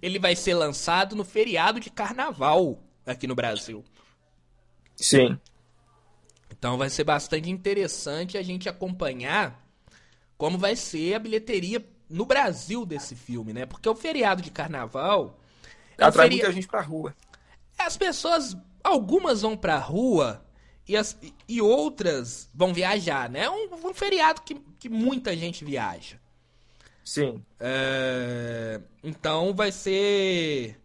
ele 0.02 0.18
vai 0.18 0.34
ser 0.36 0.54
lançado 0.54 1.14
no 1.16 1.24
feriado 1.24 1.80
de 1.80 1.90
carnaval 1.90 2.82
aqui 3.06 3.26
no 3.26 3.34
Brasil. 3.34 3.84
Sim. 4.96 5.38
Então 6.66 6.76
vai 6.76 6.90
ser 6.90 7.04
bastante 7.04 7.48
interessante 7.48 8.36
a 8.36 8.42
gente 8.42 8.68
acompanhar 8.68 9.64
como 10.36 10.58
vai 10.58 10.74
ser 10.74 11.14
a 11.14 11.18
bilheteria 11.20 11.88
no 12.10 12.26
Brasil 12.26 12.84
desse 12.84 13.14
filme, 13.14 13.52
né? 13.52 13.64
Porque 13.66 13.88
o 13.88 13.94
feriado 13.94 14.42
de 14.42 14.50
carnaval 14.50 15.38
é 15.96 16.02
um 16.04 16.08
Atrai 16.08 16.24
feri- 16.24 16.38
muita 16.38 16.52
gente 16.52 16.66
pra 16.66 16.80
rua. 16.82 17.14
As 17.78 17.96
pessoas, 17.96 18.56
algumas 18.82 19.42
vão 19.42 19.56
pra 19.56 19.78
rua 19.78 20.44
e, 20.88 20.96
as- 20.96 21.16
e 21.48 21.62
outras 21.62 22.50
vão 22.52 22.74
viajar, 22.74 23.30
né? 23.30 23.44
É 23.44 23.50
um, 23.50 23.68
um 23.88 23.94
feriado 23.94 24.42
que, 24.42 24.56
que 24.76 24.88
muita 24.88 25.36
gente 25.36 25.64
viaja. 25.64 26.18
Sim. 27.04 27.44
É, 27.60 28.80
então 29.04 29.54
vai 29.54 29.70
ser 29.70 30.80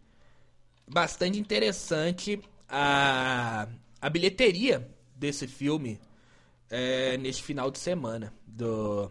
bastante 0.86 1.38
interessante 1.38 2.40
a, 2.68 3.66
a 4.00 4.10
bilheteria 4.10 4.88
desse 5.22 5.46
filme 5.46 6.00
é, 6.70 7.16
neste 7.16 7.42
final 7.42 7.70
de 7.70 7.78
semana 7.78 8.32
do 8.46 9.10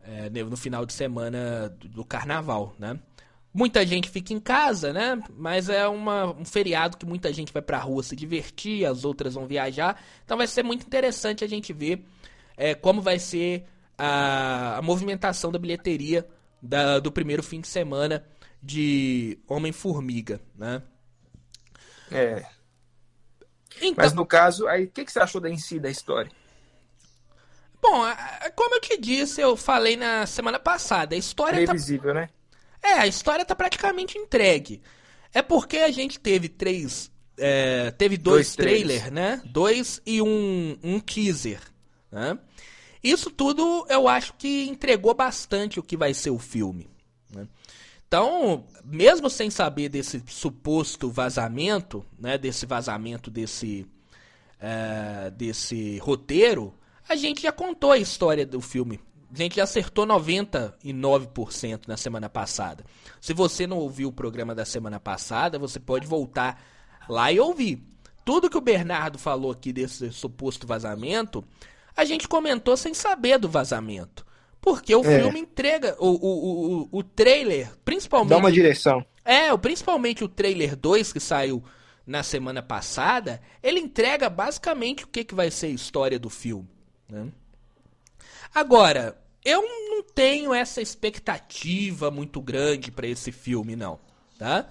é, 0.00 0.28
no 0.30 0.56
final 0.56 0.84
de 0.84 0.92
semana 0.92 1.68
do, 1.68 2.04
carnaval, 2.04 2.74
né? 2.78 2.98
Muita 3.54 3.84
gente 3.86 4.08
fica 4.08 4.32
em 4.32 4.40
casa, 4.40 4.92
né? 4.92 5.22
Mas 5.36 5.68
é 5.68 5.86
uma, 5.86 6.32
um 6.32 6.44
feriado 6.44 6.96
que 6.96 7.04
muita 7.04 7.32
gente 7.32 7.52
vai 7.52 7.60
pra 7.62 7.78
rua 7.78 8.02
se 8.02 8.16
divertir, 8.16 8.86
as 8.86 9.04
outras 9.04 9.34
vão 9.34 9.46
viajar. 9.46 10.02
Então 10.24 10.38
vai 10.38 10.46
ser 10.46 10.62
muito 10.62 10.86
interessante 10.86 11.44
a 11.44 11.46
gente 11.46 11.72
ver 11.72 12.02
é, 12.56 12.74
como 12.74 13.02
vai 13.02 13.18
ser 13.18 13.64
a, 13.98 14.78
a 14.78 14.82
movimentação 14.82 15.52
da 15.52 15.58
bilheteria 15.58 16.26
da- 16.62 16.98
do 16.98 17.12
primeiro 17.12 17.42
fim 17.42 17.60
de 17.60 17.68
semana 17.68 18.24
de 18.62 19.38
Homem-Formiga, 19.48 20.40
né? 20.56 20.82
É. 22.10 22.46
Então, 23.82 24.04
Mas 24.04 24.12
no 24.12 24.24
caso, 24.26 24.66
aí 24.68 24.84
o 24.84 24.88
que, 24.90 25.04
que 25.04 25.12
você 25.12 25.18
achou 25.20 25.40
da 25.40 25.50
em 25.50 25.58
si 25.58 25.78
da 25.80 25.90
história? 25.90 26.30
bom, 27.80 28.02
a- 28.02 28.12
a- 28.12 28.50
como 28.50 28.76
eu 28.76 28.80
te 28.80 28.96
disse, 28.96 29.40
eu 29.40 29.56
falei 29.56 29.96
na 29.96 30.24
semana 30.26 30.58
passada, 30.58 31.14
a 31.14 31.18
história 31.18 31.58
tá 31.60 31.72
Previsível, 31.72 32.14
né? 32.14 32.28
É, 32.82 32.92
a 32.94 33.06
história 33.06 33.44
tá 33.44 33.54
praticamente 33.54 34.16
entregue. 34.18 34.80
É 35.34 35.42
porque 35.42 35.78
a 35.78 35.90
gente 35.90 36.18
teve 36.18 36.48
três. 36.48 37.10
é, 37.38 37.90
teve 37.92 38.16
dois, 38.18 38.48
Dois 38.48 38.56
trailers. 38.56 39.00
trailers, 39.02 39.12
né? 39.12 39.42
Dois 39.46 40.00
e 40.04 40.20
um, 40.20 40.78
um 40.82 41.00
teaser. 41.00 41.60
Né? 42.10 42.38
Isso 43.02 43.30
tudo 43.30 43.86
eu 43.88 44.06
acho 44.06 44.34
que 44.34 44.64
entregou 44.68 45.14
bastante 45.14 45.80
o 45.80 45.82
que 45.82 45.96
vai 45.96 46.12
ser 46.14 46.30
o 46.30 46.38
filme. 46.38 46.88
Então, 48.12 48.66
mesmo 48.84 49.30
sem 49.30 49.48
saber 49.48 49.88
desse 49.88 50.22
suposto 50.26 51.10
vazamento, 51.10 52.04
né? 52.18 52.36
Desse 52.36 52.66
vazamento 52.66 53.30
desse. 53.30 53.86
é, 54.60 55.30
desse 55.30 55.96
roteiro, 55.96 56.74
a 57.08 57.16
gente 57.16 57.40
já 57.40 57.50
contou 57.50 57.90
a 57.90 57.96
história 57.96 58.44
do 58.44 58.60
filme. 58.60 59.00
A 59.32 59.34
gente 59.38 59.56
já 59.56 59.62
acertou 59.62 60.06
99% 60.06 61.88
na 61.88 61.96
semana 61.96 62.28
passada. 62.28 62.84
Se 63.18 63.32
você 63.32 63.66
não 63.66 63.78
ouviu 63.78 64.10
o 64.10 64.12
programa 64.12 64.54
da 64.54 64.66
semana 64.66 65.00
passada, 65.00 65.58
você 65.58 65.80
pode 65.80 66.06
voltar 66.06 66.62
lá 67.08 67.32
e 67.32 67.40
ouvir. 67.40 67.82
Tudo 68.26 68.50
que 68.50 68.58
o 68.58 68.60
Bernardo 68.60 69.18
falou 69.18 69.52
aqui 69.52 69.72
desse 69.72 70.12
suposto 70.12 70.66
vazamento, 70.66 71.42
a 71.96 72.04
gente 72.04 72.28
comentou 72.28 72.76
sem 72.76 72.92
saber 72.92 73.38
do 73.38 73.48
vazamento. 73.48 74.26
Porque 74.62 74.94
o 74.94 75.04
É. 75.04 75.20
filme 75.20 75.40
entrega. 75.40 75.94
O, 75.98 76.06
o, 76.08 76.82
o, 76.84 76.88
o 76.90 77.02
trailer, 77.02 77.70
principalmente. 77.84 78.30
Dá 78.30 78.38
uma 78.38 78.50
direção. 78.52 79.04
É, 79.24 79.54
principalmente 79.58 80.24
o 80.24 80.28
trailer 80.28 80.74
2 80.76 81.12
que 81.12 81.20
saiu 81.20 81.62
na 82.06 82.22
semana 82.22 82.62
passada, 82.62 83.40
ele 83.62 83.78
entrega 83.80 84.30
basicamente 84.30 85.04
o 85.04 85.08
que, 85.08 85.24
que 85.24 85.34
vai 85.34 85.50
ser 85.50 85.66
a 85.66 85.70
história 85.70 86.18
do 86.18 86.30
filme. 86.30 86.68
né? 87.08 87.26
Agora, 88.54 89.16
eu 89.44 89.62
não 89.62 90.02
tenho 90.02 90.52
essa 90.54 90.80
expectativa 90.80 92.10
muito 92.10 92.40
grande 92.40 92.90
pra 92.90 93.06
esse 93.06 93.32
filme, 93.32 93.74
não. 93.76 93.98
Tá? 94.38 94.68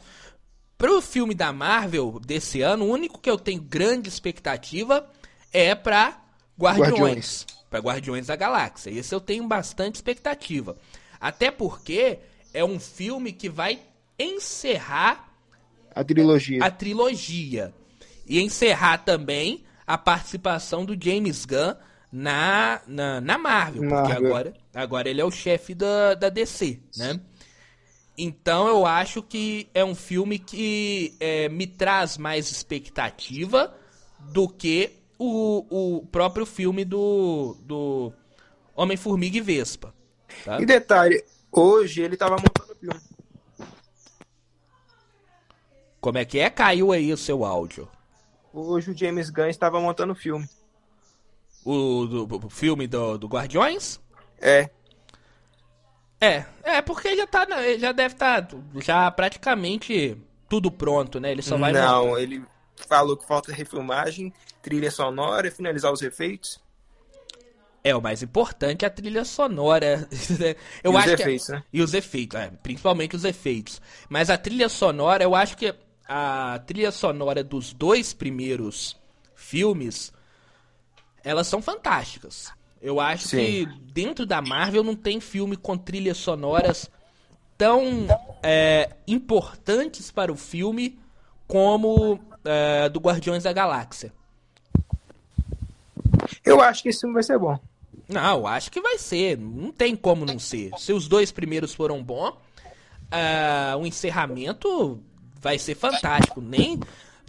Pro 0.78 1.02
filme 1.02 1.34
da 1.36 1.52
Marvel 1.54 2.20
desse 2.26 2.62
ano, 2.62 2.86
o 2.86 2.90
único 2.90 3.20
que 3.20 3.30
eu 3.30 3.38
tenho 3.38 3.62
grande 3.62 4.10
expectativa 4.10 5.08
é 5.54 5.76
pra 5.76 6.22
Guardiões. 6.60 6.90
Guardiões. 6.92 7.46
Pra 7.72 7.80
Guardiões 7.80 8.28
da 8.28 8.36
Galáxia. 8.36 8.92
Esse 8.92 9.16
eu 9.16 9.22
tenho 9.22 9.48
bastante 9.48 9.96
expectativa. 9.96 10.78
Até 11.20 11.50
porque 11.50 12.20
é 12.54 12.64
um 12.64 12.80
filme 12.80 13.32
que 13.32 13.48
vai 13.50 13.80
encerrar 14.20 15.34
A 15.96 16.04
trilogia. 16.04 16.64
a 16.64 16.70
trilogia. 16.70 17.74
E 18.28 18.40
encerrar 18.42 19.00
também 19.00 19.64
a 19.88 19.98
participação 19.98 20.86
do 20.86 20.96
James 21.02 21.46
Gunn 21.46 21.74
na, 22.12 22.82
na, 22.86 23.22
na 23.22 23.38
Marvel, 23.38 23.82
Porque 23.84 23.94
Marvel. 23.96 24.28
agora, 24.28 24.54
agora 24.74 25.10
ele 25.10 25.22
é 25.22 25.26
o 25.26 25.32
chefe 25.32 25.74
da, 25.74 26.14
da 26.14 26.28
DC, 26.30 26.78
né? 26.98 27.20
Então 28.18 28.68
eu 28.68 28.86
acho 28.86 29.24
que 29.24 29.70
é 29.74 29.84
um 29.84 29.96
filme 29.96 30.38
que 30.38 31.16
é, 31.22 31.48
me 31.50 31.66
traz 31.66 32.18
mais 32.18 32.52
expectativa 32.52 33.74
do 34.20 34.48
que 34.48 35.01
o, 35.24 36.00
o 36.00 36.06
próprio 36.08 36.48
filme 36.48 36.84
do, 36.84 37.56
do 37.62 38.12
Homem-Formiga 38.76 39.38
e 39.38 39.42
Vespa. 39.42 39.94
Tá? 40.44 40.60
E 40.60 40.66
detalhe, 40.66 41.24
hoje 41.52 42.02
ele 42.02 42.18
tava 42.18 42.38
montando 42.38 42.74
o 42.74 42.76
filme. 42.76 43.00
Como 46.00 46.18
é 46.18 46.26
que 46.26 46.40
é? 46.40 46.50
Caiu 46.50 46.92
aí 46.92 47.14
o 47.14 47.18
seu 47.18 47.46
áudio. 47.46 47.88
Hoje 48.52 48.90
o 48.90 48.98
James 48.98 49.30
Gunn 49.30 49.48
estava 49.48 49.80
montando 49.80 50.14
o 50.14 50.16
filme. 50.16 50.50
O, 51.64 52.08
do, 52.08 52.48
o 52.48 52.50
filme 52.50 52.88
do, 52.88 53.20
do 53.20 53.28
Guardiões? 53.28 54.00
É. 54.40 54.72
É, 56.20 56.46
é 56.64 56.82
porque 56.82 57.16
já 57.16 57.28
tá, 57.28 57.46
já 57.78 57.92
deve 57.92 58.16
estar 58.16 58.48
já 58.78 59.12
praticamente 59.12 60.18
tudo 60.50 60.72
pronto, 60.72 61.20
né? 61.20 61.32
Ele 61.32 61.44
só 61.44 61.58
vai 61.58 61.72
Não, 61.72 62.18
ele 62.18 62.44
falou 62.88 63.16
que 63.16 63.28
falta 63.28 63.54
refilmagem, 63.54 64.34
trilha 64.62 64.92
sonora, 64.92 65.50
finalizar 65.52 65.92
os 65.92 66.02
efeitos. 66.02 66.60
É, 67.84 67.96
o 67.96 68.02
mais 68.02 68.22
importante 68.22 68.86
é 68.86 68.88
a 68.88 68.92
trilha 68.92 69.26
sonora. 69.26 70.08
eu 70.84 70.92
E 70.92 70.96
os 70.96 70.96
acho 70.96 71.16
que 71.16 71.22
efeitos, 71.22 71.50
né? 71.50 71.64
E 71.74 71.82
os 71.82 71.94
efeitos, 71.94 72.40
é, 72.40 72.52
principalmente 72.62 73.16
os 73.16 73.26
efeitos. 73.26 73.82
Mas 74.08 74.30
a 74.30 74.38
trilha 74.38 74.70
sonora, 74.70 75.24
eu 75.24 75.34
acho 75.34 75.58
que 75.58 75.74
a 76.08 76.62
trilha 76.66 76.92
sonora 76.92 77.44
dos 77.44 77.74
dois 77.74 78.14
primeiros 78.14 78.96
filmes, 79.34 80.14
elas 81.24 81.48
são 81.48 81.62
fantásticas. 81.62 82.52
Eu 82.82 83.00
acho 83.00 83.30
Sim. 83.30 83.38
que 83.38 83.66
dentro 83.94 84.26
da 84.26 84.42
Marvel 84.42 84.84
não 84.84 84.96
tem 84.96 85.20
filme 85.20 85.56
com 85.56 85.78
trilhas 85.78 86.18
sonoras 86.18 86.90
tão 87.58 88.08
é, 88.42 88.90
importantes 89.08 90.10
para 90.12 90.32
o 90.32 90.36
filme 90.36 91.00
como 91.48 92.20
é, 92.44 92.90
do 92.90 93.00
Guardiões 93.00 93.44
da 93.44 93.54
Galáxia. 93.54 94.12
Eu 96.44 96.62
acho 96.62 96.84
que 96.84 96.90
esse 96.90 97.02
filme 97.02 97.14
vai 97.14 97.24
ser 97.24 97.38
bom. 97.38 97.60
Não, 98.08 98.40
eu 98.40 98.48
acho 98.48 98.72
que 98.72 98.82
vai 98.82 98.98
ser. 98.98 99.38
Não 99.38 99.72
tem 99.72 99.96
como 99.96 100.26
não 100.26 100.40
ser. 100.40 100.72
Se 100.78 100.92
os 100.92 101.08
dois 101.08 101.32
primeiros 101.32 101.74
foram 101.74 102.04
bons, 102.04 102.34
ah, 103.12 103.76
o 103.78 103.86
encerramento 103.86 105.02
vai 105.40 105.58
ser 105.58 105.76
fantástico. 105.76 106.42
Nem 106.42 106.80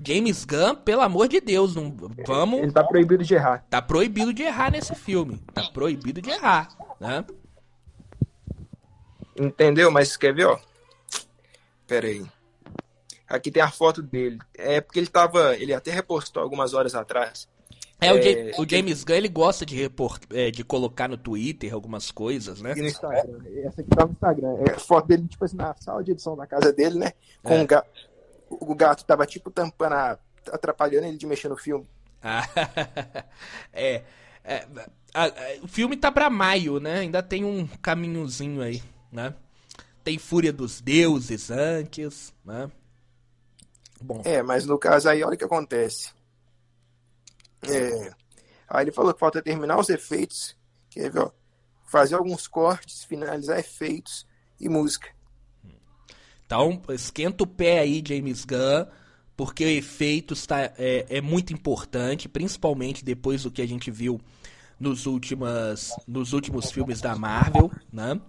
James 0.04 0.44
Gunn, 0.44 0.74
pelo 0.76 1.02
amor 1.02 1.28
de 1.28 1.40
Deus, 1.40 1.74
não 1.76 1.94
vamos. 2.26 2.60
Ele 2.60 2.72
tá 2.72 2.82
proibido 2.82 3.22
de 3.22 3.34
errar. 3.34 3.64
Tá 3.70 3.80
proibido 3.80 4.32
de 4.32 4.42
errar 4.42 4.70
nesse 4.70 4.94
filme. 4.94 5.38
Tá 5.54 5.62
proibido 5.72 6.20
de 6.20 6.30
errar, 6.30 6.68
né? 6.98 7.24
Entendeu? 9.36 9.90
Mas 9.90 10.16
quer 10.16 10.34
ver, 10.34 10.46
ó? 10.46 10.58
Pera 11.86 12.06
aí. 12.06 12.24
Aqui 13.28 13.50
tem 13.50 13.62
a 13.62 13.70
foto 13.70 14.02
dele. 14.02 14.38
É 14.54 14.80
porque 14.80 14.98
ele 14.98 15.06
tava. 15.06 15.56
Ele 15.56 15.72
até 15.72 15.90
repostou 15.90 16.42
algumas 16.42 16.74
horas 16.74 16.94
atrás. 16.94 17.48
É, 18.03 18.12
o, 18.12 18.18
É, 18.18 18.22
Ja- 18.53 18.61
o 18.62 18.68
James 18.68 19.05
Gunn, 19.05 19.14
ele 19.16 19.28
gosta 19.28 19.64
de, 19.64 19.76
report, 19.76 20.22
é, 20.32 20.50
de 20.50 20.62
colocar 20.64 21.09
no 21.09 21.16
Twitter 21.16 21.72
algumas 21.72 22.11
coisas, 22.11 22.61
né? 22.61 22.74
E 22.76 22.80
no 22.82 22.88
Instagram. 22.88 23.38
Essa 23.64 23.80
aqui 23.80 23.90
tá 23.90 24.05
no 24.07 24.12
Instagram. 24.12 24.55
É 24.68 24.78
foto 24.78 25.07
dele, 25.09 25.26
tipo 25.28 25.44
assim, 25.44 25.57
na 25.57 25.74
sala 25.76 26.03
de 26.03 26.11
edição 26.12 26.36
da 26.36 26.46
casa 26.46 26.72
dele, 26.72 26.98
né? 26.98 27.12
Com 27.42 27.55
É. 27.55 27.62
o 27.62 27.66
gato. 27.66 27.90
O 28.50 28.74
gato 28.74 29.05
tava, 29.05 29.24
tipo, 29.26 29.50
tampando 29.50 29.92
a. 29.94 30.18
atrapalhando 30.50 31.07
ele 31.07 31.16
de 31.16 31.26
mexer 31.26 31.48
no 31.48 31.57
filme. 31.57 31.86
Ah, 32.22 32.42
é, 33.72 34.03
é, 34.44 34.66
a- 35.14 35.24
a- 35.26 35.32
o 35.62 35.68
filme 35.68 35.96
tá 35.96 36.11
pra 36.12 36.28
maio, 36.28 36.78
né? 36.80 37.00
Ainda 37.00 37.22
tem 37.22 37.44
um 37.44 37.66
caminhozinho 37.80 38.61
aí, 38.61 38.82
né? 39.11 39.34
Tem 40.05 40.18
Fúria 40.18 40.53
dos 40.53 40.80
Deuses 40.80 41.50
antes, 41.50 42.34
né? 42.44 42.70
Bom, 44.03 44.20
É, 44.24 44.42
mas 44.42 44.66
no 44.66 44.76
caso 44.78 45.09
aí, 45.09 45.22
olha 45.22 45.34
o 45.34 45.38
que 45.38 45.44
acontece. 45.44 46.11
É, 47.68 48.12
aí 48.68 48.84
ele 48.84 48.92
falou 48.92 49.12
que 49.12 49.20
falta 49.20 49.42
terminar 49.42 49.78
os 49.78 49.88
efeitos, 49.88 50.56
quer 50.90 51.10
ver, 51.10 51.20
ó, 51.20 51.30
fazer 51.84 52.14
alguns 52.14 52.48
cortes, 52.48 53.04
finalizar 53.04 53.58
efeitos 53.58 54.26
e 54.60 54.68
música. 54.68 55.08
então 56.46 56.80
esquenta 56.90 57.44
o 57.44 57.46
pé 57.46 57.80
aí, 57.80 58.02
James 58.06 58.44
Gunn, 58.44 58.86
porque 59.36 59.64
o 59.64 59.68
efeitos 59.68 60.46
tá, 60.46 60.72
é, 60.78 61.06
é 61.08 61.20
muito 61.20 61.52
importante, 61.52 62.28
principalmente 62.28 63.04
depois 63.04 63.42
do 63.42 63.50
que 63.50 63.62
a 63.62 63.66
gente 63.66 63.90
viu 63.90 64.20
nos, 64.78 65.06
últimas, 65.06 65.90
nos 66.06 66.32
últimos 66.32 66.70
filmes 66.70 67.00
da 67.00 67.14
Marvel, 67.14 67.70
né? 67.92 68.20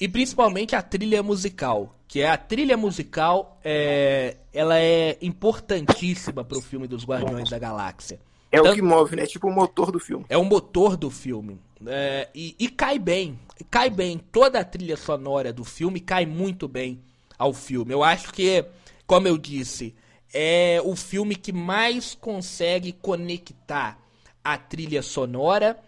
E 0.00 0.08
principalmente 0.08 0.74
a 0.74 0.82
trilha 0.82 1.22
musical, 1.22 1.98
que 2.08 2.22
é 2.22 2.30
a 2.30 2.36
trilha 2.36 2.76
musical, 2.76 3.60
é, 3.62 4.38
ela 4.52 4.78
é 4.78 5.18
importantíssima 5.20 6.42
pro 6.42 6.60
filme 6.60 6.88
dos 6.88 7.04
Guardiões 7.04 7.50
da 7.50 7.58
Galáxia. 7.58 8.18
É 8.52 8.60
o 8.60 8.64
Tanto- 8.64 8.74
que 8.76 8.82
move, 8.82 9.16
né? 9.16 9.26
Tipo 9.26 9.48
o 9.48 9.52
motor 9.52 9.90
do 9.90 9.98
filme. 9.98 10.26
É 10.28 10.36
o 10.36 10.44
motor 10.44 10.96
do 10.96 11.10
filme. 11.10 11.58
É, 11.86 12.28
e, 12.34 12.54
e 12.58 12.68
cai 12.68 12.98
bem. 12.98 13.38
Cai 13.70 13.88
bem. 13.90 14.18
Toda 14.18 14.60
a 14.60 14.64
trilha 14.64 14.96
sonora 14.96 15.52
do 15.52 15.64
filme 15.64 15.98
cai 16.00 16.26
muito 16.26 16.68
bem 16.68 17.00
ao 17.38 17.52
filme. 17.54 17.92
Eu 17.94 18.04
acho 18.04 18.32
que, 18.32 18.64
como 19.06 19.26
eu 19.26 19.38
disse, 19.38 19.94
é 20.34 20.80
o 20.84 20.94
filme 20.94 21.34
que 21.34 21.50
mais 21.52 22.14
consegue 22.14 22.92
conectar 22.92 23.98
a 24.44 24.58
trilha 24.58 25.02
sonora 25.02 25.78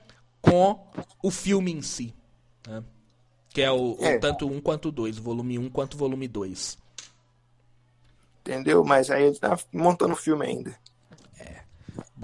com 0.41 0.81
o 1.23 1.31
filme 1.31 1.71
em 1.73 1.83
si. 1.83 2.15
né? 2.67 2.83
Que 3.51 3.61
é 3.63 3.71
o, 3.71 3.93
o 4.01 4.05
É. 4.05 4.19
tanto 4.19 4.49
um 4.49 4.61
quanto 4.61 4.91
dois, 4.91 5.17
volume 5.19 5.59
1 5.59 5.69
quanto 5.71 5.97
volume 5.99 6.27
2. 6.27 6.77
Entendeu? 8.41 8.85
Mas 8.85 9.11
aí 9.11 9.25
ele 9.25 9.39
tá 9.39 9.59
montando 9.73 10.13
o 10.15 10.17
filme 10.17 10.45
ainda. 10.47 10.77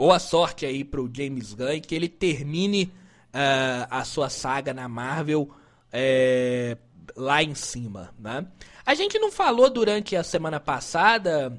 Boa 0.00 0.18
sorte 0.18 0.64
aí 0.64 0.82
pro 0.82 1.10
James 1.12 1.52
Gunn 1.52 1.72
e 1.72 1.80
que 1.82 1.94
ele 1.94 2.08
termine 2.08 2.90
ah, 3.34 3.86
a 3.90 4.02
sua 4.02 4.30
saga 4.30 4.72
na 4.72 4.88
Marvel 4.88 5.50
é, 5.92 6.78
lá 7.14 7.42
em 7.42 7.54
cima, 7.54 8.08
né? 8.18 8.46
A 8.86 8.94
gente 8.94 9.18
não 9.18 9.30
falou 9.30 9.68
durante 9.68 10.16
a 10.16 10.24
semana 10.24 10.58
passada, 10.58 11.52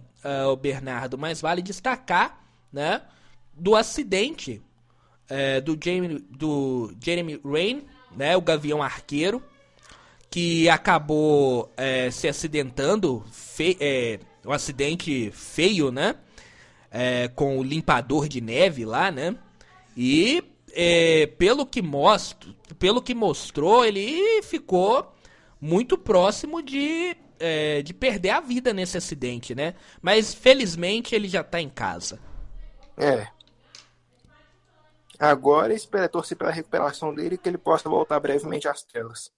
o 0.51 0.55
Bernardo, 0.55 1.19
mas 1.19 1.39
vale 1.39 1.61
destacar, 1.61 2.43
né, 2.73 3.03
do 3.53 3.75
acidente 3.75 4.59
é, 5.29 5.61
do, 5.61 5.77
Jamie, 5.79 6.25
do 6.27 6.91
Jeremy 6.99 7.39
Rain, 7.45 7.85
né, 8.17 8.35
o 8.35 8.41
Gavião 8.41 8.81
Arqueiro, 8.81 9.43
que 10.31 10.67
acabou 10.67 11.71
é, 11.77 12.09
se 12.09 12.27
acidentando, 12.27 13.23
um 14.43 14.51
acidente 14.51 15.29
feio, 15.29 15.91
né? 15.91 16.15
É, 16.91 17.29
com 17.29 17.57
o 17.57 17.63
limpador 17.63 18.27
de 18.27 18.41
neve 18.41 18.83
lá, 18.83 19.09
né? 19.09 19.35
E 19.95 20.43
é, 20.73 21.27
pelo 21.37 21.65
que 21.65 21.81
mostro, 21.81 22.53
pelo 22.77 23.01
que 23.01 23.15
mostrou, 23.15 23.85
ele 23.85 24.41
ficou 24.43 25.13
muito 25.59 25.97
próximo 25.97 26.61
de, 26.61 27.15
é, 27.39 27.81
de 27.81 27.93
perder 27.93 28.31
a 28.31 28.39
vida 28.39 28.73
nesse 28.73 28.97
acidente, 28.97 29.53
né? 29.55 29.75
Mas 30.01 30.33
felizmente 30.33 31.15
ele 31.15 31.27
já 31.27 31.43
tá 31.43 31.61
em 31.61 31.69
casa. 31.69 32.19
É. 32.97 33.27
Agora 35.19 35.73
espera 35.73 36.09
torcer 36.09 36.35
pela 36.35 36.51
recuperação 36.51 37.13
dele 37.13 37.35
e 37.35 37.37
que 37.37 37.47
ele 37.47 37.57
possa 37.57 37.87
voltar 37.87 38.19
brevemente 38.19 38.67
às 38.67 38.83
telas. 38.83 39.31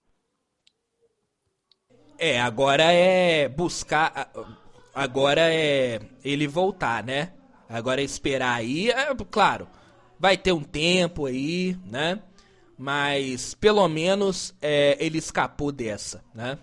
É, 2.18 2.40
agora 2.40 2.94
é 2.94 3.50
buscar. 3.50 4.32
Agora 4.96 5.42
é 5.54 6.00
ele 6.24 6.48
voltar, 6.48 7.04
né? 7.04 7.34
Agora 7.74 8.04
esperar 8.04 8.54
aí. 8.54 8.92
É, 8.92 9.16
claro, 9.32 9.68
vai 10.20 10.38
ter 10.38 10.52
um 10.52 10.64
tempo 10.64 11.26
aí, 11.26 11.76
né? 11.84 12.22
Mas 12.78 13.56
pelo 13.56 13.88
menos 13.88 14.54
é, 14.62 14.96
ele 15.04 15.18
escapou 15.18 15.72
dessa, 15.72 16.24
né? 16.36 16.60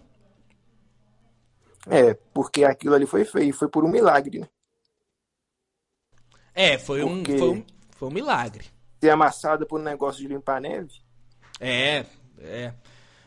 É, 1.88 2.14
porque 2.32 2.62
aquilo 2.62 2.94
ali 2.94 3.06
foi 3.06 3.24
feio, 3.24 3.52
foi 3.52 3.68
por 3.68 3.84
um 3.84 3.90
milagre, 3.90 4.38
né? 4.38 4.48
É, 6.54 6.78
foi 6.78 7.02
um, 7.02 7.24
foi 7.24 7.50
um, 7.50 7.64
foi 7.90 8.08
um 8.08 8.12
milagre. 8.12 8.66
Ser 9.00 9.10
amassado 9.10 9.66
por 9.66 9.80
um 9.80 9.84
negócio 9.84 10.20
de 10.22 10.28
limpar 10.28 10.60
neve. 10.60 11.02
É, 11.58 12.04
é. 12.38 12.72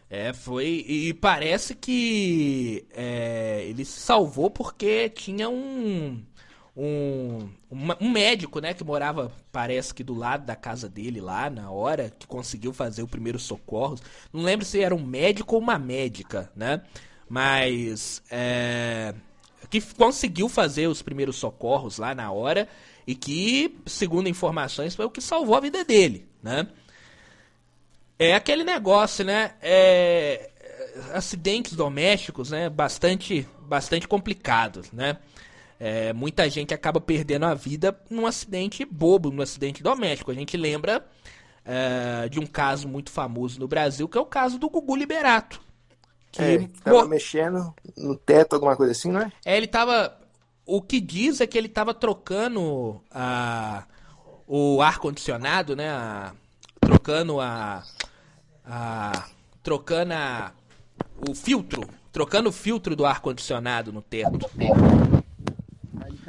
É, 0.10 0.32
foi. 0.32 0.86
E 0.88 1.12
parece 1.16 1.74
que 1.74 2.86
é, 2.92 3.66
ele 3.68 3.84
se 3.84 4.00
salvou 4.00 4.52
porque 4.52 5.10
tinha 5.10 5.50
um. 5.50 6.24
Um, 6.76 7.50
um 8.02 8.10
médico, 8.10 8.60
né, 8.60 8.74
que 8.74 8.84
morava, 8.84 9.32
parece 9.52 9.94
que 9.94 10.04
do 10.04 10.16
lado 10.16 10.44
da 10.44 10.56
casa 10.56 10.90
dele 10.90 11.22
lá 11.22 11.48
na 11.48 11.70
hora, 11.70 12.12
que 12.18 12.26
conseguiu 12.26 12.74
fazer 12.74 13.04
o 13.04 13.08
primeiro 13.08 13.38
socorro. 13.38 14.00
Não 14.32 14.42
lembro 14.42 14.66
se 14.66 14.82
era 14.82 14.96
um 14.96 15.06
médico 15.06 15.56
ou 15.56 15.62
uma 15.62 15.78
médica, 15.78 16.52
né? 16.56 16.82
Mas. 17.30 18.22
É, 18.30 19.14
que 19.70 19.82
conseguiu 19.96 20.48
fazer 20.48 20.88
os 20.88 21.02
primeiros 21.02 21.36
socorros 21.36 21.98
lá 21.98 22.14
na 22.14 22.32
hora 22.32 22.68
e 23.08 23.16
que, 23.16 23.76
segundo 23.86 24.30
informações, 24.30 24.96
foi 24.96 25.06
o 25.06 25.10
que 25.10 25.22
salvou 25.22 25.56
a 25.56 25.60
vida 25.60 25.84
dele, 25.84 26.28
né? 26.42 26.68
É 28.20 28.36
aquele 28.36 28.64
negócio, 28.64 29.26
né? 29.26 29.56
É, 29.62 30.52
acidentes 31.14 31.74
domésticos, 31.74 32.52
né? 32.52 32.70
Bastante, 32.70 33.48
bastante 33.62 34.08
complicados, 34.08 34.92
né? 34.92 35.18
É, 35.80 36.14
muita 36.14 36.50
gente 36.50 36.74
acaba 36.74 37.02
perdendo 37.02 37.46
a 37.46 37.54
vida 37.54 37.98
num 38.10 38.26
acidente 38.26 38.86
bobo, 38.86 39.32
num 39.32 39.42
acidente 39.42 39.84
doméstico. 39.84 40.32
A 40.32 40.34
gente 40.34 40.56
lembra 40.56 41.06
é, 41.66 42.28
de 42.30 42.40
um 42.40 42.46
caso 42.46 42.88
muito 42.88 43.12
famoso 43.12 43.60
no 43.60 43.68
Brasil, 43.68 44.08
que 44.08 44.18
é 44.18 44.22
o 44.22 44.26
caso 44.26 44.58
do 44.58 44.70
Gugu 44.70 44.96
Liberato. 44.96 45.62
Que 46.32 46.42
é, 46.42 46.70
tava 46.84 47.08
mexendo 47.08 47.74
no 47.96 48.16
teto, 48.16 48.54
alguma 48.54 48.76
coisa 48.76 48.92
assim, 48.92 49.12
não 49.12 49.22
é? 49.22 49.32
É, 49.46 49.56
ele 49.56 49.68
tava. 49.68 50.18
O 50.66 50.82
que 50.82 51.00
diz 51.00 51.42
é 51.42 51.48
que 51.48 51.58
ele 51.58 51.70
tava 51.70 51.94
trocando 51.94 53.02
a, 53.12 53.86
o 54.48 54.82
ar-condicionado, 54.82 55.76
né? 55.76 55.90
A, 55.90 56.34
trocando 56.80 57.40
a, 57.40 57.84
a. 58.66 59.28
Trocando 59.62 60.14
a, 60.14 60.52
o 61.30 61.36
filtro. 61.36 61.88
Trocando 62.12 62.50
o 62.50 62.52
filtro 62.52 62.96
do 62.96 63.06
ar-condicionado 63.06 63.94
no 63.94 64.02
teto. 64.02 64.50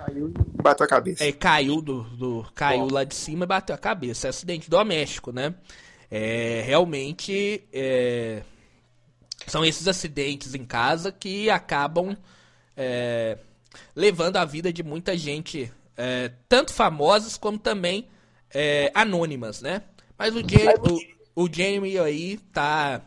Caiu 0.04 0.28
e 0.28 0.62
bateu 0.62 0.84
a 0.84 0.88
cabeça. 0.88 1.24
É, 1.24 1.32
caiu 1.32 1.80
do, 1.80 2.02
do 2.02 2.46
caiu 2.54 2.88
lá 2.90 3.04
de 3.04 3.14
cima 3.14 3.44
e 3.44 3.48
bateu 3.48 3.74
a 3.74 3.78
cabeça. 3.78 4.28
É 4.28 4.30
acidente 4.30 4.68
doméstico, 4.68 5.32
né? 5.32 5.54
É, 6.10 6.62
realmente 6.64 7.64
é, 7.72 8.42
são 9.46 9.64
esses 9.64 9.88
acidentes 9.88 10.54
em 10.54 10.64
casa 10.64 11.10
que 11.10 11.48
acabam 11.50 12.16
é, 12.76 13.38
levando 13.94 14.36
a 14.36 14.44
vida 14.44 14.72
de 14.72 14.82
muita 14.82 15.16
gente, 15.16 15.72
é, 15.96 16.30
tanto 16.48 16.72
famosas 16.72 17.36
como 17.36 17.58
também 17.58 18.08
é, 18.52 18.90
anônimas, 18.94 19.60
né? 19.60 19.82
Mas 20.18 20.34
o, 20.34 20.40
o, 21.34 21.44
o 21.44 21.52
Jamie 21.52 21.98
aí 21.98 22.38
tá 22.52 23.02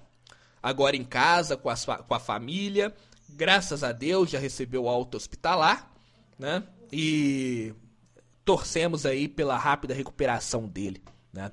agora 0.62 0.96
em 0.96 1.04
casa 1.04 1.56
com 1.56 1.70
a, 1.70 1.76
com 1.76 2.14
a 2.14 2.20
família, 2.20 2.94
graças 3.30 3.84
a 3.84 3.92
Deus 3.92 4.30
já 4.30 4.40
recebeu 4.40 4.90
alta 4.90 5.18
hospitalar, 5.18 5.92
né? 6.38 6.64
E 6.92 7.74
torcemos 8.46 9.06
aí 9.06 9.28
pela 9.28 9.58
rápida 9.58 9.94
recuperação 9.94 10.68
dele, 10.68 11.04
né? 11.34 11.52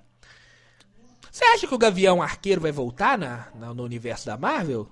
Você 1.30 1.44
acha 1.46 1.66
que 1.66 1.74
o 1.74 1.78
Gavião 1.78 2.22
Arqueiro 2.22 2.60
vai 2.60 2.70
voltar 2.70 3.18
na, 3.18 3.48
na, 3.56 3.74
no 3.74 3.82
universo 3.82 4.26
da 4.26 4.36
Marvel? 4.36 4.88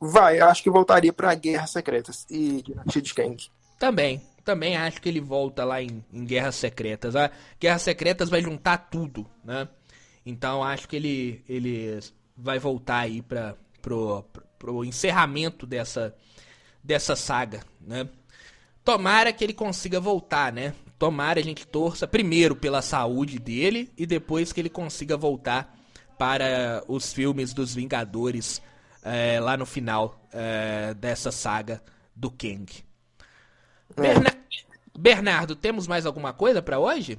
Vai, 0.00 0.40
eu 0.40 0.46
acho 0.46 0.62
que 0.62 0.70
voltaria 0.70 1.12
para 1.12 1.34
Guerras 1.34 1.70
Secretas 1.70 2.24
e 2.30 2.62
Dinastia 2.62 3.02
Kang. 3.14 3.50
Também, 3.76 4.22
também 4.44 4.76
acho 4.76 5.00
que 5.00 5.08
ele 5.08 5.20
volta 5.20 5.64
lá 5.64 5.82
em, 5.82 6.04
em 6.12 6.24
Guerras 6.24 6.54
Secretas. 6.54 7.16
A 7.16 7.30
Guerras 7.58 7.82
Secretas 7.82 8.28
vai 8.28 8.40
juntar 8.40 8.76
tudo, 8.76 9.26
né? 9.42 9.66
Então 10.24 10.62
acho 10.62 10.88
que 10.88 10.94
ele, 10.94 11.44
ele 11.48 11.98
vai 12.36 12.60
voltar 12.60 12.98
aí 12.98 13.20
para 13.20 13.56
pro, 13.82 14.22
pro, 14.32 14.42
pro 14.58 14.84
encerramento 14.84 15.66
dessa, 15.66 16.14
dessa 16.82 17.16
saga, 17.16 17.62
né? 17.80 18.08
Tomara 18.84 19.32
que 19.32 19.42
ele 19.42 19.54
consiga 19.54 19.98
voltar, 19.98 20.52
né? 20.52 20.74
Tomara 20.98 21.40
a 21.40 21.42
gente 21.42 21.66
torça 21.66 22.06
primeiro 22.06 22.54
pela 22.54 22.82
saúde 22.82 23.38
dele 23.38 23.90
e 23.96 24.06
depois 24.06 24.52
que 24.52 24.60
ele 24.60 24.68
consiga 24.68 25.16
voltar 25.16 25.76
para 26.18 26.84
os 26.86 27.12
filmes 27.12 27.52
dos 27.52 27.74
Vingadores 27.74 28.60
é, 29.02 29.40
lá 29.40 29.56
no 29.56 29.66
final 29.66 30.20
é, 30.32 30.94
dessa 30.94 31.32
saga 31.32 31.82
do 32.14 32.30
Kang. 32.30 32.66
É. 33.96 34.00
Berna 34.00 34.30
Bernardo, 34.96 35.56
temos 35.56 35.86
mais 35.86 36.06
alguma 36.06 36.32
coisa 36.32 36.62
para 36.62 36.78
hoje? 36.78 37.18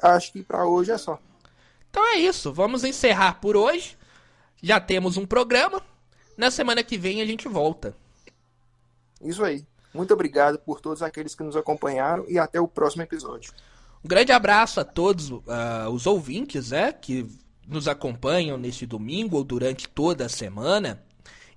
Acho 0.00 0.32
que 0.32 0.42
para 0.42 0.66
hoje 0.66 0.90
é 0.90 0.98
só. 0.98 1.18
Então 1.90 2.06
é 2.14 2.18
isso, 2.18 2.52
vamos 2.52 2.84
encerrar 2.84 3.40
por 3.40 3.56
hoje. 3.56 3.96
Já 4.62 4.78
temos 4.78 5.16
um 5.16 5.26
programa. 5.26 5.82
Na 6.36 6.50
semana 6.50 6.84
que 6.84 6.98
vem 6.98 7.20
a 7.20 7.26
gente 7.26 7.48
volta. 7.48 7.96
Isso 9.20 9.42
aí. 9.42 9.64
Muito 9.92 10.12
obrigado 10.12 10.58
por 10.58 10.80
todos 10.80 11.02
aqueles 11.02 11.34
que 11.34 11.42
nos 11.42 11.56
acompanharam 11.56 12.24
e 12.28 12.38
até 12.38 12.60
o 12.60 12.68
próximo 12.68 13.02
episódio. 13.02 13.52
Um 14.04 14.08
grande 14.08 14.32
abraço 14.32 14.80
a 14.80 14.84
todos 14.84 15.30
uh, 15.30 15.42
os 15.92 16.06
ouvintes 16.06 16.70
né, 16.70 16.92
que 16.92 17.26
nos 17.66 17.88
acompanham 17.88 18.56
neste 18.56 18.86
domingo 18.86 19.36
ou 19.36 19.44
durante 19.44 19.88
toda 19.88 20.26
a 20.26 20.28
semana. 20.28 21.02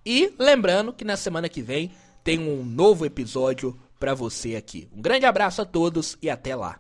E 0.06 0.34
lembrando 0.40 0.92
que 0.92 1.06
na 1.06 1.16
semana 1.16 1.48
que 1.48 1.62
vem 1.62 1.92
tem 2.24 2.40
um 2.40 2.64
novo 2.64 3.06
episódio 3.06 3.80
para 4.00 4.14
você 4.14 4.56
aqui. 4.56 4.90
Um 4.92 5.02
grande 5.02 5.26
abraço 5.26 5.62
a 5.62 5.66
todos 5.66 6.18
e 6.22 6.30
até 6.30 6.56
lá. 6.56 6.80